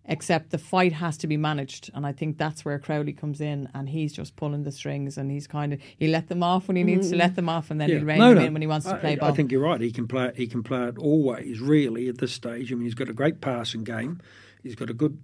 except 0.06 0.50
the 0.50 0.58
fight 0.58 0.92
has 0.92 1.16
to 1.16 1.26
be 1.26 1.36
managed 1.36 1.90
and 1.94 2.06
I 2.06 2.12
think 2.12 2.36
that's 2.36 2.64
where 2.64 2.78
Crowley 2.78 3.12
comes 3.12 3.40
in 3.40 3.68
and 3.74 3.88
he's 3.88 4.12
just 4.12 4.36
pulling 4.36 4.62
the 4.62 4.72
strings 4.72 5.16
and 5.16 5.30
he's 5.30 5.46
kind 5.46 5.72
of 5.72 5.80
he 5.96 6.08
let 6.08 6.28
them 6.28 6.42
off 6.42 6.68
when 6.68 6.76
he 6.76 6.82
needs 6.82 7.08
to 7.08 7.14
mm-hmm. 7.14 7.20
let 7.20 7.36
them 7.36 7.48
off 7.48 7.70
and 7.70 7.80
then 7.80 7.88
he'll 7.88 8.04
rein 8.04 8.18
them 8.18 8.38
in 8.38 8.52
when 8.52 8.62
he 8.62 8.68
wants 8.68 8.86
to 8.86 8.94
I, 8.94 8.98
play 8.98 9.12
I 9.12 9.16
ball. 9.16 9.34
think 9.34 9.50
you're 9.50 9.62
right. 9.62 9.80
He 9.80 9.92
can 9.92 10.06
play. 10.06 10.32
He 10.36 10.46
can 10.46 10.62
play 10.62 10.88
it 10.88 10.98
always. 10.98 11.60
Really, 11.60 12.08
at 12.08 12.18
this 12.18 12.32
stage, 12.32 12.70
I 12.70 12.74
mean, 12.74 12.84
he's 12.84 12.94
got 12.94 13.08
a 13.08 13.14
great 13.14 13.40
passing 13.40 13.82
game. 13.82 14.20
He's 14.62 14.74
got 14.74 14.90
a 14.90 14.94
good. 14.94 15.18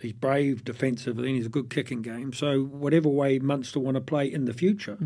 He's 0.00 0.12
brave 0.12 0.64
defensively, 0.64 1.28
and 1.28 1.36
he's 1.36 1.46
a 1.46 1.50
good 1.50 1.70
kicking 1.70 2.02
game. 2.02 2.32
So 2.32 2.62
whatever 2.64 3.08
way 3.08 3.38
Munster 3.38 3.80
want 3.80 3.96
to 3.96 4.00
play 4.00 4.26
in 4.32 4.44
the 4.44 4.52
future, 4.52 4.96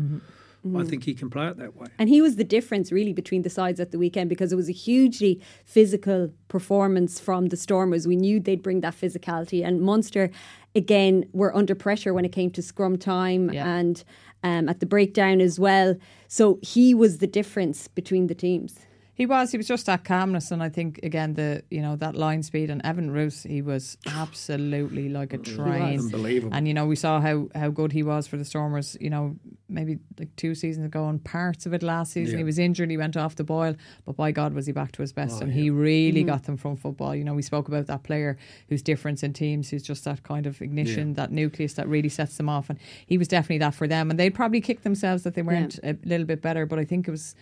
Mm-hmm. 0.65 0.77
I 0.77 0.85
think 0.85 1.03
he 1.03 1.13
can 1.13 1.29
play 1.29 1.47
it 1.49 1.57
that 1.57 1.75
way. 1.75 1.87
And 1.99 2.07
he 2.07 2.21
was 2.21 2.37
the 2.37 2.45
difference 2.45 2.89
really 2.89 3.11
between 3.11 3.41
the 3.41 3.49
sides 3.49 3.81
at 3.81 3.91
the 3.91 3.97
weekend 3.99 4.29
because 4.29 4.53
it 4.53 4.55
was 4.55 4.69
a 4.69 4.71
hugely 4.71 5.41
physical 5.65 6.31
performance 6.47 7.19
from 7.19 7.47
the 7.47 7.57
Stormers. 7.57 8.07
We 8.07 8.15
knew 8.15 8.39
they'd 8.39 8.63
bring 8.63 8.79
that 8.79 8.95
physicality, 8.95 9.61
and 9.65 9.81
Munster 9.81 10.29
again 10.73 11.25
were 11.33 11.53
under 11.53 11.75
pressure 11.75 12.13
when 12.13 12.23
it 12.23 12.31
came 12.31 12.49
to 12.51 12.61
scrum 12.61 12.97
time 12.97 13.51
Yeah. 13.51 13.67
and 13.75 14.03
um, 14.41 14.69
at 14.69 14.79
the 14.79 14.85
breakdown 14.85 15.41
as 15.41 15.59
well. 15.59 15.97
So 16.29 16.59
he 16.61 16.93
was 16.93 17.17
the 17.17 17.27
difference 17.27 17.89
between 17.89 18.27
the 18.27 18.35
teams. 18.35 18.79
He 19.15 19.27
was. 19.27 19.51
He 19.51 19.57
was 19.57 19.67
just 19.67 19.85
that 19.85 20.03
calmness, 20.03 20.49
and 20.49 20.63
I 20.63 20.69
think 20.69 20.99
again 21.03 21.35
the 21.35 21.63
you 21.69 21.81
know 21.83 21.95
that 21.97 22.15
line 22.15 22.41
speed 22.41 22.71
and 22.71 22.83
Evan 22.83 23.11
Roos, 23.11 23.43
he 23.43 23.61
was 23.61 23.95
absolutely 24.07 25.07
like 25.07 25.33
a 25.33 25.37
train. 25.37 25.99
Unbelievable. 25.99 26.55
And 26.55 26.67
you 26.67 26.73
know 26.73 26.87
we 26.87 26.95
saw 26.95 27.21
how 27.21 27.47
how 27.53 27.69
good 27.69 27.91
he 27.91 28.01
was 28.01 28.25
for 28.25 28.37
the 28.37 28.45
Stormers. 28.45 28.97
You 28.99 29.11
know 29.11 29.35
maybe 29.69 29.99
like 30.19 30.35
two 30.35 30.55
seasons 30.55 30.85
ago 30.85 31.07
and 31.07 31.23
parts 31.23 31.67
of 31.67 31.73
it 31.73 31.83
last 31.83 32.13
season. 32.13 32.33
Yeah. 32.33 32.39
He 32.39 32.43
was 32.43 32.57
injured. 32.57 32.89
He 32.89 32.97
went 32.97 33.15
off 33.15 33.35
the 33.35 33.43
boil, 33.43 33.75
but 34.05 34.15
by 34.15 34.31
God 34.31 34.53
was 34.53 34.65
he 34.65 34.71
back 34.71 34.91
to 34.93 35.01
his 35.01 35.13
best, 35.13 35.37
oh, 35.39 35.43
and 35.43 35.53
he 35.53 35.69
really 35.69 36.21
mm-hmm. 36.21 36.29
got 36.29 36.43
them 36.45 36.57
from 36.57 36.75
football. 36.75 37.15
You 37.15 37.23
know 37.23 37.35
we 37.35 37.43
spoke 37.43 37.67
about 37.67 37.85
that 37.87 38.01
player 38.01 38.35
who's 38.67 38.81
difference 38.81 39.21
in 39.21 39.33
teams, 39.33 39.69
who's 39.69 39.83
just 39.83 40.05
that 40.05 40.23
kind 40.23 40.47
of 40.47 40.59
ignition, 40.59 41.13
that 41.13 41.31
nucleus 41.31 41.73
that 41.73 41.87
really 41.87 42.09
sets 42.09 42.37
them 42.37 42.49
off, 42.49 42.67
and 42.67 42.79
he 43.05 43.19
was 43.19 43.27
definitely 43.27 43.59
that 43.59 43.75
for 43.75 43.87
them. 43.87 44.09
And 44.09 44.19
they'd 44.19 44.33
probably 44.33 44.61
kick 44.61 44.81
themselves 44.81 45.21
that 45.21 45.35
they 45.35 45.43
weren't 45.43 45.79
a 45.83 45.95
little 46.03 46.25
bit 46.25 46.41
better, 46.41 46.65
but 46.65 46.79
I 46.79 46.85
think 46.85 47.07
it 47.07 47.11
was 47.11 47.35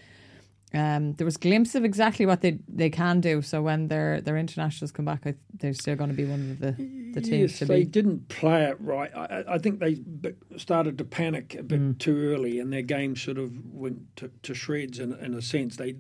um, 0.73 1.13
there 1.13 1.25
was 1.25 1.35
a 1.35 1.39
glimpse 1.39 1.75
of 1.75 1.83
exactly 1.83 2.25
what 2.25 2.41
they 2.41 2.59
they 2.67 2.89
can 2.89 3.19
do. 3.21 3.41
So 3.41 3.61
when 3.61 3.87
their 3.89 4.21
their 4.21 4.37
internationals 4.37 4.91
come 4.91 5.05
back, 5.05 5.21
I, 5.25 5.35
they're 5.59 5.73
still 5.73 5.95
going 5.95 6.09
to 6.09 6.15
be 6.15 6.25
one 6.25 6.51
of 6.51 6.59
the 6.59 6.71
the 7.13 7.21
teams 7.21 7.51
yes, 7.51 7.59
to 7.59 7.65
they 7.65 7.79
be. 7.83 7.85
didn't 7.85 8.29
play 8.29 8.63
it 8.65 8.77
right. 8.79 9.11
I, 9.15 9.43
I- 9.47 9.57
think 9.57 9.79
they 9.79 10.01
started 10.57 10.97
to 10.99 11.03
panic 11.03 11.55
a 11.55 11.63
bit 11.63 11.81
Mm. 11.81 11.97
too 11.99 12.17
early, 12.31 12.59
and 12.59 12.71
their 12.71 12.81
game 12.83 13.15
sort 13.17 13.37
of 13.37 13.51
went 13.73 14.15
to, 14.17 14.31
to 14.43 14.53
shreds. 14.53 14.99
In, 14.99 15.13
in 15.15 15.33
a 15.33 15.41
sense, 15.41 15.75
they 15.75 15.95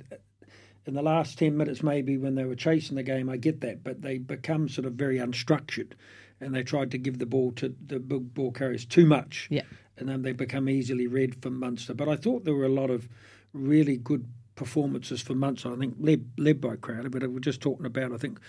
in 0.87 0.93
the 0.93 1.01
last 1.03 1.37
ten 1.37 1.57
minutes, 1.57 1.83
maybe 1.83 2.17
when 2.17 2.35
they 2.35 2.45
were 2.45 2.55
chasing 2.55 2.95
the 2.95 3.03
game, 3.03 3.29
I 3.29 3.37
get 3.37 3.61
that, 3.61 3.83
but 3.83 4.01
they 4.01 4.17
become 4.19 4.67
sort 4.69 4.85
of 4.87 4.93
very 4.93 5.17
unstructured, 5.17 5.91
and 6.39 6.55
they 6.55 6.63
tried 6.63 6.91
to 6.91 6.97
give 6.97 7.19
the 7.19 7.25
ball 7.25 7.51
to 7.53 7.75
the 7.87 7.99
big 7.99 8.33
ball 8.33 8.51
carriers 8.51 8.85
too 8.85 9.05
much. 9.05 9.47
Yeah. 9.51 9.63
and 9.97 10.07
then 10.09 10.21
they 10.23 10.31
become 10.31 10.67
easily 10.69 11.05
read 11.05 11.35
for 11.43 11.51
Munster. 11.51 11.93
But 11.93 12.07
I 12.09 12.15
thought 12.15 12.43
there 12.45 12.55
were 12.55 12.65
a 12.65 12.69
lot 12.81 12.89
of 12.89 13.07
really 13.53 13.97
good 13.97 14.25
performances 14.55 15.21
for 15.21 15.33
Munster. 15.33 15.73
I 15.73 15.77
think 15.77 15.95
led 15.99 16.31
led 16.37 16.61
by 16.61 16.75
Crowley, 16.75 17.09
but 17.09 17.27
we're 17.29 17.39
just 17.39 17.61
talking 17.61 17.85
about 17.85 18.11
I 18.11 18.17
think 18.17 18.39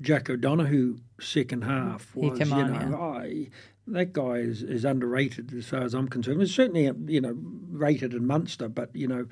Jack 0.00 0.28
O'Donoghue 0.28 0.98
second 1.20 1.62
half 1.62 2.14
was 2.14 2.38
you 2.38 2.54
on, 2.54 2.90
know 2.90 3.00
I, 3.00 3.48
that 3.86 4.12
guy 4.12 4.36
is, 4.36 4.62
is 4.62 4.84
underrated 4.84 5.52
as 5.54 5.66
far 5.66 5.82
as 5.82 5.94
I'm 5.94 6.08
concerned. 6.08 6.40
He's 6.40 6.54
certainly 6.54 6.90
you 7.12 7.20
know 7.20 7.36
rated 7.70 8.14
in 8.14 8.26
Munster, 8.26 8.68
but 8.68 8.94
you 8.94 9.08
know 9.08 9.26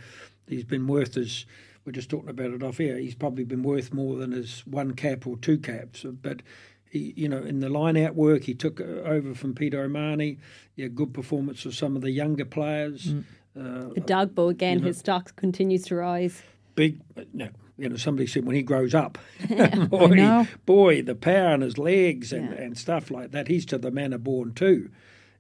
he's 0.49 0.65
been 0.65 0.87
worth 0.87 1.15
his. 1.15 1.47
We're 1.85 1.93
just 1.93 2.09
talking 2.09 2.31
about 2.31 2.51
it 2.51 2.63
off 2.63 2.79
here. 2.79 2.97
He's 2.97 3.15
probably 3.15 3.45
been 3.45 3.63
worth 3.63 3.93
more 3.93 4.17
than 4.17 4.33
his 4.33 4.67
one 4.67 4.95
cap 4.95 5.27
or 5.27 5.37
two 5.37 5.59
caps, 5.59 6.05
but. 6.05 6.43
He, 6.91 7.13
you 7.17 7.29
know, 7.29 7.43
in 7.43 7.59
the 7.59 7.69
line-out 7.69 8.15
work, 8.15 8.45
he 8.45 8.55
took 8.55 8.81
over 8.81 9.35
from 9.35 9.53
Peter 9.53 9.83
O'Mahony. 9.83 10.39
Yeah, 10.77 10.87
good 10.87 11.13
performance 11.13 11.67
of 11.67 11.75
some 11.75 11.97
of 11.97 12.03
the 12.03 12.13
younger 12.13 12.45
players. 12.45 13.07
Mm. 13.07 13.25
Uh, 13.57 13.91
Edogbo 13.95 14.51
again, 14.51 14.79
you 14.79 14.81
know- 14.83 14.87
his 14.89 14.99
stock 14.99 15.35
continues 15.37 15.83
to 15.85 15.97
rise. 15.97 16.43
big. 16.75 17.01
No, 17.33 17.49
you 17.79 17.89
know, 17.89 17.97
somebody 17.97 18.27
said 18.27 18.45
when 18.45 18.57
he 18.57 18.63
grows 18.63 18.95
up, 18.95 19.19
boy, 19.89 20.47
boy, 20.67 21.03
the 21.03 21.15
power 21.15 21.55
in 21.55 21.61
his 21.61 21.79
legs 21.79 22.33
and, 22.33 22.51
Yeah. 22.51 22.57
and 22.63 22.79
stuff 22.79 23.11
like 23.11 23.31
that. 23.33 23.49
He's 23.49 23.65
to 23.67 23.79
the 23.79 23.91
manner 23.91 24.19
born 24.19 24.53
too. 24.55 24.91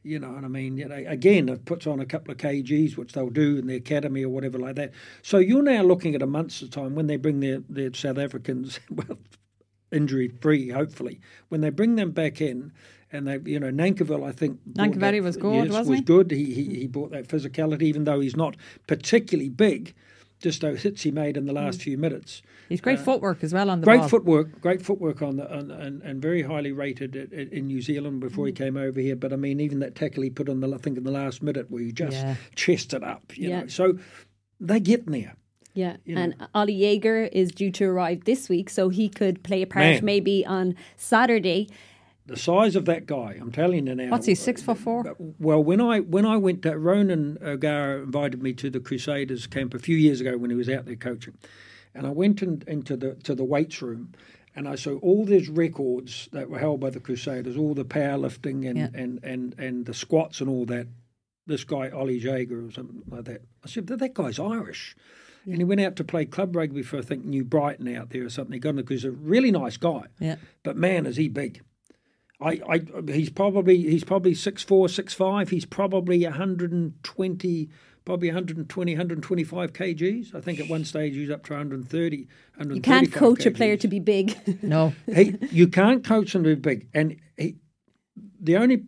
You 0.06 0.18
know, 0.18 0.34
and 0.34 0.44
I 0.44 0.48
mean, 0.48 0.76
you 0.76 0.86
know, 0.86 1.02
again, 1.06 1.48
it 1.48 1.64
puts 1.64 1.86
on 1.86 1.98
a 1.98 2.04
couple 2.04 2.30
of 2.30 2.36
kgs, 2.36 2.96
which 2.98 3.14
they'll 3.14 3.30
do 3.30 3.56
in 3.56 3.66
the 3.66 3.74
academy 3.76 4.22
or 4.22 4.28
whatever 4.28 4.58
like 4.58 4.76
that. 4.76 4.92
So 5.22 5.38
you're 5.38 5.62
now 5.62 5.82
looking 5.82 6.14
at 6.14 6.20
a 6.20 6.26
month's 6.26 6.60
time 6.68 6.94
when 6.94 7.06
they 7.06 7.16
bring 7.16 7.40
their, 7.40 7.60
their 7.70 7.92
South 7.94 8.18
Africans, 8.18 8.80
well, 8.90 9.16
injury 9.90 10.28
free, 10.28 10.68
hopefully, 10.68 11.20
when 11.48 11.62
they 11.62 11.70
bring 11.70 11.96
them 11.96 12.10
back 12.10 12.40
in. 12.42 12.70
And 13.14 13.26
they, 13.28 13.38
you 13.50 13.60
know, 13.60 13.70
Nankivell, 13.70 14.26
I 14.26 14.32
think. 14.32 14.58
brought 14.66 15.22
was 15.22 15.36
good, 15.36 15.54
yes, 15.66 15.70
wasn't 15.70 15.88
was 15.88 15.98
he? 16.00 16.04
good. 16.04 16.30
He, 16.30 16.44
he 16.52 16.64
he 16.80 16.86
brought 16.86 17.12
that 17.12 17.28
physicality, 17.28 17.82
even 17.82 18.04
though 18.04 18.20
he's 18.20 18.36
not 18.36 18.56
particularly 18.86 19.48
big. 19.50 19.94
just 20.40 20.60
those 20.60 20.82
hits 20.82 21.02
he 21.02 21.10
made 21.10 21.36
in 21.38 21.46
the 21.46 21.52
last 21.52 21.80
few 21.80 21.96
minutes. 21.96 22.42
He's 22.68 22.80
great 22.80 22.98
footwork 22.98 23.42
as 23.44 23.54
well 23.54 23.70
on 23.70 23.80
the 23.80 23.84
Great 23.86 24.00
ball. 24.00 24.08
footwork, 24.08 24.60
great 24.60 24.82
footwork 24.82 25.22
on 25.22 25.36
the 25.36 25.50
on, 25.50 25.70
and, 25.70 26.02
and 26.02 26.20
very 26.20 26.42
highly 26.42 26.72
rated 26.72 27.14
at, 27.16 27.32
at, 27.32 27.50
in 27.52 27.66
New 27.68 27.80
Zealand 27.80 28.20
before 28.20 28.46
he 28.46 28.52
Mm. 28.52 28.56
came 28.56 28.76
over 28.76 29.00
here. 29.00 29.16
But 29.16 29.32
I 29.32 29.36
mean, 29.36 29.60
even 29.60 29.78
that 29.78 29.94
tackle 29.94 30.22
he 30.24 30.30
put 30.30 30.48
on 30.48 30.60
the 30.60 30.74
I 30.74 30.78
think 30.78 30.98
in 30.98 31.04
the 31.04 31.10
last 31.12 31.42
minute 31.42 31.70
where 31.70 31.82
he 31.82 31.92
just 31.92 32.16
Yeah. 32.26 32.34
chested 32.56 33.02
up, 33.04 33.22
you 33.38 33.48
Yeah. 33.48 33.60
know. 33.60 33.66
So 33.68 33.98
they 34.60 34.80
get 34.80 35.06
there. 35.06 35.34
Yeah, 35.72 35.96
you 36.04 36.16
and 36.16 36.34
Oli 36.54 36.78
Jager 36.78 37.24
is 37.32 37.50
due 37.50 37.70
to 37.72 37.84
arrive 37.86 38.24
this 38.24 38.48
week, 38.48 38.68
so 38.70 38.90
he 38.90 39.08
could 39.08 39.42
play 39.42 39.62
a 39.62 39.66
part 39.66 39.84
Man. 39.84 40.04
maybe 40.04 40.44
on 40.46 40.74
Saturday. 40.96 41.68
The 42.26 42.36
size 42.38 42.74
of 42.74 42.86
that 42.86 43.04
guy, 43.06 43.36
I'm 43.38 43.52
telling 43.52 43.86
you 43.86 43.94
now. 43.94 44.08
What's 44.10 44.26
he, 44.26 44.34
six 44.34 44.62
foot 44.62 44.78
four? 44.78 45.14
Well, 45.38 45.62
when 45.62 45.80
I 45.80 46.00
when 46.00 46.24
I 46.24 46.38
went 46.38 46.62
to 46.62 46.78
Ronan 46.78 47.36
O'Gara 47.42 48.02
invited 48.02 48.42
me 48.42 48.54
to 48.54 48.70
the 48.70 48.80
Crusaders 48.80 49.46
camp 49.46 49.74
a 49.74 49.78
few 49.78 49.96
years 49.96 50.20
ago 50.22 50.38
when 50.38 50.48
he 50.50 50.56
was 50.56 50.70
out 50.70 50.86
there 50.86 50.96
coaching, 50.96 51.36
and 51.94 52.06
I 52.06 52.10
went 52.10 52.42
in, 52.42 52.62
into 52.66 52.96
the 52.96 53.14
to 53.24 53.34
the 53.34 53.44
weights 53.44 53.82
room, 53.82 54.12
and 54.56 54.66
I 54.66 54.74
saw 54.74 54.96
all 55.00 55.26
these 55.26 55.50
records 55.50 56.30
that 56.32 56.48
were 56.48 56.58
held 56.58 56.80
by 56.80 56.88
the 56.88 57.00
Crusaders, 57.00 57.58
all 57.58 57.74
the 57.74 57.84
powerlifting 57.84 58.66
and 58.68 58.78
Yeah. 58.78 58.88
and, 58.94 59.20
and 59.22 59.54
and 59.58 59.84
the 59.84 59.94
squats 59.94 60.40
and 60.40 60.48
all 60.48 60.64
that. 60.66 60.86
This 61.46 61.64
guy 61.64 61.90
Oli 61.90 62.20
Jager 62.20 62.64
or 62.64 62.70
something 62.70 63.02
like 63.06 63.24
that. 63.26 63.42
I 63.62 63.68
said 63.68 63.86
that, 63.88 63.98
that 63.98 64.14
guy's 64.14 64.38
Irish. 64.38 64.96
And 65.44 65.58
he 65.58 65.64
went 65.64 65.82
out 65.82 65.94
to 65.96 66.04
play 66.04 66.24
club 66.24 66.56
rugby 66.56 66.82
for 66.82 66.96
I 66.96 67.02
think 67.02 67.26
New 67.26 67.44
Brighton 67.44 67.94
out 67.94 68.08
there 68.08 68.24
or 68.24 68.30
something. 68.30 68.54
He 68.54 68.58
got 68.58 68.76
because 68.76 69.02
he's 69.02 69.04
a 69.04 69.10
really 69.10 69.50
nice 69.50 69.76
guy. 69.76 70.04
Yeah. 70.18 70.36
But 70.62 70.78
man, 70.78 71.04
is 71.04 71.16
he 71.18 71.28
big! 71.28 71.60
I, 72.40 72.60
I 72.68 72.80
he's 73.12 73.30
probably 73.30 73.78
he's 73.78 74.04
probably 74.04 74.34
six 74.34 74.62
four, 74.62 74.88
six 74.88 75.14
five. 75.14 75.50
He's 75.50 75.64
probably 75.64 76.24
120, 76.24 77.68
probably 78.04 78.28
120, 78.28 78.92
125 78.92 79.72
kgs. 79.72 80.34
I 80.34 80.40
think 80.40 80.60
at 80.60 80.68
one 80.68 80.84
stage 80.84 81.14
he 81.14 81.20
was 81.20 81.30
up 81.30 81.44
to 81.46 81.52
130. 81.52 82.26
You 82.70 82.80
can't 82.80 83.12
coach 83.12 83.46
a 83.46 83.50
player 83.50 83.76
to 83.76 83.88
be 83.88 84.00
big. 84.00 84.36
No. 84.62 84.92
He, 85.06 85.36
you 85.50 85.68
can't 85.68 86.04
coach 86.04 86.34
him 86.34 86.42
to 86.44 86.54
be 86.56 86.60
big, 86.60 86.88
and 86.92 87.16
he, 87.36 87.56
the 88.40 88.56
only, 88.56 88.84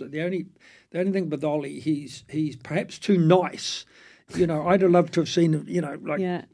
the 0.00 0.22
only, 0.22 0.46
the 0.90 1.00
only 1.00 1.12
thing 1.12 1.30
with 1.30 1.44
Oli, 1.44 1.80
he's 1.80 2.24
he's 2.28 2.56
perhaps 2.56 2.98
too 2.98 3.18
nice. 3.18 3.84
You 4.34 4.46
know, 4.46 4.66
I'd 4.66 4.80
have 4.80 4.90
loved 4.90 5.12
to 5.14 5.20
have 5.20 5.28
seen 5.28 5.52
him. 5.52 5.66
You 5.68 5.82
know, 5.82 5.98
like 6.02 6.18
yeah. 6.20 6.44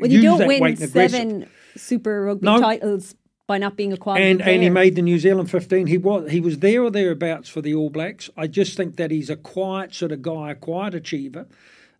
Well, 0.00 0.10
you 0.10 0.16
use 0.18 0.24
don't 0.24 0.38
that 0.40 0.48
win 0.48 0.62
weight 0.62 0.80
aggressive. 0.80 1.10
seven 1.20 1.50
Super 1.76 2.24
Rugby 2.24 2.44
No. 2.44 2.60
titles 2.60 3.14
by 3.50 3.58
not 3.58 3.74
being 3.76 3.92
a 3.92 3.96
quality 3.96 4.22
and 4.30 4.38
player. 4.38 4.54
and 4.54 4.62
he 4.62 4.70
made 4.70 4.94
the 4.94 5.02
New 5.02 5.18
Zealand 5.18 5.50
15. 5.50 5.88
He 5.88 5.98
was 5.98 6.30
he 6.30 6.40
was 6.40 6.60
there 6.60 6.84
or 6.84 6.90
thereabouts 6.90 7.48
for 7.48 7.60
the 7.60 7.74
All 7.74 7.90
Blacks. 7.90 8.30
I 8.36 8.46
just 8.46 8.76
think 8.76 8.94
that 8.94 9.10
he's 9.10 9.28
a 9.28 9.34
quiet 9.34 9.92
sort 9.92 10.12
of 10.12 10.22
guy, 10.22 10.52
a 10.52 10.54
quiet 10.54 10.94
achiever. 10.94 11.48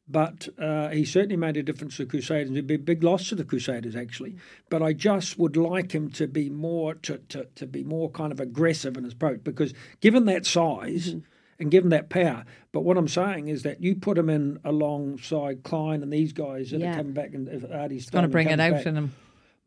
But 0.09 0.49
uh, 0.61 0.91
he 0.91 1.05
certainly 1.05 1.37
made 1.37 1.57
a 1.57 1.63
difference 1.65 1.97
to 1.97 2.05
the 2.05 2.11
Crusaders. 2.11 2.53
It'd 2.53 2.69
be 2.69 2.75
a 2.75 2.79
big 2.79 3.03
loss 3.03 3.29
to 3.31 3.35
the 3.35 3.43
Crusaders, 3.45 3.97
actually. 3.97 4.37
But 4.69 4.81
I 4.81 4.93
just 4.93 5.41
would 5.41 5.57
like 5.57 5.91
him 5.93 6.09
to 6.13 6.29
be 6.29 6.49
more 6.51 6.95
to, 6.95 7.19
to, 7.31 7.47
to 7.57 7.67
be 7.67 7.83
more 7.83 8.11
kind 8.11 8.31
of 8.31 8.39
aggressive 8.39 8.97
in 8.97 9.03
his 9.03 9.13
approach 9.15 9.43
because 9.43 9.75
given 10.01 10.27
that 10.27 10.47
size 10.47 11.17
and 11.59 11.71
given 11.71 11.91
that 11.91 12.11
power. 12.11 12.45
But 12.71 12.83
what 12.83 12.97
I'm 12.97 13.09
saying 13.09 13.49
is 13.49 13.65
that 13.65 13.83
you 13.83 13.97
put 13.97 14.17
him 14.17 14.31
in 14.31 14.61
alongside 14.65 15.65
Kleyn 15.65 16.03
and 16.05 16.13
these 16.13 16.33
guys 16.33 16.71
that 16.71 16.81
Yeah. 16.81 16.93
are 16.93 16.97
coming 16.97 17.13
back 17.13 17.35
and 17.35 17.49
if 17.49 17.65
Artie's 17.65 18.09
Going 18.09 18.23
to 18.23 18.29
bring 18.29 18.49
it 18.51 18.61
out 18.61 18.87
in 18.87 18.97
him. 18.97 19.13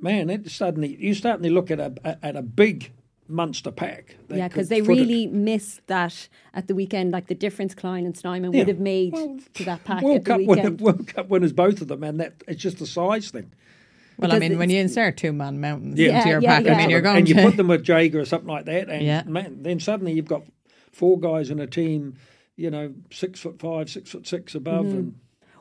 Man, 0.03 0.29
it 0.29 0.51
suddenly 0.51 0.97
you 0.99 1.13
suddenly 1.13 1.49
look 1.49 1.71
at 1.71 1.79
a 1.79 2.17
at 2.23 2.35
a 2.35 2.41
big 2.41 2.91
Munster 3.29 3.71
pack. 3.71 4.17
yeah, 4.29 4.49
because 4.49 4.67
they 4.67 4.81
foot 4.81 4.97
it. 4.97 5.01
really 5.03 5.27
missed 5.27 5.87
that 5.87 6.27
at 6.53 6.67
the 6.67 6.75
weekend, 6.75 7.11
like 7.13 7.27
the 7.27 7.33
difference 7.35 7.73
Kleyn 7.73 8.05
and 8.05 8.15
Snyman 8.15 8.51
Yeah. 8.51 8.59
would 8.59 8.67
have 8.67 8.79
made 8.79 9.13
Well, 9.13 9.39
to 9.53 9.63
that 9.63 9.85
pack 9.85 10.03
World 10.03 10.17
at 10.17 10.25
the 10.25 10.29
Cup 10.31 10.41
winner. 10.45 10.71
World 10.79 11.07
Cup 11.07 11.29
winners, 11.29 11.53
both 11.53 11.79
of 11.81 11.87
them, 11.87 12.03
and 12.03 12.19
that 12.19 12.43
it's 12.49 12.61
just 12.61 12.81
a 12.81 12.85
size 12.85 13.31
thing. 13.31 13.53
Well, 14.17 14.33
I 14.33 14.39
mean, 14.39 14.57
when 14.57 14.69
you 14.69 14.79
insert 14.81 15.15
two 15.15 15.31
man 15.31 15.61
mountains 15.61 15.97
Yeah. 15.97 16.17
into 16.17 16.29
your 16.29 16.41
Yeah, 16.41 16.49
pack, 16.57 16.65
yeah, 16.65 16.73
I 16.73 16.77
mean, 16.77 16.89
you're 16.89 17.01
going 17.01 17.17
and 17.19 17.29
you 17.29 17.35
put 17.35 17.55
them 17.55 17.69
with 17.69 17.83
Jager 17.83 18.19
or 18.19 18.25
something 18.25 18.49
like 18.49 18.65
that, 18.65 18.89
and 18.89 19.03
Yeah. 19.05 19.23
man, 19.25 19.63
then 19.63 19.79
suddenly 19.79 20.11
you've 20.11 20.25
got 20.27 20.43
four 20.91 21.17
guys 21.17 21.49
in 21.49 21.59
a 21.61 21.65
team, 21.65 22.15
you 22.57 22.69
know, 22.69 22.93
six 23.09 23.39
foot 23.39 23.57
five, 23.57 23.89
six 23.89 24.11
foot 24.11 24.27
six 24.27 24.53
above, 24.53 24.87
Mm-hmm. 24.87 24.97
and 24.97 25.15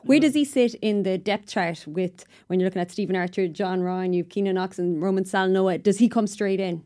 Where 0.05 0.19
does 0.19 0.33
he 0.33 0.43
sit 0.43 0.75
in 0.75 1.03
the 1.03 1.17
depth 1.17 1.47
chart 1.49 1.85
with 1.87 2.25
when 2.47 2.59
you're 2.59 2.67
looking 2.67 2.81
at 2.81 2.91
Stephen 2.91 3.15
Archer, 3.15 3.47
John 3.47 3.81
Ryan, 3.81 4.13
you've 4.13 4.29
Keenan 4.29 4.55
Knox 4.55 4.77
and 4.77 5.01
Roman 5.01 5.23
Salanoa? 5.23 5.81
Does 5.81 5.99
he 5.99 6.09
come 6.09 6.27
straight 6.27 6.59
in? 6.59 6.83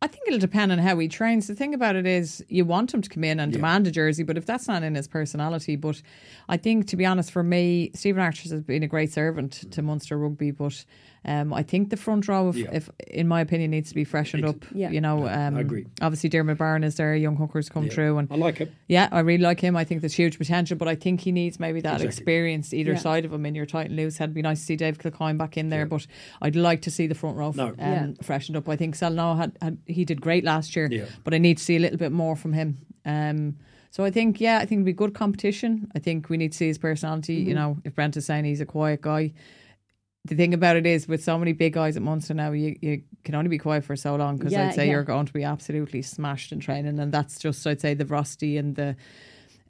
I 0.00 0.06
think 0.06 0.28
it'll 0.28 0.38
depend 0.38 0.70
on 0.70 0.78
how 0.78 0.96
he 0.98 1.08
trains. 1.08 1.48
The 1.48 1.56
thing 1.56 1.74
about 1.74 1.96
it 1.96 2.06
is, 2.06 2.44
you 2.48 2.64
want 2.64 2.94
him 2.94 3.02
to 3.02 3.08
come 3.10 3.24
in 3.24 3.40
and 3.40 3.52
demand 3.52 3.84
a 3.88 3.90
jersey, 3.90 4.22
but 4.22 4.38
if 4.38 4.46
that's 4.46 4.68
not 4.68 4.84
in 4.84 4.94
his 4.94 5.08
personality, 5.08 5.74
but 5.74 6.00
I 6.48 6.56
think, 6.56 6.86
to 6.88 6.96
be 6.96 7.04
honest, 7.04 7.32
for 7.32 7.42
me, 7.42 7.90
Stephen 7.94 8.22
Archer 8.22 8.48
has 8.48 8.62
been 8.62 8.84
a 8.84 8.86
great 8.86 9.12
servant 9.12 9.68
to 9.72 9.82
Munster 9.82 10.16
rugby, 10.16 10.52
but 10.52 10.84
um, 11.24 11.52
I 11.52 11.62
think 11.62 11.90
the 11.90 11.96
front 11.96 12.28
row, 12.28 12.48
if, 12.48 12.56
Yeah. 12.56 12.68
if 12.72 12.88
in 13.08 13.26
my 13.28 13.40
opinion, 13.40 13.70
needs 13.72 13.88
to 13.90 13.94
be 13.94 14.04
freshened 14.04 14.44
up. 14.44 14.64
Yeah. 14.72 14.90
You 14.90 15.00
know, 15.00 15.28
um, 15.28 15.56
I 15.56 15.60
agree. 15.60 15.86
Obviously, 16.00 16.28
Diarmuid 16.30 16.58
Barron 16.58 16.84
is 16.84 16.94
there, 16.96 17.14
young 17.16 17.36
hookers 17.36 17.68
come 17.68 17.88
through, 17.88 18.18
and 18.18 18.28
I 18.30 18.36
like 18.36 18.60
it. 18.60 18.72
yeah, 18.88 19.08
I 19.12 19.20
really 19.20 19.42
like 19.42 19.60
him. 19.60 19.76
I 19.76 19.84
think 19.84 20.00
there's 20.00 20.14
huge 20.14 20.38
potential, 20.38 20.76
but 20.76 20.88
I 20.88 20.94
think 20.94 21.20
he 21.20 21.32
needs 21.32 21.58
maybe 21.60 21.80
that 21.82 21.94
Exactly. 21.94 22.06
experience 22.08 22.72
either 22.72 22.92
Yeah. 22.92 22.98
side 22.98 23.24
of 23.24 23.32
him 23.32 23.44
in 23.46 23.54
your 23.54 23.66
tight 23.66 23.86
and 23.88 23.96
loose. 23.96 24.20
It'd 24.20 24.32
be 24.34 24.42
nice 24.42 24.60
to 24.60 24.64
see 24.66 24.76
Dave 24.76 24.98
Kilcoyne 24.98 25.36
back 25.36 25.56
in 25.56 25.68
there, 25.68 25.86
but 25.86 26.06
I'd 26.40 26.56
like 26.56 26.82
to 26.82 26.90
see 26.90 27.06
the 27.06 27.14
front 27.14 27.36
row 27.36 27.52
No. 27.54 27.68
um, 27.68 27.74
Yeah. 27.78 28.06
freshened 28.22 28.56
up. 28.56 28.68
I 28.68 28.76
think 28.76 28.94
Salanoa 28.96 29.36
had, 29.36 29.52
had 29.60 29.78
he 29.86 30.04
did 30.04 30.20
great 30.20 30.44
last 30.44 30.74
year, 30.76 30.88
Yeah. 30.90 31.04
but 31.24 31.34
I 31.34 31.38
need 31.38 31.58
to 31.58 31.64
see 31.64 31.76
a 31.76 31.80
little 31.80 31.98
bit 31.98 32.12
more 32.12 32.36
from 32.36 32.52
him. 32.52 32.78
Um, 33.04 33.56
so 33.90 34.04
I 34.04 34.10
think, 34.10 34.40
yeah, 34.40 34.56
I 34.58 34.60
think 34.66 34.78
it'd 34.80 34.84
be 34.84 34.92
good 34.92 35.14
competition. 35.14 35.90
I 35.94 35.98
think 35.98 36.28
we 36.28 36.36
need 36.36 36.52
to 36.52 36.58
see 36.58 36.66
his 36.66 36.78
personality. 36.78 37.40
Mm-hmm. 37.40 37.48
You 37.48 37.54
know, 37.54 37.78
if 37.84 37.94
Brent 37.94 38.16
is 38.16 38.26
saying 38.26 38.44
he's 38.44 38.60
a 38.60 38.66
quiet 38.66 39.00
guy, 39.00 39.32
the 40.28 40.34
thing 40.36 40.54
about 40.54 40.76
it 40.76 40.86
is 40.86 41.08
with 41.08 41.22
so 41.22 41.38
many 41.38 41.52
big 41.52 41.72
guys 41.72 41.96
at 41.96 42.02
Munster 42.02 42.34
now, 42.34 42.52
you, 42.52 42.76
you 42.80 43.02
can 43.24 43.34
only 43.34 43.48
be 43.48 43.58
quiet 43.58 43.84
for 43.84 43.96
so 43.96 44.16
long 44.16 44.36
because 44.36 44.52
Yeah, 44.52 44.68
I'd 44.68 44.74
say 44.74 44.86
yeah. 44.86 44.92
you're 44.92 45.02
going 45.02 45.26
to 45.26 45.32
be 45.32 45.44
absolutely 45.44 46.02
smashed 46.02 46.52
in 46.52 46.60
training, 46.60 46.98
and 46.98 47.12
that's 47.12 47.38
just 47.38 47.66
I'd 47.66 47.80
say 47.80 47.94
the 47.94 48.06
rusty 48.06 48.56
and 48.56 48.76
the 48.76 48.96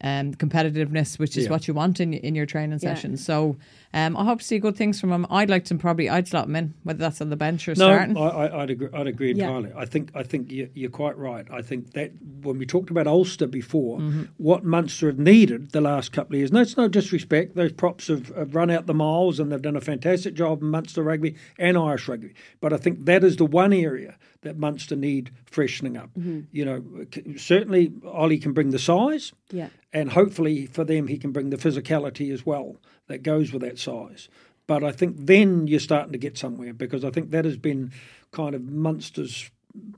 um, 0.03 0.35
competitiveness, 0.35 1.19
which 1.19 1.37
is 1.37 1.45
Yeah. 1.45 1.51
what 1.51 1.67
you 1.69 1.75
want 1.75 2.01
in 2.01 2.15
in 2.15 2.35
your 2.35 2.47
training 2.47 2.79
Yeah. 2.83 2.95
sessions. 2.95 3.25
So 3.25 3.57
um, 3.95 4.17
I 4.17 4.25
hope 4.25 4.41
to 4.41 4.45
see 4.45 4.59
good 4.59 4.77
things 4.77 5.01
from 5.01 5.11
him. 5.13 5.27
I'd 5.31 5.49
like 5.51 5.65
to 5.67 5.75
probably 5.77 6.09
I'd 6.11 6.29
slot 6.29 6.47
him 6.47 6.57
in, 6.57 6.75
whether 6.85 6.99
that's 6.99 7.21
on 7.21 7.31
the 7.31 7.37
bench 7.37 7.67
or 7.69 7.73
No, 7.73 7.87
starting. 7.87 8.17
I, 8.17 8.21
I, 8.29 8.63
I'd 8.63 8.71
agree. 8.71 8.89
I'd 8.93 9.07
agree 9.07 9.33
Yeah. 9.33 9.47
entirely. 9.47 9.71
I 9.77 9.85
think 9.87 10.11
I 10.15 10.23
think 10.23 10.53
you, 10.53 10.69
you're 10.75 10.91
quite 10.91 11.17
right. 11.17 11.47
I 11.51 11.63
think 11.63 11.93
that 11.95 12.13
when 12.43 12.59
we 12.59 12.67
talked 12.67 12.91
about 12.91 13.07
Ulster 13.07 13.47
before, 13.47 13.99
Mm-hmm. 13.99 14.23
what 14.37 14.65
Munster 14.65 15.07
have 15.09 15.19
needed 15.19 15.71
the 15.73 15.81
last 15.81 16.13
couple 16.13 16.35
of 16.35 16.39
years. 16.41 16.53
No, 16.53 16.61
it's 16.61 16.77
no 16.77 16.89
disrespect. 16.89 17.57
Those 17.57 17.73
props 17.73 18.09
have, 18.09 18.29
have 18.37 18.55
run 18.55 18.71
out 18.71 18.87
the 18.87 18.95
miles, 18.95 19.41
and 19.41 19.51
they've 19.51 19.63
done 19.63 19.77
a 19.77 19.81
fantastic 19.81 20.35
job 20.35 20.63
in 20.63 20.69
Munster 20.69 21.03
rugby 21.03 21.35
and 21.59 21.77
Irish 21.77 22.07
rugby. 22.09 22.35
But 22.61 22.73
I 22.73 22.77
think 22.77 23.05
that 23.07 23.25
is 23.25 23.37
the 23.37 23.47
one 23.47 23.73
area 23.73 24.17
that 24.43 24.57
Munster 24.57 24.95
need 24.97 25.31
freshening 25.47 25.97
up. 25.97 26.11
Mm-hmm. 26.15 26.41
You 26.53 26.65
know, 26.65 27.07
certainly 27.37 27.93
Oli 28.05 28.39
can 28.39 28.53
bring 28.53 28.71
the 28.71 28.79
size 28.79 29.33
Yeah. 29.51 29.69
and 29.93 30.13
hopefully 30.13 30.67
for 30.67 30.85
them 30.85 31.09
he 31.09 31.19
can 31.19 31.33
bring 31.33 31.51
the 31.51 31.57
physicality 31.57 32.33
as 32.33 32.47
well 32.47 32.77
that 33.09 33.23
goes 33.23 33.53
with 33.53 33.63
that 33.63 33.79
size. 33.79 34.29
But 34.67 34.85
I 34.85 34.93
think 34.93 35.17
then 35.19 35.67
you're 35.67 35.81
starting 35.81 36.13
to 36.13 36.19
get 36.19 36.37
somewhere 36.39 36.73
because 36.75 37.05
I 37.05 37.11
think 37.11 37.31
that 37.31 37.45
has 37.45 37.57
been 37.57 37.91
kind 38.33 38.55
of 38.55 38.63
Munster's 38.63 39.51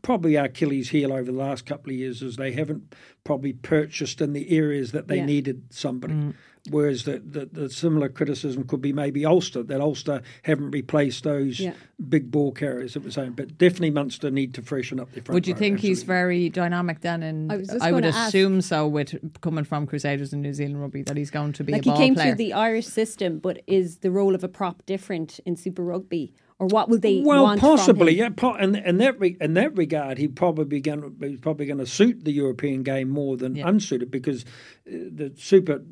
probably 0.03 0.37
Achilles 0.37 0.91
heel 0.91 1.12
over 1.12 1.25
the 1.31 1.33
last 1.39 1.64
couple 1.66 1.91
of 1.93 1.97
years 1.99 2.23
is 2.23 2.37
they 2.37 2.53
haven't 2.53 2.95
probably 3.25 3.53
purchased 3.53 4.21
in 4.21 4.33
the 4.33 4.51
areas 4.57 4.93
that 4.93 5.09
they 5.09 5.16
Yeah. 5.18 5.27
needed 5.27 5.62
somebody. 5.71 6.14
Mm. 6.14 6.35
Whereas 6.68 7.05
the, 7.05 7.18
the, 7.21 7.47
the 7.51 7.71
similar 7.71 8.11
criticism 8.11 8.64
could 8.64 8.83
be 8.83 8.93
maybe 8.93 9.25
Ulster, 9.25 9.62
that 9.62 9.81
Ulster 9.81 10.21
haven't 10.43 10.73
replaced 10.73 11.25
those 11.25 11.59
Yeah. 11.59 11.73
big 12.07 12.31
ball 12.31 12.53
carriers 12.53 12.93
that 12.95 13.03
we're 13.03 13.11
saying. 13.12 13.33
But 13.33 13.57
definitely 13.57 13.91
Munster 13.93 14.31
need 14.31 14.53
to 14.55 14.62
freshen 14.62 15.01
up 15.01 15.11
their 15.12 15.23
front 15.23 15.35
Would 15.35 15.47
you 15.47 15.55
row, 15.55 15.59
think 15.59 15.81
he's 15.81 16.03
very 16.03 16.51
dynamic 16.51 17.01
then? 17.01 17.23
And 17.23 17.51
I 17.51 17.55
I 17.81 17.93
would 17.93 18.03
gonna 18.03 18.09
ask. 18.14 18.29
assume 18.29 18.61
so 18.61 18.87
with 18.87 19.14
coming 19.41 19.64
from 19.64 19.87
Crusaders 19.87 20.35
and 20.35 20.43
New 20.43 20.53
Zealand 20.53 20.83
rugby 20.83 21.03
that 21.05 21.16
he's 21.16 21.31
going 21.31 21.55
to 21.55 21.64
be 21.64 21.73
Like 21.73 21.81
a 21.81 21.85
he 21.85 21.91
ball 21.91 21.99
came 21.99 22.14
player. 22.14 22.27
through 22.29 22.35
the 22.37 22.53
Irish 22.53 22.87
system, 22.89 23.39
but 23.39 23.62
is 23.66 23.99
the 23.99 24.11
role 24.11 24.35
of 24.35 24.45
a 24.45 24.49
prop 24.49 24.85
different 24.85 25.41
in 25.47 25.57
Super 25.57 25.83
Rugby? 25.83 26.35
Or 26.61 26.67
what 26.67 26.91
will 26.91 26.99
they 26.99 27.23
well, 27.25 27.45
want 27.45 27.61
from 27.61 27.71
possibly, 27.71 28.19
yeah. 28.19 28.29
Po- 28.29 28.55
in, 28.55 28.77
in 28.77 28.99
that 28.99 29.19
re- 29.19 29.37
in 29.41 29.55
that 29.55 29.75
regard, 29.77 30.19
he 30.19 30.29
probably 30.29 30.81
going 30.81 31.17
he's 31.19 31.41
probably 31.41 31.65
going 31.65 31.79
to 31.79 31.87
suit 31.87 32.23
the 32.25 32.33
European 32.33 32.83
game 32.83 33.09
more 33.09 33.39
than 33.39 33.57
Yeah. 33.57 33.67
unsuited 33.67 34.11
because 34.11 34.45
uh, 34.87 35.09
the 35.11 35.33
Super 35.37 35.83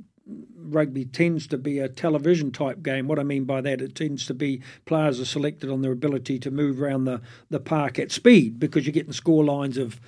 Rugby 0.59 1.07
tends 1.07 1.47
to 1.47 1.57
be 1.57 1.79
a 1.79 1.89
television 1.89 2.51
type 2.53 2.83
game. 2.83 3.09
What 3.09 3.19
I 3.19 3.23
mean 3.23 3.45
by 3.45 3.62
that, 3.62 3.81
it 3.81 3.95
tends 3.95 4.27
to 4.27 4.35
be 4.35 4.61
players 4.85 5.19
are 5.21 5.25
selected 5.25 5.71
on 5.71 5.81
their 5.81 5.93
ability 5.93 6.39
to 6.41 6.51
move 6.51 6.83
around 6.83 7.05
the, 7.07 7.23
the 7.49 7.61
park 7.61 7.99
at 7.99 8.12
speed 8.12 8.61
because 8.61 8.85
you're 8.85 8.93
getting 8.93 9.12
score 9.12 9.43
lines 9.45 9.79
of. 9.79 9.99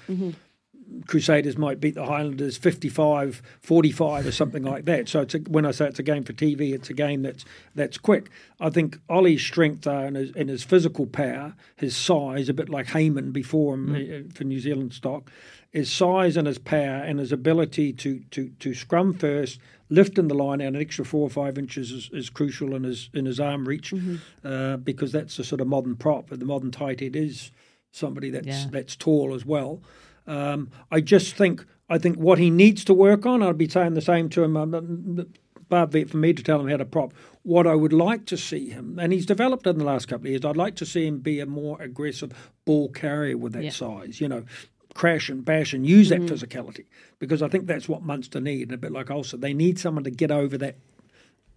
Crusaders 1.07 1.57
might 1.57 1.80
beat 1.80 1.95
the 1.95 2.05
Highlanders 2.07 2.57
55 2.57 3.43
45 3.61 4.26
or 4.26 4.32
something 4.32 4.62
like 4.62 4.84
that. 4.86 5.09
So 5.09 5.20
it's 5.20 5.34
a, 5.34 5.38
when 5.38 5.64
I 5.66 5.70
say 5.70 5.86
it's 5.86 5.99
a 5.99 6.03
game 6.03 6.24
for 6.24 6.32
TV, 6.32 6.72
it's 6.72 6.91
a 6.91 6.95
game 6.95 7.22
that's 7.22 7.45
that's 7.74 7.99
quick. 7.99 8.30
I 8.61 8.70
think 8.70 8.99
Oli's 9.09 9.43
strength 9.43 9.86
are 9.86 10.07
in 10.07 10.14
his, 10.14 10.30
in 10.32 10.49
his 10.49 10.62
physical 10.64 11.07
power, 11.07 11.55
his 11.76 11.97
size, 11.97 12.49
a 12.49 12.55
bit 12.55 12.68
like 12.68 12.88
Hayman 12.88 13.32
before 13.32 13.74
him 13.74 13.95
uh, 13.95 14.32
for 14.34 14.45
New 14.45 14.61
Zealand 14.61 14.93
stock, 14.93 15.30
his 15.70 15.91
size 15.93 16.36
and 16.36 16.47
his 16.47 16.59
power 16.59 17.03
and 17.05 17.18
his 17.18 17.32
ability 17.32 17.93
to, 17.95 18.20
to, 18.32 18.51
to 18.59 18.74
scrum 18.74 19.14
first, 19.14 19.61
lifting 19.88 20.28
the 20.28 20.34
line 20.34 20.61
out 20.61 20.68
an 20.74 20.76
extra 20.76 21.05
four 21.05 21.22
or 21.26 21.30
five 21.30 21.57
inches 21.59 21.91
is, 21.93 22.11
is 22.12 22.28
crucial 22.30 22.74
in 22.74 22.82
his 22.84 23.09
in 23.14 23.26
his 23.26 23.38
arm 23.41 23.66
reach 23.66 23.93
Mm-hmm. 23.93 24.16
uh, 24.47 24.76
because 24.78 25.12
that's 25.12 25.38
a 25.38 25.45
sort 25.45 25.61
of 25.61 25.68
modern 25.68 25.97
prop. 25.97 26.28
The 26.30 26.45
modern 26.45 26.70
tight 26.70 27.01
head 27.01 27.14
is 27.16 27.51
somebody 27.93 28.30
that's 28.30 28.47
Yeah. 28.47 28.66
that's 28.70 28.97
tall 28.97 29.34
as 29.34 29.45
well. 29.47 29.80
Um, 30.31 30.70
I 30.91 31.01
just 31.01 31.35
think 31.37 31.64
I 31.89 31.99
think 31.99 32.16
what 32.18 32.39
he 32.39 32.51
needs 32.51 32.85
to 32.85 32.95
work 32.95 33.26
on. 33.26 33.43
I'd 33.43 33.59
be 33.59 33.68
saying 33.68 33.95
the 33.95 34.01
same 34.01 34.28
to 34.31 34.45
him. 34.45 34.57
Um, 34.57 35.26
Bar 35.68 35.87
be 35.87 36.03
for 36.05 36.16
me 36.16 36.33
to 36.33 36.43
tell 36.43 36.61
him 36.61 36.68
how 36.68 36.76
to 36.78 36.85
prop. 36.85 37.12
What 37.43 37.66
I 37.66 37.74
would 37.76 37.93
like 37.93 38.26
to 38.26 38.37
see 38.37 38.70
him, 38.70 38.99
and 38.99 39.12
he's 39.12 39.24
developed 39.26 39.66
in 39.66 39.78
the 39.78 39.85
last 39.85 40.09
couple 40.09 40.26
of 40.26 40.31
years. 40.31 40.45
I'd 40.45 40.57
like 40.57 40.74
to 40.76 40.87
see 40.87 41.07
him 41.07 41.18
be 41.18 41.39
a 41.41 41.47
more 41.47 41.81
aggressive 41.81 42.33
ball 42.64 42.89
carrier 42.91 43.37
with 43.39 43.53
that 43.53 43.62
Yeah. 43.64 43.70
size. 43.70 44.20
You 44.20 44.28
know, 44.28 44.45
crash 44.95 45.28
and 45.28 45.45
bash 45.45 45.72
and 45.72 45.87
use 45.87 46.11
Mm-hmm. 46.11 46.26
that 46.26 46.33
physicality 46.35 46.87
because 47.20 47.41
I 47.43 47.49
think 47.49 47.66
that's 47.66 47.89
what 47.89 48.03
Munster 48.03 48.41
need. 48.41 48.62
And 48.62 48.72
a 48.72 48.78
bit 48.78 48.91
like 48.93 49.11
Ulster, 49.11 49.37
they 49.37 49.55
need 49.55 49.78
someone 49.78 50.05
to 50.05 50.11
get 50.11 50.31
over 50.33 50.59
that 50.59 50.76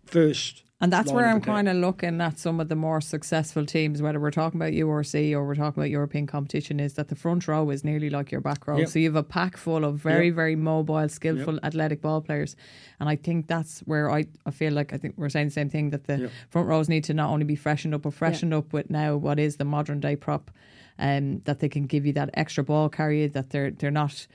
first. 0.06 0.64
And 0.84 0.92
that's 0.92 1.14
where 1.14 1.26
I'm 1.28 1.40
kind 1.40 1.70
of 1.70 1.78
looking 1.78 2.20
at 2.20 2.38
some 2.38 2.60
of 2.60 2.68
the 2.68 2.76
more 2.76 3.00
successful 3.00 3.66
teams, 3.66 4.02
whether 4.02 4.20
we're 4.20 4.32
talking 4.32 4.60
about 4.60 4.74
URC 4.74 5.32
or 5.32 5.46
we're 5.46 5.56
talking 5.56 5.82
about 5.82 5.90
European 5.90 6.28
competition, 6.28 6.82
is 6.82 6.96
that 6.96 7.08
the 7.08 7.16
front 7.16 7.48
row 7.48 7.70
is 7.70 7.86
nearly 7.86 8.10
like 8.10 8.34
your 8.34 8.42
back 8.42 8.68
row. 8.68 8.78
Yep. 8.78 8.90
So 8.90 9.00
you 9.00 9.06
have 9.08 9.16
a 9.16 9.24
pack 9.24 9.56
full 9.56 9.86
of 9.86 9.96
very, 9.96 10.26
Yep. 10.26 10.36
very 10.36 10.56
mobile, 10.58 11.08
skillful, 11.08 11.58
athletic 11.64 12.02
ball 12.02 12.20
players. 12.20 12.58
And 13.00 13.08
I 13.08 13.16
think 13.16 13.48
that's 13.48 13.80
where 13.82 14.12
I, 14.12 14.26
I 14.46 14.52
feel 14.52 14.74
like 14.74 14.92
I 14.92 14.98
think 14.98 15.14
we're 15.16 15.30
saying 15.30 15.48
the 15.48 15.52
same 15.52 15.70
thing 15.70 15.92
that 15.92 16.04
the 16.04 16.18
Yep. 16.20 16.32
front 16.50 16.68
rows 16.68 16.90
need 16.90 17.06
to 17.06 17.14
not 17.14 17.30
only 17.30 17.46
be 17.46 17.56
freshened 17.56 17.94
up, 17.96 18.02
but 18.02 18.14
freshened 18.14 18.54
up 18.54 18.74
with 18.74 18.90
now 18.90 19.16
what 19.16 19.40
is 19.40 19.56
the 19.56 19.66
modern 19.66 20.02
day 20.02 20.18
prop, 20.18 20.52
um, 21.00 21.40
that 21.46 21.60
they 21.62 21.70
can 21.70 21.84
give 21.86 22.06
you 22.06 22.12
that 22.14 22.30
extra 22.34 22.62
ball 22.62 22.90
carrier, 22.90 23.30
that 23.30 23.52
they're 23.52 23.72
they're 23.72 23.90
not 23.90 24.28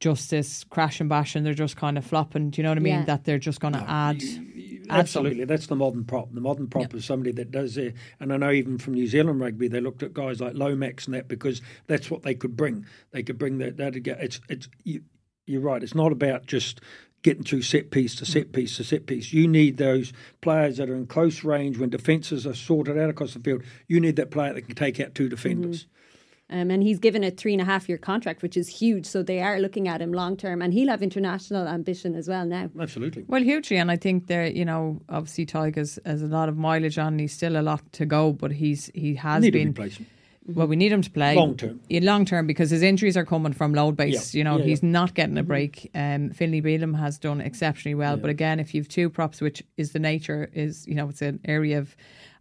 just 0.00 0.30
this 0.30 0.64
crash 0.64 1.00
and 1.00 1.08
bash 1.08 1.34
and 1.34 1.44
they're 1.44 1.54
just 1.54 1.76
kind 1.76 1.98
of 1.98 2.04
flopping. 2.04 2.50
Do 2.50 2.60
you 2.60 2.62
know 2.62 2.70
what 2.70 2.78
I 2.78 2.82
mean? 2.82 2.92
Yeah. 2.94 3.04
That 3.04 3.24
they're 3.24 3.38
just 3.38 3.60
going 3.60 3.74
to 3.74 3.84
add. 3.88 4.22
Absolutely, 4.90 5.44
that's 5.44 5.66
the 5.66 5.76
modern 5.76 6.04
prop. 6.04 6.32
The 6.32 6.40
modern 6.40 6.68
prop 6.68 6.94
is 6.94 7.04
somebody 7.04 7.32
that 7.32 7.50
does 7.50 7.76
it. 7.76 7.94
And 8.20 8.32
I 8.32 8.36
know 8.36 8.50
even 8.50 8.78
from 8.78 8.94
New 8.94 9.06
Zealand 9.06 9.40
rugby, 9.40 9.68
they 9.68 9.80
looked 9.80 10.02
at 10.02 10.14
guys 10.14 10.40
like 10.40 10.54
Lomax 10.54 11.06
and 11.06 11.14
that 11.14 11.28
because 11.28 11.60
that's 11.86 12.10
what 12.10 12.22
they 12.22 12.34
could 12.34 12.56
bring. 12.56 12.86
They 13.10 13.22
could 13.22 13.38
bring 13.38 13.58
that. 13.58 13.76
That 13.76 13.96
again. 13.96 14.16
It's 14.20 14.40
it's 14.48 14.68
you, 14.84 15.02
you're 15.46 15.60
right. 15.60 15.82
It's 15.82 15.94
not 15.94 16.12
about 16.12 16.46
just 16.46 16.80
getting 17.22 17.42
through 17.42 17.62
set 17.62 17.90
piece 17.90 18.14
to 18.14 18.24
set 18.24 18.52
piece 18.52 18.76
to 18.76 18.84
set 18.84 19.06
piece. 19.06 19.32
You 19.32 19.48
need 19.48 19.76
those 19.76 20.12
players 20.40 20.76
that 20.76 20.88
are 20.88 20.94
in 20.94 21.06
close 21.06 21.42
range 21.42 21.78
when 21.78 21.90
defences 21.90 22.46
are 22.46 22.54
sorted 22.54 22.96
out 22.96 23.10
across 23.10 23.34
the 23.34 23.40
field. 23.40 23.62
You 23.88 24.00
need 24.00 24.16
that 24.16 24.30
player 24.30 24.54
that 24.54 24.62
can 24.62 24.74
take 24.74 25.00
out 25.00 25.14
two 25.14 25.28
defenders. 25.28 25.84
Mm-hmm. 25.84 25.97
Um, 26.50 26.70
and 26.70 26.82
he's 26.82 26.98
given 26.98 27.22
a 27.24 27.30
three 27.30 27.52
and 27.52 27.60
a 27.60 27.64
half 27.66 27.88
year 27.90 27.98
contract, 27.98 28.40
which 28.42 28.56
is 28.56 28.68
huge. 28.68 29.04
So 29.04 29.22
they 29.22 29.40
are 29.42 29.58
looking 29.60 29.86
at 29.86 30.00
him 30.00 30.12
long 30.12 30.36
term, 30.36 30.62
and 30.62 30.72
he'll 30.72 30.88
have 30.88 31.02
international 31.02 31.68
ambition 31.68 32.14
as 32.14 32.26
well 32.26 32.46
now. 32.46 32.70
Absolutely. 32.80 33.24
Well, 33.28 33.42
hugely, 33.42 33.76
and 33.76 33.90
I 33.90 33.96
think 33.96 34.28
there, 34.28 34.46
you 34.46 34.64
know, 34.64 35.02
obviously 35.10 35.44
Tigers 35.44 35.98
has 36.06 36.22
a 36.22 36.26
lot 36.26 36.48
of 36.48 36.56
mileage 36.56 36.96
on. 36.98 37.08
and 37.08 37.20
He's 37.20 37.34
still 37.34 37.58
a 37.58 37.62
lot 37.62 37.92
to 37.92 38.06
go, 38.06 38.32
but 38.32 38.52
he's 38.52 38.90
he 38.94 39.14
has 39.16 39.42
Need 39.42 39.52
been. 39.52 39.74
Well, 40.54 40.66
we 40.66 40.76
need 40.76 40.90
him 40.92 41.02
to 41.02 41.10
play 41.10 41.34
Long 41.36 41.58
term. 41.58 41.78
Yeah, 41.90 42.00
long 42.02 42.24
term, 42.24 42.46
because 42.46 42.70
his 42.70 42.80
injuries 42.80 43.18
are 43.18 43.26
coming 43.26 43.52
from 43.52 43.74
load 43.74 43.98
base. 43.98 44.32
Yeah. 44.34 44.38
You 44.38 44.44
know, 44.44 44.56
Yeah, 44.58 44.64
he's 44.64 44.82
yeah. 44.82 44.88
not 44.88 45.12
getting 45.12 45.36
a 45.36 45.42
break. 45.42 45.90
Um, 45.94 46.30
Finlay 46.30 46.62
Bealham 46.62 46.98
has 46.98 47.18
done 47.18 47.42
exceptionally 47.42 47.94
well, 47.94 48.16
but 48.16 48.30
again, 48.30 48.58
if 48.58 48.74
you've 48.74 48.88
two 48.88 49.10
props, 49.10 49.42
which 49.42 49.62
is 49.76 49.92
the 49.92 49.98
nature, 49.98 50.48
is 50.54 50.86
you 50.86 50.94
know, 50.94 51.10
it's 51.10 51.20
an 51.20 51.40
area 51.44 51.78
of 51.78 51.94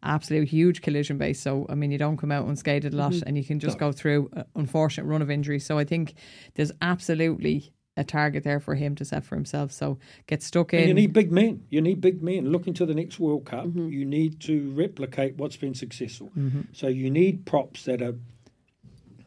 absolute 0.04 0.48
huge 0.48 0.82
collision 0.82 1.18
base. 1.18 1.40
So 1.42 1.66
I 1.70 1.76
mean, 1.76 1.92
you 1.92 1.98
don't 1.98 2.18
come 2.18 2.32
out 2.32 2.48
unscathed 2.48 2.86
a 2.94 2.96
lot, 2.96 3.16
and 3.26 3.38
you 3.38 3.44
can 3.44 3.60
just 3.60 3.78
go 3.78 3.92
through 3.92 4.30
an 4.34 4.46
unfortunate 4.56 5.06
run 5.06 5.22
of 5.22 5.30
injuries. 5.30 5.66
So 5.66 5.78
I 5.78 5.84
think 5.84 6.14
there's 6.56 6.72
absolutely 6.82 7.74
a 8.00 8.04
target 8.04 8.44
there 8.44 8.60
for 8.60 8.76
him 8.76 8.94
to 8.94 9.04
set 9.04 9.26
for 9.26 9.34
himself. 9.34 9.72
So 9.72 9.98
get 10.28 10.44
stuck 10.44 10.72
in. 10.72 10.82
And 10.82 10.88
you 10.90 10.94
need 10.94 11.14
big 11.14 11.32
men. 11.32 11.64
You 11.72 11.82
need 11.82 12.00
big 12.00 12.22
men. 12.22 12.52
Looking 12.52 12.76
to 12.76 12.86
the 12.86 12.94
next 12.94 13.20
World 13.20 13.46
Cup, 13.46 13.66
Mm-hmm. 13.66 13.90
you 13.90 14.06
need 14.06 14.40
to 14.42 14.72
replicate 14.76 15.38
what's 15.38 15.56
been 15.58 15.74
successful. 15.74 16.30
So 16.74 16.88
you 16.88 17.10
need 17.10 17.48
props 17.48 17.86
that 17.86 18.04
are 18.04 18.14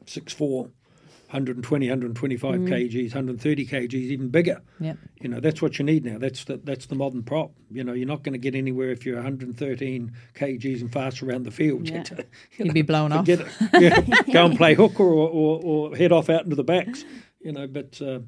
6'4", 0.06 0.70
120, 1.30 1.88
125 1.88 2.60
kgs, 2.60 3.14
130 3.14 3.66
kgs, 3.66 3.94
even 3.94 4.28
bigger. 4.30 4.60
Yeah. 4.80 4.94
You 5.20 5.28
know, 5.28 5.38
that's 5.38 5.62
what 5.62 5.78
you 5.78 5.84
need 5.84 6.04
now. 6.04 6.18
That's 6.18 6.42
the, 6.44 6.56
that's 6.56 6.86
the 6.86 6.96
modern 6.96 7.22
prop. 7.22 7.52
You 7.70 7.84
know, 7.84 7.92
you're 7.92 8.08
not 8.08 8.24
going 8.24 8.32
to 8.32 8.38
get 8.38 8.56
anywhere 8.56 8.90
if 8.90 9.06
you're 9.06 9.14
113 9.14 10.12
kgs 10.34 10.80
and 10.80 10.92
fast 10.92 11.22
around 11.22 11.44
the 11.44 11.52
field. 11.52 11.88
Yeah. 11.88 12.02
You 12.56 12.64
You'd 12.64 12.74
be 12.74 12.82
blown 12.82 13.12
off. 13.12 13.28
Yeah. 13.28 14.00
Go 14.32 14.46
and 14.46 14.56
play 14.58 14.74
hooker 14.74 15.04
or, 15.04 15.28
or, 15.28 15.60
or 15.62 15.96
head 15.96 16.10
off 16.10 16.28
out 16.28 16.44
into 16.44 16.56
the 16.56 16.64
backs. 16.64 17.04
You 17.40 17.52
know, 17.52 17.66
but... 17.66 18.00
Uh, 18.02 18.20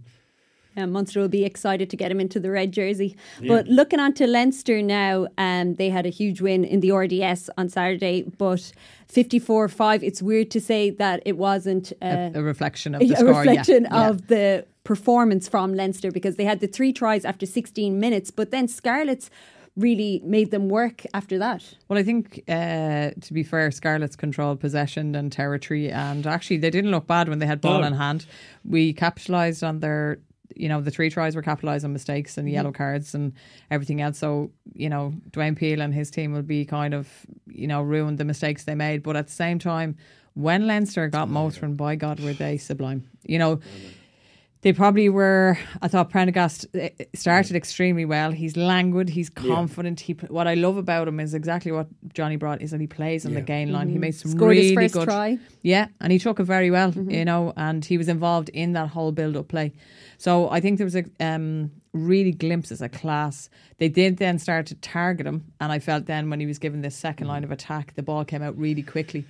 Yeah, 0.76 0.86
Munster 0.86 1.20
will 1.20 1.28
be 1.28 1.44
excited 1.44 1.90
to 1.90 1.96
get 1.96 2.10
him 2.10 2.18
into 2.20 2.40
the 2.40 2.50
red 2.50 2.72
jersey. 2.72 3.14
But 3.46 3.66
looking 3.68 4.00
on 4.00 4.14
to 4.14 4.26
Leinster 4.26 4.80
now, 4.82 5.26
um, 5.36 5.74
they 5.74 5.90
had 5.90 6.06
a 6.06 6.08
huge 6.08 6.40
win 6.40 6.64
in 6.64 6.80
the 6.80 6.92
RDS 6.92 7.50
on 7.58 7.68
Saturday, 7.68 8.22
but 8.38 8.72
54 9.08 9.68
5. 9.68 10.02
It's 10.02 10.22
weird 10.22 10.50
to 10.52 10.60
say 10.60 10.90
that 10.90 11.22
it 11.26 11.36
wasn't 11.36 11.92
uh, 12.00 12.30
a, 12.34 12.38
a 12.38 12.42
reflection 12.42 12.94
of 12.94 13.00
the 13.06 13.12
a 13.12 13.16
score. 13.16 13.32
yeah. 13.32 13.38
reflection 13.40 13.86
Yeah. 13.90 14.08
of 14.08 14.26
the 14.28 14.66
performance 14.84 15.48
from 15.48 15.74
Leinster 15.74 16.10
because 16.10 16.36
they 16.36 16.44
had 16.44 16.60
the 16.60 16.66
three 16.66 16.92
tries 16.92 17.24
after 17.24 17.46
16 17.46 18.00
minutes, 18.00 18.30
but 18.30 18.50
then 18.50 18.66
Scarlets 18.66 19.30
really 19.76 20.20
made 20.24 20.50
them 20.50 20.68
work 20.68 21.04
after 21.14 21.38
that. 21.38 21.62
Well, 21.88 21.98
I 21.98 22.02
think 22.02 22.42
uh, 22.48 23.10
to 23.20 23.32
be 23.32 23.42
fair, 23.42 23.70
Scarlets 23.70 24.16
controlled 24.16 24.60
possession 24.60 25.14
and 25.14 25.30
territory, 25.32 25.90
and 25.90 26.26
actually 26.26 26.58
they 26.58 26.68
didn't 26.70 26.90
look 26.90 27.06
bad 27.06 27.28
when 27.28 27.38
they 27.38 27.46
had 27.46 27.60
ball 27.60 27.80
No. 27.80 27.86
in 27.86 27.94
hand. 27.94 28.26
We 28.64 28.92
capitalised 28.92 29.62
on 29.64 29.78
their, 29.80 30.18
you 30.56 30.68
know, 30.68 30.80
the 30.80 30.90
three 30.90 31.10
tries 31.10 31.34
were 31.34 31.42
capitalised 31.42 31.84
on 31.84 31.92
mistakes 31.92 32.38
and 32.38 32.46
mm-hmm. 32.46 32.54
yellow 32.54 32.72
cards 32.72 33.14
and 33.14 33.32
everything 33.70 34.00
else. 34.00 34.18
So 34.18 34.50
you 34.74 34.88
know, 34.88 35.12
Dwayne 35.30 35.56
Peel 35.56 35.80
and 35.80 35.92
his 35.92 36.10
team 36.10 36.32
will 36.32 36.42
be 36.42 36.64
kind 36.64 36.94
of, 36.94 37.08
you 37.46 37.66
know, 37.66 37.82
ruined 37.82 38.18
the 38.18 38.24
mistakes 38.24 38.64
they 38.64 38.74
made. 38.74 39.02
But 39.02 39.16
at 39.16 39.26
the 39.26 39.32
same 39.32 39.58
time, 39.58 39.96
when 40.34 40.66
Leinster 40.66 41.08
got 41.08 41.28
Mothran, 41.28 41.76
by 41.76 41.96
God, 41.96 42.20
were 42.20 42.32
they 42.32 42.56
sublime? 42.58 43.08
You 43.24 43.38
know. 43.38 43.60
They 44.62 44.72
probably 44.72 45.08
were. 45.08 45.58
I 45.80 45.88
thought 45.88 46.08
Prendergast 46.10 46.66
eh, 46.74 46.90
started 47.14 47.56
extremely 47.56 48.04
well. 48.04 48.30
He's 48.30 48.56
languid. 48.56 49.08
He's 49.08 49.28
confident. 49.28 49.98
He 49.98 50.12
what 50.28 50.46
I 50.46 50.54
love 50.54 50.76
about 50.76 51.08
him 51.08 51.18
is 51.18 51.34
exactly 51.34 51.72
what 51.72 51.88
Johnny 52.14 52.36
brought 52.36 52.62
is 52.62 52.70
that 52.70 52.80
he 52.80 52.86
plays 52.86 53.26
on 53.26 53.34
the 53.34 53.40
gain 53.40 53.72
line. 53.72 53.88
He 53.88 53.98
made 53.98 54.14
some 54.14 54.30
Scored 54.30 54.50
really 54.50 54.68
his 54.68 54.74
first 54.74 54.94
good 54.94 55.04
try. 55.04 55.38
Yeah, 55.62 55.88
and 56.00 56.12
he 56.12 56.20
took 56.20 56.38
it 56.38 56.44
very 56.44 56.70
well. 56.70 56.92
You 56.92 57.24
know, 57.24 57.52
and 57.56 57.84
he 57.84 57.98
was 57.98 58.08
involved 58.08 58.50
in 58.50 58.72
that 58.74 58.88
whole 58.88 59.10
build-up 59.10 59.48
play. 59.48 59.72
So 60.16 60.48
I 60.48 60.60
think 60.60 60.78
there 60.78 60.86
was 60.86 60.94
a 60.94 61.04
um, 61.18 61.72
really 61.92 62.30
glimpses 62.30 62.80
of 62.80 62.92
class. 62.92 63.50
They 63.78 63.88
did 63.88 64.18
then 64.18 64.38
start 64.38 64.66
to 64.66 64.76
target 64.76 65.26
him, 65.26 65.52
and 65.60 65.72
I 65.72 65.80
felt 65.80 66.06
then 66.06 66.30
when 66.30 66.38
he 66.38 66.46
was 66.46 66.60
given 66.60 66.82
this 66.82 66.94
second 66.94 67.26
line 67.26 67.42
of 67.42 67.50
attack, 67.50 67.94
the 67.96 68.02
ball 68.04 68.24
came 68.24 68.42
out 68.42 68.56
really 68.56 68.84
quickly. 68.84 69.26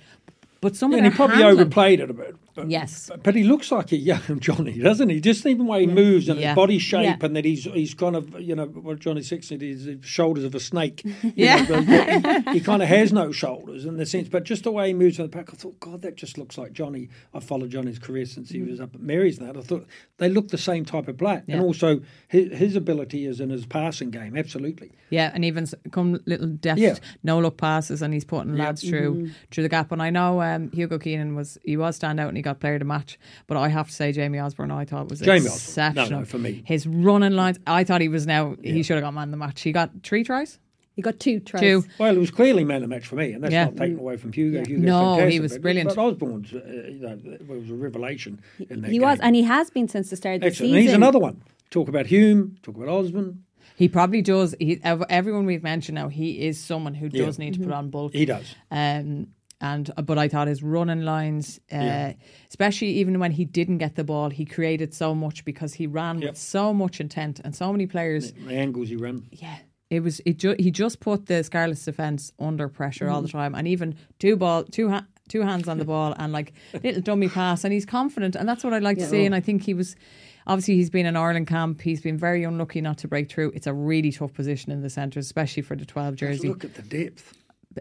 But 0.63 0.77
some 0.77 0.93
and 0.93 1.03
he 1.05 1.11
probably 1.11 1.35
handling- 1.35 1.59
overplayed 1.59 1.99
it 1.99 2.09
a 2.09 2.13
bit. 2.13 2.35
But, 2.55 2.69
Yes. 2.69 3.09
but, 3.23 3.35
he 3.35 3.43
looks 3.43 3.71
like 3.71 3.91
a 3.91 3.97
young 4.11 4.39
Johnny, 4.39 4.77
doesn't 4.79 5.09
he? 5.09 5.19
Just 5.19 5.45
even 5.45 5.65
the 5.65 5.71
way 5.71 5.81
he 5.81 5.87
mm, 5.87 5.93
moves 5.93 6.29
and 6.29 6.39
Yeah. 6.39 6.49
his 6.49 6.55
body 6.55 6.79
shape, 6.79 7.03
Yeah. 7.03 7.17
and 7.21 7.35
that 7.35 7.45
he's 7.45 7.65
he's 7.65 7.93
kind 7.93 8.15
of 8.15 8.39
you 8.39 8.55
know 8.55 8.65
what 8.67 8.99
Johnny 8.99 9.23
Six 9.23 9.47
said, 9.47 9.61
his 9.61 9.89
shoulders 10.01 10.45
of 10.45 10.55
a 10.55 10.59
snake. 10.61 11.03
Yeah. 11.35 11.63
know, 11.63 11.81
he, 11.81 12.53
he 12.53 12.59
kind 12.61 12.81
of 12.81 12.87
has 12.87 13.11
no 13.11 13.31
shoulders 13.31 13.85
in 13.85 13.97
the 13.97 14.05
sense, 14.05 14.29
but 14.29 14.43
just 14.43 14.63
the 14.63 14.71
way 14.71 14.87
he 14.87 14.93
moves 14.93 15.19
in 15.19 15.25
the 15.25 15.29
pack, 15.29 15.49
I 15.51 15.57
thought, 15.57 15.79
God, 15.79 16.01
that 16.03 16.15
just 16.15 16.37
looks 16.37 16.57
like 16.57 16.71
Johnny. 16.71 17.09
I 17.33 17.39
followed 17.39 17.71
Johnny's 17.71 17.99
career 17.99 18.25
since 18.25 18.49
he 18.49 18.59
mm-hmm. 18.59 18.71
was 18.71 18.79
up 18.79 18.95
at 18.95 19.01
Mary's. 19.01 19.39
That 19.39 19.57
I 19.57 19.61
thought 19.61 19.85
they 20.17 20.29
look 20.29 20.49
the 20.49 20.57
same 20.57 20.85
type 20.85 21.09
of 21.09 21.17
player, 21.17 21.43
Yeah. 21.45 21.55
and 21.55 21.63
also 21.65 22.01
his, 22.27 22.57
his 22.57 22.75
ability 22.75 23.25
is 23.25 23.41
in 23.41 23.49
his 23.49 23.65
passing 23.65 24.11
game, 24.11 24.37
absolutely. 24.37 24.91
Yeah, 25.09 25.31
and 25.33 25.43
even 25.43 25.67
come 25.91 26.19
little 26.25 26.47
deft, 26.47 27.01
no 27.23 27.39
look 27.39 27.57
passes, 27.57 28.01
and 28.01 28.13
he's 28.13 28.25
putting 28.25 28.55
lads 28.55 28.87
through 28.87 29.15
mm-hmm. 29.15 29.33
through 29.51 29.63
the 29.63 29.69
gap. 29.69 29.91
And 29.91 30.01
I 30.01 30.09
know 30.09 30.39
um, 30.55 30.71
Hugo 30.71 30.97
Keenan 30.99 31.35
was 31.35 31.57
he 31.63 31.77
was 31.77 31.95
stand 31.95 32.19
out 32.19 32.27
and 32.27 32.37
he 32.37 32.43
got 32.43 32.59
player 32.59 32.73
of 32.75 32.79
the 32.79 32.85
match, 32.85 33.17
but 33.47 33.57
I 33.57 33.69
have 33.69 33.87
to 33.87 33.93
say 33.93 34.11
Jamie 34.11 34.39
Osborne 34.39 34.71
I 34.71 34.85
thought 34.85 35.09
was 35.09 35.19
Jamie 35.19 35.47
Osborne. 35.47 35.49
No, 35.51 35.55
exceptional. 35.55 36.19
no, 36.19 36.25
for 36.25 36.37
me. 36.37 36.63
his 36.65 36.85
running 36.87 37.33
lines, 37.33 37.59
I 37.67 37.83
thought 37.83 38.01
he 38.01 38.09
was 38.09 38.25
now 38.27 38.55
he 38.63 38.83
should 38.83 38.95
have 38.95 39.03
got 39.03 39.13
man 39.13 39.25
of 39.29 39.31
the 39.31 39.37
match. 39.37 39.61
He 39.61 39.71
got 39.71 39.91
three 40.03 40.23
tries. 40.23 40.59
He 40.95 41.01
got 41.01 41.19
two 41.19 41.39
tries. 41.39 41.61
Two. 41.61 41.83
Well, 41.97 42.15
it 42.15 42.19
was 42.19 42.29
clearly 42.29 42.63
man 42.63 42.77
of 42.77 42.81
the 42.83 42.87
match 42.95 43.07
for 43.07 43.15
me, 43.15 43.33
and 43.33 43.43
that's 43.43 43.51
Yeah. 43.51 43.65
not 43.65 43.77
taken 43.77 43.97
away 43.97 44.15
from 44.17 44.31
Hugo. 44.31 44.59
Yeah. 44.59 44.65
Hugo's 44.67 44.85
No, 44.85 45.27
he 45.27 45.39
was 45.39 45.57
brilliant. 45.57 45.89
But 45.89 45.97
Osborne's, 45.97 46.53
uh, 46.53 46.59
you 46.87 46.99
know, 46.99 47.19
it 47.33 47.47
was 47.47 47.67
a 47.71 47.73
revelation 47.73 48.39
in 48.69 48.81
that 48.81 48.91
He 48.91 48.99
was, 48.99 49.19
and 49.19 49.35
he 49.35 49.41
has 49.41 49.71
been 49.71 49.87
since 49.87 50.11
the 50.11 50.15
start 50.15 50.35
of 50.35 50.41
the 50.41 50.47
Excellent. 50.47 50.67
season. 50.69 50.77
And 50.77 50.83
he's 50.87 50.93
another 50.93 51.17
one. 51.17 51.41
Talk 51.71 51.87
about 51.87 52.05
Hume. 52.05 52.57
Talk 52.61 52.75
about 52.75 52.89
Osborne. 52.89 53.43
He 53.75 53.89
probably 53.89 54.21
does. 54.21 54.53
He, 54.59 54.79
everyone 54.83 55.47
we've 55.47 55.63
mentioned 55.63 55.95
now, 55.95 56.09
he 56.09 56.45
is 56.45 56.59
someone 56.59 56.93
who 56.93 57.09
does 57.09 57.39
need 57.39 57.55
to 57.55 57.59
put 57.59 57.71
on 57.71 57.89
bulk. 57.89 58.13
He 58.13 58.25
does. 58.25 58.53
Um, 58.69 59.29
and 59.63 59.89
but 60.05 60.17
I 60.19 60.27
thought 60.27 60.47
his 60.47 60.61
running 60.61 61.01
lines, 61.01 61.59
uh, 61.71 61.77
Yeah. 61.77 62.13
especially 62.49 62.89
even 63.01 63.17
when 63.19 63.31
he 63.31 63.45
didn't 63.45 63.79
get 63.79 63.95
the 63.95 64.03
ball, 64.03 64.29
he 64.29 64.45
created 64.45 64.93
so 64.93 65.15
much 65.15 65.43
because 65.45 65.73
he 65.75 65.87
ran 65.87 66.19
Yep. 66.21 66.29
with 66.31 66.37
so 66.37 66.73
much 66.73 66.99
intent 67.01 67.39
and 67.43 67.55
so 67.55 67.71
many 67.71 67.87
players. 67.87 68.33
The 68.33 68.53
angles 68.55 68.89
he 68.89 68.95
ran. 68.97 69.23
Yeah, 69.31 69.57
it 69.89 70.01
was 70.01 70.21
it. 70.25 70.37
Ju- 70.37 70.55
he 70.59 70.69
just 70.69 70.99
put 70.99 71.25
the 71.25 71.43
Scarlets 71.43 71.85
defense 71.85 72.31
under 72.39 72.67
pressure 72.67 73.09
all 73.09 73.21
the 73.21 73.27
Mm-hmm. 73.29 73.37
time, 73.37 73.55
and 73.55 73.67
even 73.67 73.95
two 74.19 74.35
ball, 74.35 74.63
two 74.65 74.89
ha- 74.89 75.07
two 75.29 75.41
hands 75.41 75.67
on 75.69 75.77
the 75.77 75.85
ball, 75.85 76.13
and 76.19 76.33
like 76.33 76.51
little 76.83 77.01
dummy 77.01 77.29
pass, 77.29 77.63
and 77.63 77.71
he's 77.73 77.85
confident, 77.85 78.35
and 78.35 78.47
that's 78.47 78.63
what 78.63 78.73
I 78.73 78.79
like 78.79 78.97
to 78.97 79.07
see. 79.07 79.25
And 79.25 79.33
I 79.33 79.39
think 79.39 79.63
he 79.63 79.73
was. 79.73 79.95
obviously 80.45 80.75
he's 80.75 80.89
been 80.89 81.05
in 81.05 81.15
Ireland 81.15 81.47
camp. 81.47 81.79
He's 81.79 82.01
been 82.01 82.17
very 82.17 82.43
unlucky 82.43 82.81
not 82.81 82.97
to 82.97 83.07
break 83.07 83.29
through. 83.31 83.51
It's 83.55 83.65
a 83.65 83.73
really 83.73 84.11
tough 84.11 84.33
position 84.33 84.73
in 84.73 84.81
the 84.81 84.89
centre, 84.89 85.17
especially 85.21 85.63
for 85.63 85.77
the 85.77 85.85
12 85.85 86.15
jersey. 86.17 86.49
Look 86.49 86.65
at 86.65 86.73
the 86.75 86.81
depth. 86.81 87.33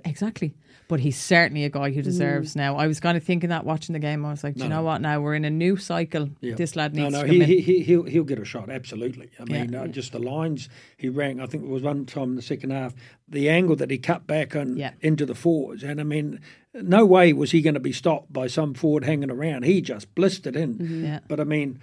Exactly. 0.04 0.54
But 0.88 1.00
he's 1.00 1.16
certainly 1.18 1.64
a 1.64 1.70
guy 1.70 1.90
Mm. 1.90 1.94
who 1.94 2.02
deserves 2.02 2.54
now. 2.56 2.76
I 2.76 2.86
was 2.86 3.00
kind 3.00 3.16
of 3.16 3.22
thinking 3.24 3.48
that 3.50 3.64
watching 3.64 3.92
the 3.94 3.98
game. 3.98 4.24
I 4.24 4.30
was 4.30 4.44
like, 4.44 4.56
do 4.56 4.64
you 4.64 4.68
know 4.68 4.82
what? 4.82 5.00
Now 5.00 5.20
we're 5.20 5.34
in 5.34 5.44
a 5.44 5.50
new 5.50 5.76
cycle. 5.76 6.28
Yeah. 6.40 6.54
This 6.54 6.76
lad 6.76 6.94
needs 6.94 7.12
no, 7.12 7.22
to 7.22 7.26
come 7.26 7.36
he, 7.36 7.42
in. 7.42 7.48
he, 7.48 7.60
he, 7.60 7.80
he'll, 7.82 8.02
he'll 8.04 8.24
get 8.24 8.38
a 8.38 8.44
shot, 8.44 8.68
absolutely. 8.68 9.30
I 9.40 9.44
Yeah. 9.46 9.62
mean, 9.62 9.74
uh, 9.74 9.86
just 9.86 10.12
the 10.12 10.18
lines 10.18 10.68
he 10.96 11.08
rang, 11.08 11.40
I 11.40 11.46
think 11.46 11.64
it 11.64 11.68
was 11.70 11.82
one 11.82 12.04
time 12.06 12.30
in 12.30 12.34
the 12.36 12.42
second 12.42 12.70
half, 12.70 12.94
the 13.28 13.48
angle 13.48 13.76
that 13.76 13.90
he 13.90 13.98
cut 13.98 14.26
back 14.26 14.54
on 14.54 14.76
Yeah. 14.76 14.92
into 15.00 15.24
the 15.24 15.34
forwards. 15.34 15.82
And 15.82 16.00
I 16.00 16.04
mean, 16.04 16.40
no 16.74 17.06
way 17.06 17.32
was 17.32 17.52
he 17.52 17.62
going 17.62 17.74
to 17.74 17.80
be 17.80 17.92
stopped 17.92 18.32
by 18.32 18.46
some 18.46 18.74
forward 18.74 19.04
hanging 19.04 19.30
around. 19.30 19.64
He 19.64 19.80
just 19.80 20.14
blistered 20.14 20.56
in. 20.56 20.74
Mm-hmm. 20.74 21.04
Yeah. 21.04 21.18
But 21.28 21.40
I 21.40 21.44
mean, 21.44 21.78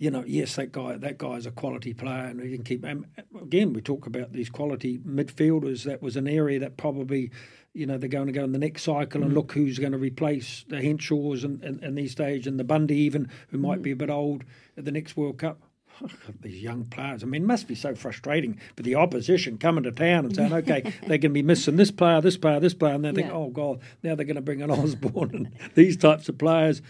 you 0.00 0.10
know, 0.10 0.24
yes, 0.26 0.56
that 0.56 0.72
guy, 0.72 0.96
that 0.96 1.18
guy 1.18 1.34
is 1.34 1.44
a 1.44 1.50
quality 1.50 1.92
player, 1.92 2.24
and 2.24 2.40
he 2.40 2.54
can 2.54 2.64
keep. 2.64 2.84
And 2.84 3.04
again, 3.40 3.74
we 3.74 3.82
talk 3.82 4.06
about 4.06 4.32
these 4.32 4.48
quality 4.48 4.98
midfielders. 4.98 5.84
That 5.84 6.00
was 6.00 6.16
an 6.16 6.26
area 6.26 6.58
that 6.60 6.78
probably, 6.78 7.30
you 7.74 7.84
know, 7.84 7.98
they're 7.98 8.08
going 8.08 8.26
to 8.26 8.32
go 8.32 8.42
in 8.42 8.52
the 8.52 8.58
next 8.58 8.82
cycle 8.84 9.20
Mm. 9.20 9.24
and 9.26 9.34
look 9.34 9.52
who's 9.52 9.78
going 9.78 9.92
to 9.92 9.98
replace 9.98 10.64
the 10.68 10.80
Henshaws 10.80 11.44
and, 11.44 11.62
and, 11.62 11.84
and 11.84 11.98
these 11.98 12.12
stage 12.12 12.46
and 12.46 12.58
the 12.58 12.64
Bundee 12.64 12.96
even, 12.96 13.28
who 13.50 13.58
might 13.58 13.80
Mm. 13.80 13.82
be 13.82 13.90
a 13.90 13.96
bit 13.96 14.08
old 14.08 14.42
at 14.78 14.86
the 14.86 14.90
next 14.90 15.18
World 15.18 15.36
Cup. 15.36 15.60
These 16.40 16.62
young 16.62 16.84
players. 16.86 17.22
I 17.22 17.26
mean, 17.26 17.42
it 17.42 17.46
must 17.46 17.68
be 17.68 17.74
so 17.74 17.94
frustrating 17.94 18.58
for 18.74 18.82
the 18.82 18.94
opposition 18.94 19.58
coming 19.58 19.84
to 19.84 19.92
town 19.92 20.24
and 20.24 20.34
saying, 20.34 20.50
"Okay, 20.50 20.80
they're 21.06 21.18
going 21.18 21.20
to 21.20 21.28
be 21.28 21.42
missing 21.42 21.76
this 21.76 21.90
player, 21.90 22.22
this 22.22 22.38
player, 22.38 22.58
this 22.58 22.72
player," 22.72 22.94
and 22.94 23.04
they 23.04 23.12
think, 23.12 23.26
Yeah. 23.26 23.34
"Oh 23.34 23.50
God, 23.50 23.80
now 24.02 24.14
they're 24.14 24.24
going 24.24 24.36
to 24.36 24.40
bring 24.40 24.60
in 24.60 24.70
Osborne 24.70 25.34
and 25.34 25.50
these 25.74 25.98
types 25.98 26.30
of 26.30 26.38
players." 26.38 26.80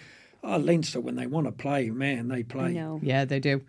Oh, 0.42 0.56
Leinster, 0.56 1.00
when 1.00 1.16
they 1.16 1.26
want 1.26 1.46
to 1.46 1.52
play, 1.52 1.90
man, 1.90 2.28
they 2.28 2.42
play. 2.42 2.66
I 2.66 2.72
know. 2.72 3.00
yeah, 3.02 3.24
they 3.24 3.40
do. 3.40 3.60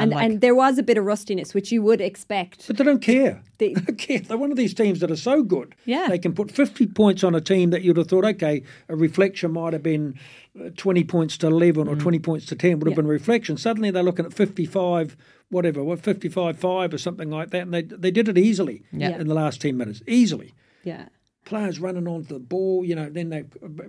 And, 0.00 0.12
like- 0.12 0.24
and 0.24 0.40
there 0.40 0.54
was 0.54 0.78
a 0.78 0.82
bit 0.84 0.96
of 0.96 1.04
rustiness, 1.04 1.54
which 1.54 1.72
you 1.72 1.82
would 1.82 2.00
expect. 2.00 2.66
But 2.68 2.76
they 2.76 2.84
don't 2.84 3.02
care. 3.02 3.42
They- 3.58 3.74
They, 3.74 3.80
don't 3.80 3.98
care. 3.98 4.18
They're 4.20 4.36
one 4.38 4.52
of 4.52 4.56
these 4.56 4.72
teams 4.74 5.00
that 5.00 5.10
are 5.10 5.16
so 5.16 5.42
good. 5.42 5.74
Yeah. 5.86 6.06
They 6.08 6.18
can 6.20 6.34
put 6.34 6.52
50 6.52 6.86
points 6.88 7.24
on 7.24 7.34
a 7.34 7.40
team 7.40 7.70
that 7.70 7.82
you'd 7.82 7.96
have 7.96 8.06
thought, 8.06 8.24
okay, 8.24 8.62
a 8.88 8.94
reflection 8.94 9.50
might 9.52 9.72
have 9.72 9.82
been 9.82 10.16
uh, 10.64 10.70
20 10.76 11.02
points 11.04 11.36
to 11.38 11.48
11 11.48 11.88
or 11.88 11.96
Mm. 11.96 12.00
20 12.00 12.18
points 12.20 12.46
to 12.46 12.54
10 12.54 12.78
would 12.78 12.86
have 12.86 12.92
Yeah. 12.92 12.96
been 13.02 13.08
reflection. 13.08 13.56
Suddenly 13.56 13.90
they're 13.90 14.04
looking 14.04 14.24
at 14.26 14.32
55, 14.32 15.16
whatever, 15.50 15.82
what 15.82 15.98
55 16.00 16.56
5 16.56 16.94
or 16.94 16.98
something 16.98 17.30
like 17.30 17.50
that. 17.50 17.62
And 17.62 17.74
they, 17.74 17.82
they 17.82 18.12
did 18.12 18.28
it 18.28 18.38
easily 18.38 18.84
Yeah. 18.92 19.18
in 19.18 19.26
the 19.26 19.34
last 19.34 19.60
10 19.60 19.76
minutes. 19.76 20.02
Easily. 20.06 20.54
Yeah. 20.84 21.08
Players 21.44 21.80
running 21.80 22.06
onto 22.06 22.34
the 22.34 22.38
ball, 22.40 22.84
you 22.84 22.94
know, 22.94 23.08
then 23.10 23.30
they 23.30 23.44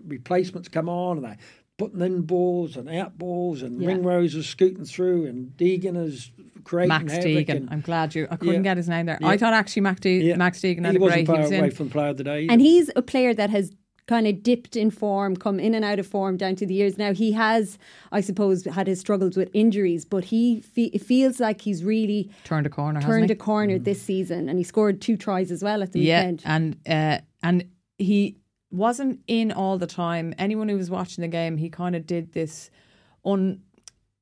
replacements 0.08 0.70
come 0.70 0.90
on 0.90 1.18
and 1.18 1.26
they 1.26 1.38
putting 1.80 2.02
in 2.02 2.22
balls 2.22 2.78
and 2.78 2.88
out 2.90 3.18
balls 3.18 3.64
and 3.64 3.82
Yeah. 3.82 3.88
Ringrose 3.88 4.36
is 4.36 4.46
scooting 4.48 4.86
through 4.86 5.26
and 5.26 5.52
Deegan 5.58 5.98
is 6.06 6.30
creating 6.64 6.90
Max 6.90 7.14
havoc. 7.14 7.26
Deegan. 7.48 7.50
and- 7.56 7.70
I'm 7.72 7.82
glad 7.82 8.14
you. 8.14 8.28
I 8.30 8.36
couldn't 8.36 8.56
Yeah. 8.56 8.62
get 8.62 8.78
his 8.78 8.88
name 8.90 9.08
there. 9.08 9.18
Yeah. 9.20 9.28
I 9.30 9.38
thought 9.38 9.54
actually 9.54 9.82
Max, 9.82 10.02
De- 10.02 10.20
Yeah. 10.24 10.36
Max 10.36 10.60
Deegan 10.60 10.86
had 10.86 10.92
he 10.92 10.98
a 10.98 11.00
wasn't 11.00 11.26
great. 11.26 11.28
far 11.28 11.36
he 11.38 11.42
was 11.42 11.52
away 11.52 11.66
in. 11.70 11.72
from 11.72 11.90
player 11.90 12.10
of 12.10 12.18
the 12.18 12.24
day. 12.24 12.44
either. 12.44 12.54
And 12.54 12.62
he's 12.62 12.92
a 12.96 13.02
player 13.02 13.34
that 13.34 13.50
has 13.50 13.72
kind 14.08 14.26
of 14.26 14.42
dipped 14.42 14.76
in 14.76 14.90
form, 14.90 15.36
come 15.36 15.60
in 15.60 15.76
and 15.76 15.86
out 15.86 16.00
of 16.00 16.08
form 16.08 16.36
down 16.36 16.56
to 16.56 16.66
the 16.66 16.74
years. 16.74 16.98
Now 16.98 17.14
he 17.14 17.32
has, 17.34 17.78
I 18.12 18.22
suppose, 18.22 18.66
had 18.66 18.88
his 18.88 19.00
struggles 19.00 19.38
with 19.38 19.50
injuries, 19.54 20.04
but 20.04 20.26
he 20.26 20.62
fe- 20.62 20.90
it 20.94 21.02
feels 21.04 21.40
like 21.40 21.62
he's 21.62 21.84
really 21.84 22.30
Turned 22.44 22.66
a 22.66 22.70
corner. 22.72 23.00
turned 23.02 23.14
hasn't 23.14 23.32
a 23.32 23.34
he? 23.36 23.38
corner 23.38 23.78
this 23.78 24.02
season, 24.02 24.50
and 24.50 24.58
he 24.58 24.64
scored 24.64 25.00
two 25.00 25.16
tries 25.16 25.52
as 25.52 25.64
well 25.64 25.84
at 25.84 25.92
the 25.92 26.00
Yeah, 26.00 26.22
weekend. 26.22 26.42
and 26.46 26.76
uh, 26.88 27.20
and 27.44 27.66
he 28.00 28.38
wasn't 28.72 29.20
in 29.28 29.52
all 29.52 29.78
the 29.78 29.88
time. 29.88 30.34
Anyone 30.38 30.70
who 30.70 30.78
was 30.78 30.90
watching 30.90 31.22
the 31.22 31.28
game, 31.28 31.58
he 31.58 31.70
kind 31.70 31.96
of 31.96 32.06
did 32.06 32.34
this 32.34 32.70
un 33.26 33.62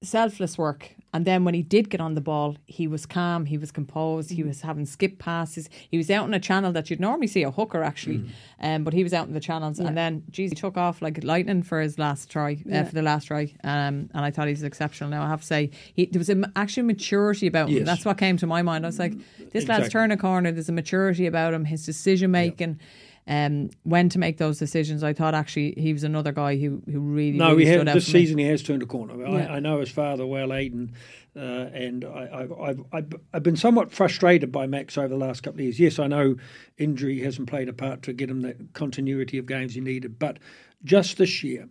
selfless 0.03 0.57
work. 0.59 0.93
And 1.11 1.25
then 1.25 1.43
when 1.43 1.55
he 1.55 1.63
did 1.63 1.89
get 1.89 1.99
on 1.99 2.13
the 2.13 2.21
ball, 2.21 2.55
he 2.67 2.85
was 2.87 3.07
calm, 3.07 3.45
he 3.45 3.57
was 3.57 3.71
composed, 3.71 4.29
he 4.29 4.43
was 4.43 4.61
having 4.61 4.85
skip 4.85 5.17
passes. 5.17 5.69
He 5.89 5.97
was 5.97 6.11
out 6.11 6.27
in 6.27 6.33
a 6.35 6.39
channel 6.39 6.71
that 6.73 6.89
you'd 6.91 6.99
normally 6.99 7.25
see 7.25 7.41
a 7.41 7.49
hooker 7.49 7.81
actually, 7.81 8.29
um, 8.59 8.83
but 8.83 8.93
he 8.93 9.03
was 9.03 9.13
out 9.13 9.27
in 9.27 9.33
the 9.33 9.39
channels. 9.39 9.79
And 9.79 9.97
then, 9.97 10.23
geez, 10.29 10.51
he 10.51 10.55
took 10.55 10.77
off 10.77 11.01
like 11.01 11.23
lightning 11.23 11.63
for 11.63 11.81
his 11.81 11.97
last 11.97 12.29
try, 12.29 12.63
uh, 12.71 12.83
for 12.83 12.93
the 12.93 13.01
last 13.01 13.25
try. 13.25 13.51
Um, 13.63 14.11
and 14.13 14.23
I 14.23 14.29
thought 14.29 14.45
he 14.45 14.53
was 14.53 14.61
exceptional. 14.61 15.09
Now 15.09 15.23
I 15.23 15.29
have 15.29 15.41
to 15.41 15.47
say, 15.47 15.71
he, 15.95 16.05
there 16.05 16.19
was 16.19 16.29
a, 16.29 16.43
actually 16.55 16.83
maturity 16.83 17.47
about 17.47 17.69
him. 17.69 17.77
Yes. 17.77 17.85
That's 17.87 18.05
what 18.05 18.19
came 18.19 18.37
to 18.37 18.45
my 18.45 18.61
mind. 18.61 18.85
I 18.85 18.89
was 18.89 18.99
like, 18.99 19.13
this 19.37 19.67
lad's 19.67 19.87
Exactly. 19.87 19.89
turned 19.89 20.13
a 20.13 20.17
corner. 20.17 20.51
There's 20.51 20.69
a 20.69 20.73
maturity 20.73 21.25
about 21.25 21.55
him. 21.55 21.65
His 21.65 21.83
decision 21.85 22.29
making. 22.29 22.79
Um, 23.27 23.69
when 23.83 24.07
to 24.09 24.19
make 24.19 24.37
those 24.37 24.57
decisions, 24.57 25.03
I 25.03 25.11
thought 25.13 25.33
actually 25.35 25.73
he 25.77 25.91
was 25.91 26.03
another 26.03 26.31
guy 26.31 26.55
who 26.57 26.81
who 26.89 26.99
really 26.99 27.37
No, 27.37 27.49
really 27.51 27.65
he 27.65 27.71
stood 27.73 27.87
out 27.89 27.93
this 27.95 28.09
for 28.09 28.17
me. 28.17 28.21
season 28.23 28.37
he 28.37 28.45
has 28.45 28.63
turned 28.63 28.83
a 28.83 28.85
corner. 28.85 29.15
Yeah. 29.19 29.51
I, 29.51 29.55
I 29.57 29.59
know 29.59 29.79
his 29.81 29.89
father 29.91 30.25
well, 30.25 30.53
Aidan, 30.53 30.93
uh, 31.35 31.39
and 31.39 32.05
I, 32.05 32.29
I've, 32.33 32.51
I've, 32.53 32.83
I've, 32.93 33.13
I've 33.33 33.43
been 33.43 33.57
somewhat 33.57 33.91
frustrated 33.91 34.51
by 34.51 34.65
Max 34.65 34.97
over 34.97 35.09
the 35.09 35.17
last 35.17 35.43
couple 35.43 35.59
of 35.59 35.65
years. 35.65 35.79
Yes, 35.79 35.99
I 35.99 36.07
know 36.07 36.35
injury 36.77 37.19
hasn't 37.21 37.49
played 37.49 37.67
a 37.67 37.73
part 37.73 38.01
to 38.03 38.13
get 38.13 38.29
him 38.29 38.41
the 38.41 38.55
continuity 38.73 39.37
of 39.37 39.45
games 39.45 39.73
he 39.73 39.81
needed, 39.81 40.17
but 40.17 40.37
just 40.85 41.17
this 41.17 41.43
year, 41.43 41.67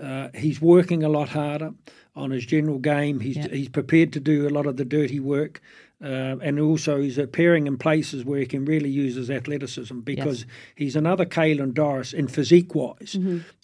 uh, 0.00 0.28
he's 0.34 0.60
working 0.60 1.02
a 1.02 1.08
lot 1.08 1.30
harder 1.30 1.72
on 2.14 2.30
his 2.30 2.44
general 2.44 2.78
game. 2.78 3.20
He's 3.20 3.36
Yeah. 3.36 3.48
he's 3.48 3.68
prepared 3.70 4.12
to 4.12 4.20
do 4.20 4.46
a 4.46 4.50
lot 4.50 4.66
of 4.66 4.76
the 4.76 4.84
dirty 4.84 5.20
work, 5.20 5.62
uh, 6.02 6.36
and 6.42 6.58
also 6.58 7.00
he's 7.00 7.18
appearing 7.18 7.66
in 7.66 7.78
places 7.78 8.24
where 8.24 8.40
he 8.40 8.46
can 8.46 8.64
really 8.64 8.90
use 8.90 9.14
his 9.14 9.30
athleticism 9.30 10.00
because 10.00 10.46
he's 10.74 10.96
another 10.96 11.24
Caelan 11.24 11.74
Doris 11.74 12.12
in 12.12 12.26
physique 12.26 12.74
wise. 12.74 13.16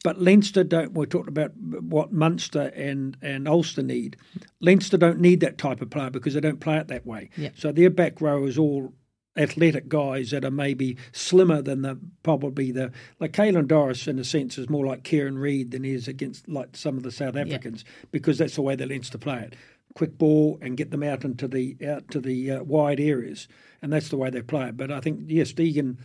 But 0.05 0.21
Leinster 0.21 0.63
don't. 0.63 0.93
We 0.93 1.07
talked 1.07 1.29
about 1.29 1.57
what 1.57 2.13
Munster 2.13 2.73
and 2.77 3.17
and 3.23 3.49
Ulster 3.49 3.83
need. 3.83 4.17
Leinster 4.61 4.97
don't 4.97 5.21
need 5.21 5.41
that 5.41 5.59
type 5.59 5.81
of 5.83 5.91
player 5.91 6.11
because 6.11 6.35
they 6.35 6.41
don't 6.41 6.61
play 6.61 6.77
it 6.77 6.89
that 6.89 7.05
way. 7.05 7.31
Yeah. 7.37 7.51
So 7.57 7.73
their 7.73 7.91
back 7.91 8.21
row 8.21 8.45
is 8.47 8.57
all 8.57 8.93
athletic 9.37 9.89
guys 9.89 10.31
that 10.33 10.45
are 10.45 10.51
maybe 10.51 10.97
slimmer 11.13 11.63
than 11.63 11.83
the 11.83 11.99
probably 12.23 12.73
the 12.73 12.93
like 13.21 13.33
Caelan 13.33 13.69
Doris 13.69 14.07
in 14.09 14.19
a 14.19 14.25
sense 14.25 14.59
is 14.59 14.69
more 14.69 14.85
like 14.85 15.05
Kieran 15.05 15.39
Read 15.39 15.71
than 15.71 15.85
he 15.85 15.93
is 15.93 16.09
against 16.09 16.49
like 16.49 16.77
some 16.77 16.97
of 16.97 17.05
the 17.05 17.13
South 17.13 17.37
Africans 17.37 17.85
because 18.11 18.39
that's 18.39 18.57
the 18.57 18.63
way 18.63 18.75
they 18.75 18.87
Leinster 18.87 19.19
play 19.19 19.41
it. 19.41 19.55
Quick 19.95 20.19
ball 20.19 20.59
and 20.61 20.77
get 20.77 20.91
them 20.91 21.03
out 21.03 21.25
into 21.25 21.49
the 21.49 21.77
out 21.87 22.11
to 22.11 22.21
the 22.21 22.51
uh, 22.53 22.63
wide 22.63 23.01
areas, 23.01 23.49
and 23.83 23.93
that's 23.93 24.09
the 24.09 24.17
way 24.17 24.31
they 24.31 24.43
play 24.43 24.69
it. 24.69 24.77
But 24.77 24.91
I 24.91 25.01
think 25.01 25.23
yes, 25.27 25.53
Deegan 25.53 25.97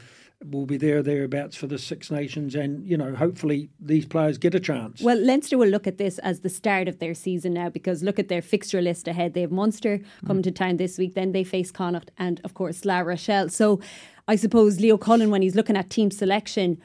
will 0.51 0.65
be 0.65 0.77
there 0.77 1.01
thereabouts 1.01 1.55
for 1.55 1.67
the 1.67 1.77
Six 1.77 2.11
Nations, 2.11 2.55
and 2.55 2.86
you 2.86 2.97
know 2.97 3.15
hopefully 3.15 3.69
these 3.79 4.05
players 4.05 4.38
get 4.38 4.55
a 4.55 4.59
chance. 4.59 5.01
Well, 5.01 5.17
Leinster 5.17 5.57
will 5.57 5.69
look 5.69 5.88
at 5.88 5.97
this 5.97 6.19
as 6.19 6.41
the 6.41 6.49
start 6.49 6.88
of 6.88 6.99
their 6.99 7.13
season 7.13 7.53
now 7.53 7.69
because 7.69 8.03
look 8.03 8.19
at 8.19 8.29
their 8.29 8.41
fixture 8.41 8.81
list 8.81 9.07
ahead. 9.07 9.34
They 9.34 9.41
have 9.41 9.51
Munster 9.51 9.99
coming 10.25 10.43
to 10.43 10.51
town 10.51 10.77
this 10.77 10.97
week, 10.97 11.13
then 11.13 11.31
they 11.31 11.43
face 11.43 11.71
Connacht 11.71 12.11
and, 12.17 12.41
of 12.43 12.53
course, 12.53 12.86
La 12.86 12.99
Rochelle. 12.99 13.49
So 13.49 13.79
I 14.27 14.36
suppose 14.36 14.79
Leo 14.79 14.97
Cullen, 14.97 15.29
when 15.29 15.41
he's 15.41 15.55
looking 15.55 15.77
at 15.77 15.89
team 15.89 16.11
selection, 16.11 16.81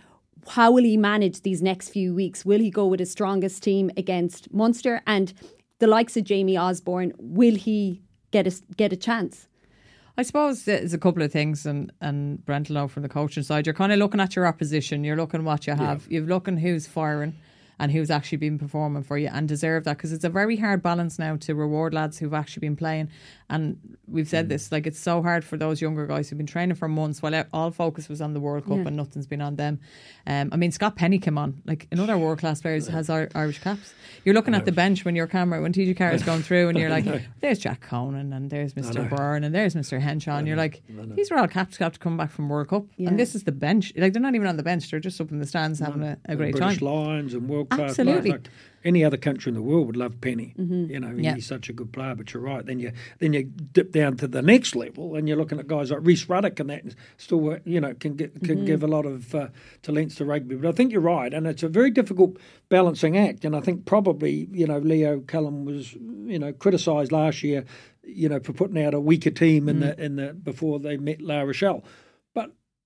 how 0.49 0.71
will 0.71 0.85
he 0.85 0.97
manage 0.97 1.43
these 1.43 1.63
next 1.63 1.91
few 1.91 2.15
weeks? 2.15 2.45
Will 2.45 2.61
he 2.61 2.71
go 2.71 2.87
with 2.87 3.01
his 3.01 3.11
strongest 3.11 3.63
team 3.63 3.91
against 3.97 4.53
Munster 4.53 5.03
and 5.07 5.33
the 5.79 5.87
likes 5.87 6.17
of 6.17 6.25
Jamie 6.25 6.57
Osborne? 6.57 7.13
Will 7.19 7.55
he 7.55 8.03
get 8.31 8.47
a, 8.47 8.55
get 8.77 8.93
a 8.93 8.97
chance? 8.97 9.49
I 10.17 10.23
suppose 10.23 10.65
there's 10.65 10.93
a 10.93 10.99
couple 10.99 11.23
of 11.23 11.31
things, 11.31 11.65
and 11.65 11.93
and 12.01 12.45
Brent 12.45 12.69
will 12.69 12.75
know 12.75 12.89
from 12.89 13.05
the 13.05 13.09
coaching 13.09 13.45
side. 13.45 13.67
You're 13.67 13.75
kind 13.75 13.93
of 13.93 14.01
looking 14.01 14.21
at 14.21 14.35
your 14.35 14.47
opposition. 14.47 15.05
You're 15.05 15.17
looking 15.17 15.45
what 15.45 15.69
you 15.69 15.75
have. 15.75 16.11
You're 16.11 16.27
looking 16.27 16.57
who's 16.57 16.89
firing 16.89 17.37
and 17.79 17.93
who's 17.93 18.11
actually 18.11 18.39
been 18.39 18.59
performing 18.59 19.05
for 19.05 19.17
you 19.17 19.29
and 19.33 19.47
deserve 19.47 19.85
that 19.85 19.97
because 19.97 20.13
it's 20.13 20.25
a 20.25 20.29
very 20.29 20.57
hard 20.57 20.83
balance 20.83 21.19
now 21.19 21.37
to 21.37 21.55
reward 21.55 21.95
lads 21.95 22.19
who've 22.19 22.35
actually 22.35 22.61
been 22.61 22.77
playing. 22.77 23.09
And 23.51 23.79
we've 24.07 24.27
Mm. 24.27 24.31
said 24.31 24.49
this 24.51 24.71
like 24.71 24.87
it's 24.87 24.99
so 24.99 25.23
hard 25.23 25.43
for 25.43 25.57
those 25.57 25.81
younger 25.81 26.07
guys 26.07 26.29
who've 26.29 26.37
been 26.37 26.47
training 26.47 26.75
for 26.77 26.87
months 26.89 27.23
while 27.23 27.45
all 27.53 27.71
focus 27.71 28.07
was 28.09 28.21
on 28.21 28.35
the 28.35 28.41
World 28.41 28.65
Cup 28.67 28.77
Yeah. 28.79 28.89
and 28.89 28.97
nothing's 28.97 29.27
been 29.27 29.41
on 29.41 29.57
them. 29.57 29.81
Um, 30.27 30.51
I 30.53 30.57
mean, 30.57 30.71
Scott 30.71 30.97
Penny 30.97 31.19
came 31.19 31.39
on 31.39 31.63
like 31.67 31.87
another 31.91 32.19
world 32.19 32.39
class 32.41 32.61
player 32.61 32.79
has 32.91 33.09
Ir- 33.09 33.31
Irish 33.35 33.61
caps. 33.61 33.95
You're 34.25 34.35
looking 34.35 34.55
at 34.55 34.67
the 34.67 34.73
bench 34.73 35.05
when 35.07 35.17
your 35.17 35.27
camera 35.27 35.63
when 35.63 35.73
TG 35.73 35.95
Carr 35.97 36.13
is 36.13 36.23
going 36.23 36.43
through 36.43 36.69
and 36.69 36.79
you're 36.79 36.91
like, 36.91 37.07
there's 37.41 37.59
Jack 37.59 37.81
Conan 37.81 38.33
and 38.35 38.51
there's 38.51 38.75
Mr. 38.75 39.09
Byrne 39.09 39.45
and 39.45 39.55
there's 39.55 39.75
Mr. 39.75 39.99
Henshaw. 40.01 40.37
And 40.37 40.47
you're 40.47 40.57
like, 40.57 40.83
these 41.17 41.31
are 41.31 41.39
all 41.39 41.49
caps 41.49 41.79
caps 41.79 41.97
come 41.97 42.17
back 42.19 42.31
from 42.31 42.51
World 42.51 42.69
Cup. 42.69 42.85
Yeah. 42.99 43.09
And 43.09 43.19
this 43.19 43.35
is 43.35 43.45
the 43.45 43.53
bench. 43.53 43.95
Like 43.97 44.13
they're 44.13 44.21
not 44.21 44.35
even 44.35 44.47
on 44.47 44.59
the 44.59 44.63
bench. 44.63 44.91
They're 44.91 45.01
just 45.01 45.21
up 45.23 45.31
in 45.31 45.39
the 45.39 45.47
stands 45.47 45.79
having 45.81 46.03
a, 46.03 46.19
a 46.27 46.37
great 46.37 46.55
British 46.55 46.81
time. 46.81 46.87
Lions 46.87 47.33
and 47.33 47.49
world 47.49 47.71
class 47.71 47.91
Absolutely. 47.91 48.33
Like 48.33 48.49
any 48.85 49.05
other 49.05 49.17
country 49.17 49.51
in 49.51 49.55
the 49.55 49.63
world 49.63 49.87
would 49.87 49.97
love 49.97 50.21
Penny. 50.21 50.55
Mm-hmm. 50.59 50.91
You 50.93 51.01
know, 51.01 51.11
Yeah. 51.17 51.35
he's 51.35 51.47
such 51.47 51.69
a 51.69 51.73
good 51.73 51.93
player. 51.93 52.15
But 52.15 52.33
you're 52.33 52.43
right. 52.43 52.65
Then 52.65 52.79
you 52.79 52.93
then 53.19 53.33
you 53.33 53.45
dip 53.45 53.93
down 53.93 54.17
to 54.19 54.29
the 54.29 54.43
next 54.43 54.77
level, 54.77 55.15
and 55.17 55.27
you're 55.29 55.37
looking 55.37 55.59
at 55.59 55.67
guys 55.67 55.91
like 55.91 56.01
Rhys 56.03 56.29
Ruddock 56.29 56.61
and 56.61 56.71
that 56.71 56.85
still 57.17 57.59
you 57.65 57.81
know 57.81 57.95
can 57.95 58.15
get 58.15 58.35
Mm-hmm. 58.35 58.47
can 58.47 58.65
give 58.65 58.83
a 58.83 58.87
lot 58.87 59.07
of 59.07 59.35
uh, 59.35 59.49
to 59.83 59.93
Leinster 59.93 60.25
rugby. 60.25 60.55
But 60.57 60.69
I 60.69 60.73
think 60.73 60.93
you're 60.93 61.01
right, 61.01 61.33
and 61.35 61.47
it's 61.47 61.63
a 61.63 61.69
very 61.69 61.91
difficult 61.91 62.37
balancing 62.69 63.17
act. 63.17 63.45
And 63.45 63.57
I 63.57 63.61
think 63.61 63.85
probably 63.85 64.49
you 64.53 64.67
know 64.67 64.79
Leo 64.79 65.21
Cullen 65.21 65.65
was 65.65 65.95
you 65.95 66.39
know 66.39 66.53
criticised 66.53 67.11
last 67.13 67.43
year, 67.43 67.65
you 68.05 68.29
know 68.29 68.39
for 68.41 68.53
putting 68.53 68.83
out 68.85 68.95
a 68.95 69.01
weaker 69.01 69.31
team 69.31 69.69
in 69.69 69.77
Mm. 69.79 69.81
the 69.81 70.05
in 70.05 70.17
the 70.17 70.33
before 70.35 70.79
they 70.79 70.97
met 70.97 71.21
La 71.21 71.41
Rochelle, 71.43 71.83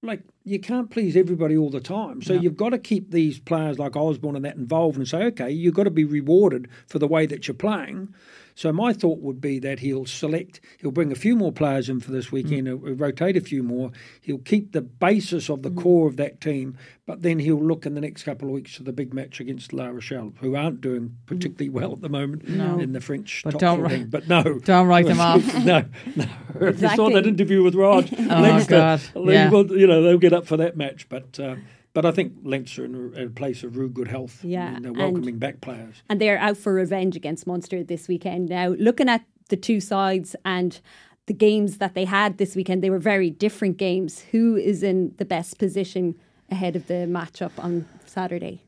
like 0.02 0.22
you 0.44 0.58
can't 0.58 0.90
please 0.90 1.16
everybody 1.16 1.56
all 1.56 1.70
the 1.70 1.80
time. 1.80 2.22
So 2.22 2.32
you've 2.32 2.56
got 2.56 2.70
to 2.70 2.78
keep 2.78 3.12
these 3.12 3.38
players 3.38 3.78
like 3.78 3.96
Osborne 3.96 4.34
and 4.34 4.44
that 4.44 4.56
involved 4.56 4.96
and 4.96 5.06
say, 5.06 5.22
okay, 5.26 5.50
you've 5.50 5.74
got 5.74 5.84
to 5.84 5.90
be 5.90 6.04
rewarded 6.04 6.68
for 6.88 6.98
the 6.98 7.06
way 7.06 7.24
that 7.26 7.46
you're 7.46 7.54
playing. 7.54 8.12
So 8.54 8.72
my 8.72 8.92
thought 8.92 9.20
would 9.20 9.40
be 9.40 9.58
that 9.60 9.80
he'll 9.80 10.06
select, 10.06 10.60
he'll 10.78 10.90
bring 10.90 11.12
a 11.12 11.16
few 11.16 11.36
more 11.36 11.52
players 11.52 11.88
in 11.88 12.00
for 12.00 12.10
this 12.10 12.30
weekend, 12.30 12.66
mm. 12.66 12.86
he'll 12.86 12.94
rotate 12.94 13.36
a 13.36 13.40
few 13.40 13.62
more. 13.62 13.90
He'll 14.20 14.38
keep 14.38 14.72
the 14.72 14.82
basis 14.82 15.48
of 15.48 15.62
the 15.62 15.70
mm. 15.70 15.82
core 15.82 16.08
of 16.08 16.16
that 16.16 16.40
team, 16.40 16.76
but 17.06 17.22
then 17.22 17.38
he'll 17.38 17.62
look 17.62 17.86
in 17.86 17.94
the 17.94 18.00
next 18.00 18.22
couple 18.24 18.48
of 18.48 18.54
weeks 18.54 18.76
to 18.76 18.82
the 18.82 18.92
big 18.92 19.12
match 19.12 19.40
against 19.40 19.72
La 19.72 19.86
Rochelle, 19.88 20.32
who 20.40 20.54
aren't 20.54 20.80
doing 20.80 21.16
particularly 21.26 21.68
well 21.68 21.92
at 21.92 22.00
the 22.00 22.08
moment 22.08 22.48
no. 22.48 22.78
in 22.78 22.92
the 22.92 23.00
French 23.00 23.42
but 23.44 23.52
top 23.52 23.60
don't 23.60 23.80
14. 23.80 24.06
But 24.08 24.28
no, 24.28 24.42
don't 24.64 24.86
write 24.86 25.06
them 25.06 25.20
off. 25.20 25.44
no, 25.64 25.84
no. 26.16 26.26
Exactly. 26.58 26.68
If 26.72 26.82
you 26.82 26.88
saw 26.96 27.10
that 27.10 27.26
interview 27.26 27.62
with 27.62 27.74
ROG, 27.74 28.08
oh 28.12 28.22
Leinster, 28.22 28.76
God, 28.76 29.00
yeah. 29.26 29.50
you 29.50 29.86
know 29.86 30.02
they'll 30.02 30.18
get 30.18 30.32
up 30.32 30.46
for 30.46 30.56
that 30.58 30.76
match, 30.76 31.08
but. 31.08 31.38
Uh, 31.38 31.56
but 31.94 32.06
I 32.06 32.10
think 32.10 32.34
Leinster 32.42 32.82
are 32.82 32.86
in 32.86 33.26
a, 33.26 33.28
place 33.28 33.62
of 33.62 33.76
real 33.76 33.88
good 33.88 34.08
health. 34.08 34.44
Yeah, 34.44 34.74
and 34.74 34.84
they're 34.84 34.92
welcoming 34.92 35.30
and, 35.30 35.40
back 35.40 35.60
players. 35.60 36.02
And 36.08 36.20
they're 36.20 36.38
out 36.38 36.56
for 36.56 36.72
revenge 36.72 37.16
against 37.16 37.46
Munster 37.46 37.82
this 37.84 38.08
weekend. 38.08 38.48
Now, 38.48 38.68
looking 38.68 39.08
at 39.08 39.24
the 39.48 39.56
two 39.56 39.80
sides 39.80 40.34
and 40.44 40.80
the 41.26 41.34
games 41.34 41.78
that 41.78 41.94
they 41.94 42.04
had 42.04 42.38
this 42.38 42.56
weekend, 42.56 42.82
they 42.82 42.90
were 42.90 42.98
very 42.98 43.30
different 43.30 43.76
games. 43.76 44.20
Who 44.30 44.56
is 44.56 44.82
in 44.82 45.14
the 45.18 45.24
best 45.24 45.58
position 45.58 46.14
ahead 46.50 46.76
of 46.76 46.86
the 46.86 47.06
matchup 47.06 47.52
on 47.58 47.86
Saturday? 48.06 48.62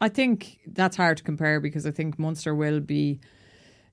I 0.00 0.08
think 0.08 0.58
that's 0.66 0.96
hard 0.96 1.18
to 1.18 1.22
compare 1.22 1.60
because 1.60 1.86
I 1.86 1.92
think 1.92 2.18
Munster 2.18 2.54
will 2.54 2.80
be, 2.80 3.20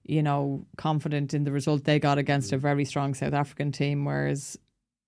you 0.04 0.24
know, 0.24 0.66
confident 0.78 1.34
in 1.34 1.44
the 1.44 1.52
result 1.52 1.84
they 1.84 2.00
got 2.00 2.18
against 2.18 2.52
a 2.52 2.58
very 2.58 2.86
strong 2.86 3.14
South 3.14 3.34
African 3.34 3.72
team, 3.72 4.06
whereas 4.06 4.58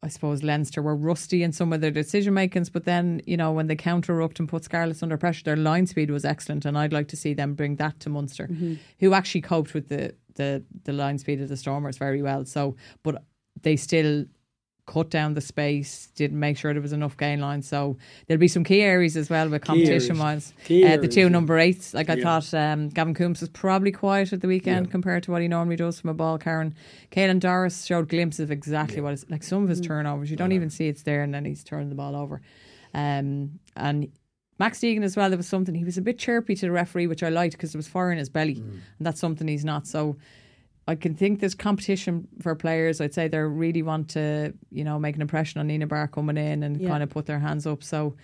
I 0.03 0.09
suppose 0.09 0.43
Leinster 0.43 0.81
were 0.81 0.95
rusty 0.95 1.43
in 1.43 1.53
some 1.53 1.71
of 1.71 1.79
their 1.79 1.91
decision 1.91 2.33
makings, 2.33 2.69
but 2.69 2.83
then 2.83 3.21
you 3.25 3.37
know 3.37 3.51
when 3.51 3.67
they 3.67 3.75
counter 3.75 4.15
rucked 4.15 4.39
and 4.39 4.49
put 4.49 4.65
Scarlets 4.65 5.01
under 5.01 5.17
pressure, 5.17 5.43
their 5.45 5.55
line 5.55 5.87
speed 5.87 6.11
was 6.11 6.25
excellent, 6.25 6.65
and 6.65 6.77
I'd 6.77 6.93
like 6.93 7.07
to 7.09 7.15
see 7.15 7.33
them 7.33 7.53
bring 7.53 7.77
that 7.77 7.99
to 8.01 8.09
Munster, 8.09 8.47
mm-hmm. 8.47 8.75
who 8.99 9.13
actually 9.13 9.41
coped 9.41 9.73
with 9.73 9.87
the, 9.87 10.13
the 10.35 10.63
the 10.83 10.93
line 10.93 11.17
speed 11.17 11.41
of 11.41 11.49
the 11.49 11.57
Stormers 11.57 11.97
very 11.97 12.21
well. 12.21 12.45
So, 12.45 12.75
but 13.01 13.23
they 13.61 13.77
still 13.77 14.25
cut 14.85 15.09
down 15.09 15.33
the 15.33 15.41
space, 15.41 16.09
didn't 16.15 16.39
make 16.39 16.57
sure 16.57 16.73
there 16.73 16.81
was 16.81 16.91
enough 16.91 17.15
gain 17.15 17.39
line. 17.39 17.61
So 17.61 17.97
there'll 18.27 18.39
be 18.39 18.49
some 18.49 18.63
key 18.63 18.81
areas 18.81 19.15
as 19.15 19.29
well 19.29 19.47
with 19.47 19.63
competition 19.63 20.17
wise. 20.19 20.53
Uh, 20.65 20.97
the 20.97 21.07
two 21.07 21.29
number 21.29 21.57
eights, 21.57 21.93
like 21.93 22.09
I 22.09 22.15
yeah. 22.15 22.23
thought 22.23 22.53
um, 22.53 22.89
Gavin 22.89 23.13
Coombs 23.13 23.39
was 23.39 23.49
probably 23.49 23.91
quiet 23.91 24.33
at 24.33 24.41
the 24.41 24.47
weekend 24.47 24.87
yeah. 24.87 24.91
compared 24.91 25.23
to 25.23 25.31
what 25.31 25.41
he 25.41 25.47
normally 25.47 25.77
does 25.77 26.01
from 26.01 26.09
a 26.09 26.13
ball 26.13 26.37
carrier. 26.37 26.71
Caelan 27.11 27.39
Doris 27.39 27.85
showed 27.85 28.09
glimpses 28.09 28.41
of 28.41 28.51
exactly 28.51 28.97
yeah. 28.97 29.03
what 29.03 29.13
it's 29.13 29.25
like 29.29 29.43
some 29.43 29.63
of 29.63 29.69
his 29.69 29.79
mm. 29.79 29.87
turnovers. 29.87 30.29
You 30.29 30.37
don't 30.37 30.51
even 30.51 30.69
see 30.69 30.87
it's 30.87 31.03
there 31.03 31.23
and 31.23 31.33
then 31.33 31.45
he's 31.45 31.63
turned 31.63 31.89
the 31.89 31.95
ball 31.95 32.15
over. 32.15 32.41
Um, 32.93 33.59
and 33.75 34.11
Max 34.59 34.79
Deegan 34.79 35.03
as 35.03 35.15
well, 35.15 35.29
there 35.29 35.37
was 35.37 35.47
something, 35.47 35.73
he 35.73 35.85
was 35.85 35.97
a 35.97 36.01
bit 36.01 36.19
chirpy 36.19 36.55
to 36.55 36.65
the 36.65 36.71
referee, 36.71 37.07
which 37.07 37.23
I 37.23 37.29
liked 37.29 37.55
because 37.55 37.71
there 37.71 37.79
was 37.79 37.87
fire 37.87 38.11
in 38.11 38.17
his 38.17 38.29
belly. 38.29 38.55
Mm. 38.55 38.69
And 38.97 39.07
that's 39.07 39.19
something 39.19 39.47
he's 39.47 39.65
not. 39.65 39.87
So 39.87 40.17
I 40.87 40.95
can 40.95 41.15
think 41.15 41.39
there's 41.39 41.55
competition 41.55 42.27
for 42.41 42.55
players. 42.55 42.99
I'd 42.99 43.13
say 43.13 43.27
they 43.27 43.39
really 43.39 43.81
want 43.81 44.09
to, 44.09 44.53
you 44.69 44.83
know, 44.83 44.99
make 44.99 45.15
an 45.15 45.21
impression 45.21 45.59
on 45.59 45.67
Nina 45.67 45.87
Barr 45.87 46.07
coming 46.07 46.37
in 46.37 46.63
and 46.63 46.79
yeah. 46.79 46.89
kind 46.89 47.03
of 47.03 47.09
put 47.09 47.25
their 47.25 47.39
hands 47.39 47.65
up. 47.65 47.83
So 47.83 48.15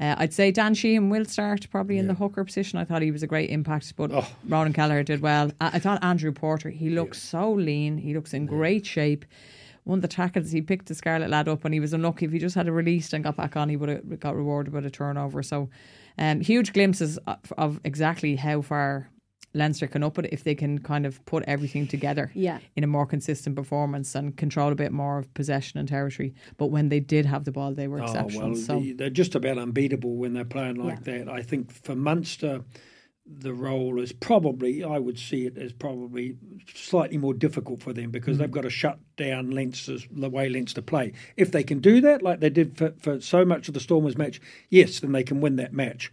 uh, 0.00 0.16
I'd 0.18 0.32
say 0.32 0.50
Dan 0.50 0.74
Sheehan 0.74 1.10
will 1.10 1.24
start 1.24 1.68
probably 1.70 1.96
yeah. 1.96 2.02
in 2.02 2.06
the 2.08 2.14
hooker 2.14 2.44
position. 2.44 2.78
I 2.78 2.84
thought 2.84 3.02
he 3.02 3.12
was 3.12 3.22
a 3.22 3.28
great 3.28 3.50
impact, 3.50 3.94
but 3.96 4.10
oh. 4.12 4.26
Ronan 4.48 4.72
Kelleher 4.72 5.04
did 5.04 5.20
well. 5.20 5.52
I, 5.60 5.70
I, 5.74 5.78
thought 5.78 6.02
Andrew 6.02 6.32
Porter, 6.32 6.70
he 6.70 6.90
looks 6.90 7.18
yeah. 7.18 7.40
so 7.40 7.52
lean. 7.52 7.98
He 7.98 8.14
looks 8.14 8.34
in 8.34 8.46
great 8.46 8.84
shape. 8.84 9.24
One 9.84 9.98
of 9.98 10.02
the 10.02 10.08
tackles, 10.08 10.50
he 10.50 10.60
picked 10.60 10.86
the 10.86 10.94
Scarlet 10.94 11.30
lad 11.30 11.48
up 11.48 11.64
and 11.64 11.72
he 11.72 11.80
was 11.80 11.92
unlucky. 11.92 12.26
If 12.26 12.32
he 12.32 12.38
just 12.38 12.54
had 12.54 12.68
a 12.68 12.72
released 12.72 13.12
and 13.12 13.24
got 13.24 13.36
back 13.36 13.56
on, 13.56 13.68
he 13.68 13.76
would 13.76 13.88
have 13.88 14.20
got 14.20 14.36
rewarded 14.36 14.72
with 14.72 14.84
a 14.84 14.90
turnover. 14.90 15.42
So 15.42 15.70
um, 16.18 16.40
huge 16.40 16.72
glimpses 16.72 17.16
of, 17.26 17.52
of 17.56 17.80
exactly 17.84 18.36
how 18.36 18.60
far 18.60 19.08
Leinster 19.54 19.86
can 19.86 20.02
up 20.02 20.18
it 20.18 20.28
if 20.30 20.44
they 20.44 20.54
can 20.54 20.78
kind 20.78 21.06
of 21.06 21.24
put 21.24 21.42
everything 21.46 21.86
together 21.86 22.30
yeah. 22.34 22.58
in 22.76 22.84
a 22.84 22.86
more 22.86 23.06
consistent 23.06 23.56
performance 23.56 24.14
and 24.14 24.36
control 24.36 24.70
a 24.72 24.74
bit 24.74 24.92
more 24.92 25.18
of 25.18 25.32
possession 25.34 25.78
and 25.78 25.88
territory. 25.88 26.34
But 26.56 26.66
when 26.66 26.88
they 26.90 27.00
did 27.00 27.24
have 27.26 27.44
the 27.44 27.52
ball, 27.52 27.72
they 27.72 27.88
were 27.88 28.02
exceptional. 28.02 28.48
Oh, 28.48 28.52
well, 28.52 28.56
so. 28.56 28.82
they're 28.96 29.10
just 29.10 29.34
about 29.34 29.58
unbeatable 29.58 30.16
when 30.16 30.34
they're 30.34 30.44
playing 30.44 30.76
like 30.76 31.00
yeah. 31.06 31.24
that. 31.24 31.28
I 31.28 31.42
think 31.42 31.72
for 31.72 31.94
Munster, 31.94 32.62
the 33.26 33.52
role 33.52 34.00
is 34.00 34.12
probably, 34.12 34.82
I 34.82 34.98
would 34.98 35.18
see 35.18 35.46
it 35.46 35.58
as 35.58 35.72
probably 35.72 36.36
slightly 36.74 37.18
more 37.18 37.34
difficult 37.34 37.82
for 37.82 37.92
them 37.92 38.10
because 38.10 38.36
mm. 38.36 38.40
they've 38.40 38.50
got 38.50 38.62
to 38.62 38.70
shut 38.70 38.98
down 39.16 39.50
Leinster's, 39.50 40.06
the 40.10 40.30
way 40.30 40.48
Leinster 40.48 40.80
play. 40.80 41.12
If 41.36 41.52
they 41.52 41.62
can 41.62 41.80
do 41.80 42.00
that, 42.00 42.22
like 42.22 42.40
they 42.40 42.50
did 42.50 42.76
for, 42.76 42.94
for 42.98 43.20
so 43.20 43.44
much 43.44 43.68
of 43.68 43.74
the 43.74 43.80
Stormers 43.80 44.16
match, 44.16 44.40
yes, 44.70 45.00
then 45.00 45.12
they 45.12 45.24
can 45.24 45.40
win 45.40 45.56
that 45.56 45.72
match. 45.74 46.10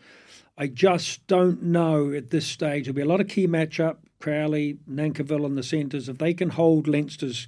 I 0.58 0.68
just 0.68 1.26
don't 1.28 1.64
know 1.64 2.12
at 2.12 2.30
this 2.30 2.47
stage. 2.47 2.86
There'll 2.86 2.95
be 2.95 3.01
a 3.01 3.06
lot 3.06 3.22
of 3.22 3.28
key 3.28 3.47
matchup. 3.47 3.97
Crowley, 4.20 4.78
Nankivell 4.89 5.45
in 5.45 5.56
the 5.56 5.64
centres. 5.64 6.10
If 6.10 6.18
they 6.18 6.34
can 6.34 6.51
hold 6.51 6.88
Leinster's 6.88 7.47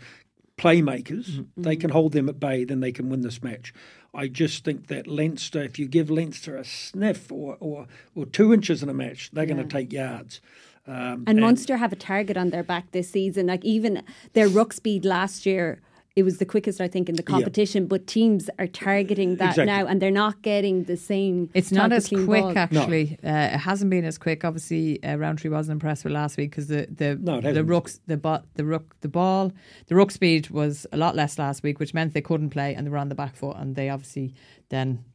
playmakers, 0.57 1.29
mm-hmm. 1.29 1.61
they 1.61 1.75
can 1.75 1.91
hold 1.91 2.11
them 2.11 2.27
at 2.29 2.39
bay, 2.39 2.65
then 2.65 2.81
they 2.81 2.91
can 2.91 3.09
win 3.09 3.21
this 3.21 3.41
match. 3.41 3.73
I 4.13 4.27
just 4.27 4.65
think 4.65 4.87
that 4.87 5.07
Leinster, 5.07 5.61
if 5.61 5.79
you 5.79 5.87
give 5.87 6.09
Leinster 6.09 6.57
a 6.57 6.65
sniff 6.65 7.31
or, 7.31 7.57
or, 7.59 7.87
or 8.15 8.25
two 8.25 8.53
inches 8.53 8.83
in 8.83 8.89
a 8.89 8.93
match, 8.93 9.29
they're 9.31 9.45
yeah. 9.45 9.53
going 9.53 9.67
to 9.67 9.73
take 9.73 9.93
yards. 9.93 10.41
Um, 10.87 10.95
and, 10.95 11.29
and 11.29 11.39
Munster 11.41 11.77
have 11.77 11.91
a 11.91 11.97
target 11.97 12.37
on 12.37 12.49
their 12.49 12.63
back 12.63 12.91
this 12.91 13.09
season. 13.09 13.47
Like 13.47 13.63
even 13.63 14.03
their 14.33 14.47
ruck 14.47 14.73
speed 14.73 15.05
last 15.05 15.45
year 15.45 15.81
it 16.17 16.23
was 16.23 16.39
the 16.39 16.45
quickest, 16.45 16.81
I 16.81 16.87
think, 16.87 17.09
in 17.09 17.15
the 17.15 17.21
competition. 17.21 17.83
Yeah. 17.83 17.89
But 17.89 18.07
teams 18.07 18.49
are 18.57 18.65
targeting 18.65 19.35
that 19.35 19.49
exactly. 19.49 19.65
now, 19.67 19.85
and 19.85 20.01
they're 20.01 20.09
not 20.09 20.41
getting 20.41 20.85
the 20.85 20.97
same. 20.97 21.51
It's 21.53 21.71
not 21.71 21.93
as 21.93 22.07
quick, 22.07 22.41
ball. 22.41 22.57
actually. 22.57 23.19
No. 23.21 23.29
Uh, 23.29 23.53
it 23.53 23.59
hasn't 23.59 23.91
been 23.91 24.03
as 24.03 24.17
quick. 24.17 24.43
Obviously, 24.43 25.01
uh, 25.03 25.17
Rowntree 25.17 25.51
wasn't 25.51 25.73
impressed 25.73 26.03
with 26.03 26.13
last 26.13 26.35
week 26.35 26.49
because 26.49 26.69
the 26.69 26.87
the 26.89 27.19
no, 27.21 27.39
the 27.39 27.63
rooks 27.63 27.99
the 28.07 28.17
bot 28.17 28.45
the 28.55 28.65
rook 28.65 28.95
the 29.01 29.07
ball 29.07 29.51
the 29.89 29.95
ruck 29.95 30.09
speed 30.09 30.49
was 30.49 30.87
a 30.91 30.97
lot 30.97 31.15
less 31.15 31.37
last 31.37 31.61
week, 31.61 31.79
which 31.79 31.93
meant 31.93 32.15
they 32.15 32.21
couldn't 32.21 32.49
play 32.49 32.73
and 32.73 32.87
they 32.87 32.89
were 32.89 32.97
on 32.97 33.09
the 33.09 33.15
back 33.15 33.35
foot, 33.35 33.55
and 33.57 33.75
they 33.75 33.89
obviously 33.89 34.33
then 34.69 35.05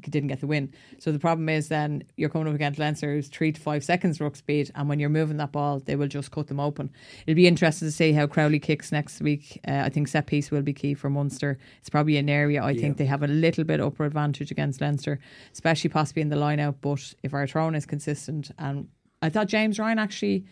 didn't 0.00 0.28
get 0.28 0.40
the 0.40 0.46
win. 0.46 0.72
So 0.98 1.12
the 1.12 1.18
problem 1.18 1.48
is 1.48 1.68
then 1.68 2.04
you're 2.16 2.28
coming 2.28 2.48
up 2.48 2.54
against 2.54 2.78
Leinster 2.78 3.14
who's 3.14 3.28
three 3.28 3.52
to 3.52 3.60
five 3.60 3.84
seconds 3.84 4.20
ruck 4.20 4.36
speed, 4.36 4.70
and 4.74 4.88
when 4.88 4.98
you're 4.98 5.08
moving 5.08 5.36
that 5.38 5.52
ball, 5.52 5.80
they 5.80 5.96
will 5.96 6.08
just 6.08 6.30
cut 6.30 6.46
them 6.46 6.60
open. 6.60 6.90
It'll 7.26 7.36
be 7.36 7.46
interesting 7.46 7.88
to 7.88 7.92
see 7.92 8.12
how 8.12 8.26
Crowley 8.26 8.58
kicks 8.58 8.92
next 8.92 9.20
week. 9.20 9.60
Uh, 9.66 9.82
I 9.84 9.88
think 9.88 10.08
set 10.08 10.26
piece 10.26 10.50
will 10.50 10.62
be 10.62 10.72
key 10.72 10.94
for 10.94 11.10
Munster. 11.10 11.58
It's 11.80 11.90
probably 11.90 12.16
an 12.16 12.28
area 12.28 12.62
I 12.62 12.70
yeah. 12.70 12.80
think 12.80 12.96
they 12.96 13.06
have 13.06 13.22
a 13.22 13.28
little 13.28 13.64
bit 13.64 13.80
upper 13.80 14.04
advantage 14.04 14.50
against 14.50 14.80
Leinster, 14.80 15.20
especially 15.52 15.90
possibly 15.90 16.22
in 16.22 16.28
the 16.28 16.36
line 16.36 16.60
out. 16.60 16.80
But 16.80 17.14
if 17.22 17.34
our 17.34 17.46
throne 17.46 17.74
is 17.74 17.86
consistent, 17.86 18.50
and 18.58 18.88
I 19.20 19.28
thought 19.28 19.48
James 19.48 19.78
Ryan 19.78 19.98
actually, 19.98 20.44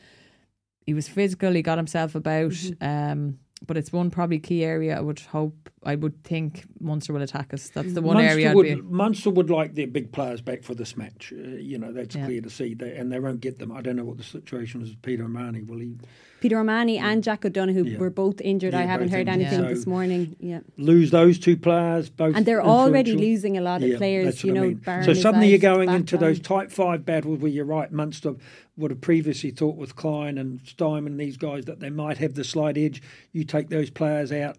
he 0.86 0.94
was 0.94 1.08
physical, 1.08 1.52
he 1.52 1.62
got 1.62 1.78
himself 1.78 2.14
about. 2.14 2.52
Mm-hmm. 2.52 2.84
Um, 2.86 3.38
but 3.66 3.76
it's 3.76 3.92
one 3.92 4.10
probably 4.10 4.38
key 4.38 4.64
area. 4.64 4.96
I 4.96 5.00
would 5.00 5.20
hope, 5.20 5.68
I 5.82 5.94
would 5.94 6.22
think 6.24 6.64
Munster 6.78 7.14
will 7.14 7.22
attack 7.22 7.54
us. 7.54 7.70
That's 7.70 7.94
the 7.94 8.02
one 8.02 8.16
Munster 8.16 8.32
area. 8.32 8.52
Would, 8.54 8.64
be... 8.64 8.74
Munster 8.82 9.30
would 9.30 9.48
like 9.48 9.74
their 9.74 9.86
big 9.86 10.12
players 10.12 10.42
back 10.42 10.62
for 10.62 10.74
this 10.74 10.94
match. 10.94 11.32
Uh, 11.34 11.40
you 11.56 11.78
know, 11.78 11.90
that's 11.90 12.14
yeah. 12.14 12.26
clear 12.26 12.42
to 12.42 12.50
see. 12.50 12.74
They, 12.74 12.94
and 12.96 13.10
they 13.10 13.18
won't 13.18 13.40
get 13.40 13.58
them. 13.58 13.72
I 13.72 13.80
don't 13.80 13.96
know 13.96 14.04
what 14.04 14.18
the 14.18 14.22
situation 14.22 14.82
is 14.82 14.90
with 14.90 15.00
Peter 15.00 15.24
O'Mahony. 15.24 15.62
Will 15.62 15.78
he? 15.78 15.96
Peter 16.40 16.58
O'Mahony 16.58 16.96
yeah. 16.96 17.08
and 17.08 17.24
Jack 17.24 17.46
O'Donoghue 17.46 17.84
yeah. 17.84 17.98
were 17.98 18.10
both 18.10 18.42
injured. 18.42 18.74
I 18.74 18.82
haven't 18.82 19.08
heard 19.08 19.26
injured. 19.26 19.52
anything 19.52 19.74
this 19.74 19.86
morning. 19.86 20.36
Yeah, 20.38 20.60
lose 20.76 21.10
those 21.10 21.38
two 21.38 21.56
players 21.56 22.10
both, 22.10 22.36
and 22.36 22.44
they're 22.44 22.62
already 22.62 23.14
losing 23.14 23.56
a 23.56 23.62
lot 23.62 23.82
of 23.82 23.96
players. 23.96 24.44
You 24.44 24.52
know, 24.52 24.64
I 24.64 24.96
mean. 24.96 25.02
so 25.02 25.14
suddenly 25.14 25.48
you're 25.48 25.58
going 25.58 25.88
into 25.88 26.18
those 26.18 26.40
type 26.40 26.70
five 26.70 27.06
battles 27.06 27.38
where 27.38 27.50
you're 27.50 27.64
right. 27.64 27.90
Munster 27.90 28.34
would 28.76 28.90
have 28.90 29.00
previously 29.00 29.50
thought 29.50 29.76
with 29.76 29.96
Kleyn 29.96 30.38
and 30.38 30.60
Snyman 30.66 31.12
and 31.12 31.20
these 31.20 31.38
guys 31.38 31.64
that 31.64 31.80
they 31.80 31.90
might 31.90 32.18
have 32.18 32.34
the 32.34 32.44
slight 32.44 32.76
edge. 32.76 33.02
You 33.32 33.44
take 33.44 33.70
those 33.70 33.88
players 33.88 34.30
out. 34.30 34.58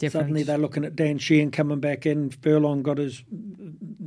Different. 0.00 0.24
Suddenly 0.24 0.42
they're 0.44 0.56
looking 0.56 0.86
at 0.86 0.96
Dan 0.96 1.18
Sheehan 1.18 1.50
coming 1.50 1.78
back 1.78 2.06
in. 2.06 2.30
Furlong 2.30 2.82
got 2.82 2.96
his. 2.96 3.22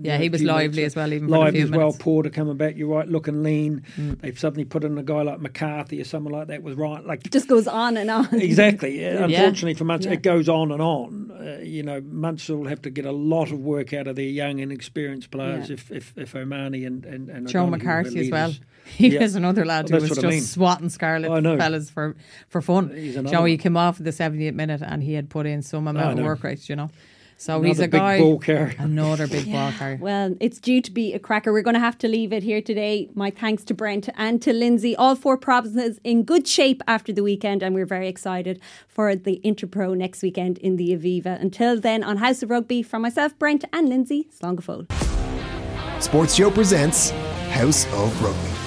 Yeah, 0.02 0.18
he 0.18 0.28
was 0.28 0.42
lively 0.42 0.86
as 0.86 0.96
well. 0.96 1.14
Even 1.14 1.28
lively 1.28 1.62
as 1.62 1.70
well. 1.70 1.94
Porter 1.94 2.32
coming 2.32 2.58
back. 2.58 2.76
You're 2.76 2.88
right, 2.88 3.08
looking 3.08 3.44
lean. 3.44 3.84
Mm. 3.96 4.20
They've 4.20 4.38
suddenly 4.38 4.66
put 4.66 4.84
in 4.84 4.98
a 4.98 5.04
guy 5.04 5.22
like 5.22 5.40
McCarthy 5.40 6.02
or 6.02 6.04
someone 6.04 6.34
like 6.34 6.48
that 6.48 6.64
was 6.64 6.76
right. 6.76 7.06
Like 7.06 7.28
it 7.28 7.32
just 7.32 7.48
goes 7.48 7.68
on 7.68 7.96
and 7.98 8.10
on. 8.10 8.28
exactly. 8.34 9.02
Yeah. 9.04 9.26
Unfortunately 9.26 9.74
for 9.74 9.84
Munster, 9.84 10.10
yeah. 10.10 10.16
it 10.16 10.24
goes 10.24 10.48
on 10.48 10.72
and 10.72 10.82
on. 10.82 11.32
Uh, 11.32 11.60
you 11.62 11.84
know, 11.84 12.02
Munster 12.02 12.56
will 12.56 12.68
have 12.68 12.82
to 12.84 12.90
get 12.90 13.06
a 13.06 13.12
lot 13.12 13.52
of 13.52 13.60
work 13.60 13.92
out 13.92 14.08
of 14.08 14.16
their 14.16 14.26
young 14.26 14.62
and 14.62 14.72
experienced 14.72 15.30
players 15.30 15.70
if 15.70 15.92
if, 15.92 16.14
if 16.18 16.36
O'Mahony 16.36 16.86
and 16.86 17.06
and, 17.06 17.30
and 17.30 17.48
Joe 17.48 17.68
McCarthy 17.68 18.20
as 18.20 18.32
well. 18.32 18.54
He 18.86 19.10
yeah. 19.10 19.22
was 19.22 19.36
another 19.36 19.66
lad 19.66 19.90
who 19.90 19.96
was 19.96 20.10
just 20.10 20.24
I 20.24 20.30
mean. 20.30 20.42
swatting 20.42 20.90
Scarlet 20.90 21.44
fellas 21.58 21.90
for, 21.90 22.16
for 22.50 22.62
fun. 22.62 22.90
Joey 23.28 23.58
came 23.58 23.78
off 23.78 24.00
at 24.00 24.04
the 24.04 24.12
78th 24.12 24.54
minute 24.54 24.82
and 24.82 25.02
he 25.02 25.14
had 25.14 25.30
put 25.30 25.46
in 25.46 25.62
some 25.62 25.83
amount 25.88 26.20
of 26.20 26.26
work 26.26 26.44
rates, 26.44 26.70
you 26.70 26.76
know. 26.76 26.90
So 27.38 27.62
he's 27.62 27.80
a 27.80 27.84
big 27.84 27.92
guy. 27.92 28.20
ball 28.20 28.40
carrier. 28.40 28.74
Another 28.80 29.28
big 29.28 29.52
ball 29.52 29.72
carrier. 29.74 29.98
Well, 30.00 30.36
it's 30.40 30.60
due 30.60 30.82
to 30.82 30.92
be 30.92 31.14
a 31.14 31.20
cracker. 31.20 31.52
We're 31.52 31.62
going 31.62 31.74
to 31.74 31.80
have 31.80 31.98
to 31.98 32.08
leave 32.08 32.32
it 32.32 32.42
here 32.42 32.62
today. 32.62 33.10
My 33.16 33.32
thanks 33.32 33.66
to 33.66 33.74
Brent 33.74 34.08
and 34.16 34.42
to 34.44 34.54
Lindsay. 34.54 34.96
All 34.96 35.16
four 35.16 35.38
provinces 35.38 36.00
in 36.06 36.24
good 36.24 36.48
shape 36.48 36.82
after 36.88 37.12
the 37.12 37.22
weekend, 37.22 37.62
and 37.62 37.76
we're 37.76 37.86
very 37.86 38.08
excited 38.08 38.62
for 38.88 39.14
the 39.16 39.42
Interpro 39.44 39.98
next 39.98 40.22
weekend 40.22 40.58
in 40.60 40.78
the 40.78 40.92
Aviva. 40.92 41.40
Until 41.42 41.78
then, 41.80 42.02
on 42.02 42.18
House 42.18 42.44
of 42.44 42.50
Rugby, 42.50 42.82
from 42.82 43.02
myself, 43.02 43.38
Brent, 43.38 43.66
and 43.74 43.90
Lindsay, 43.90 44.30
Slán 44.34 44.56
go 44.56 44.62
fóill. 44.62 46.02
Sports 46.02 46.36
Show 46.36 46.50
presents 46.50 47.10
House 47.50 47.86
of 47.94 48.24
Rugby. 48.24 48.63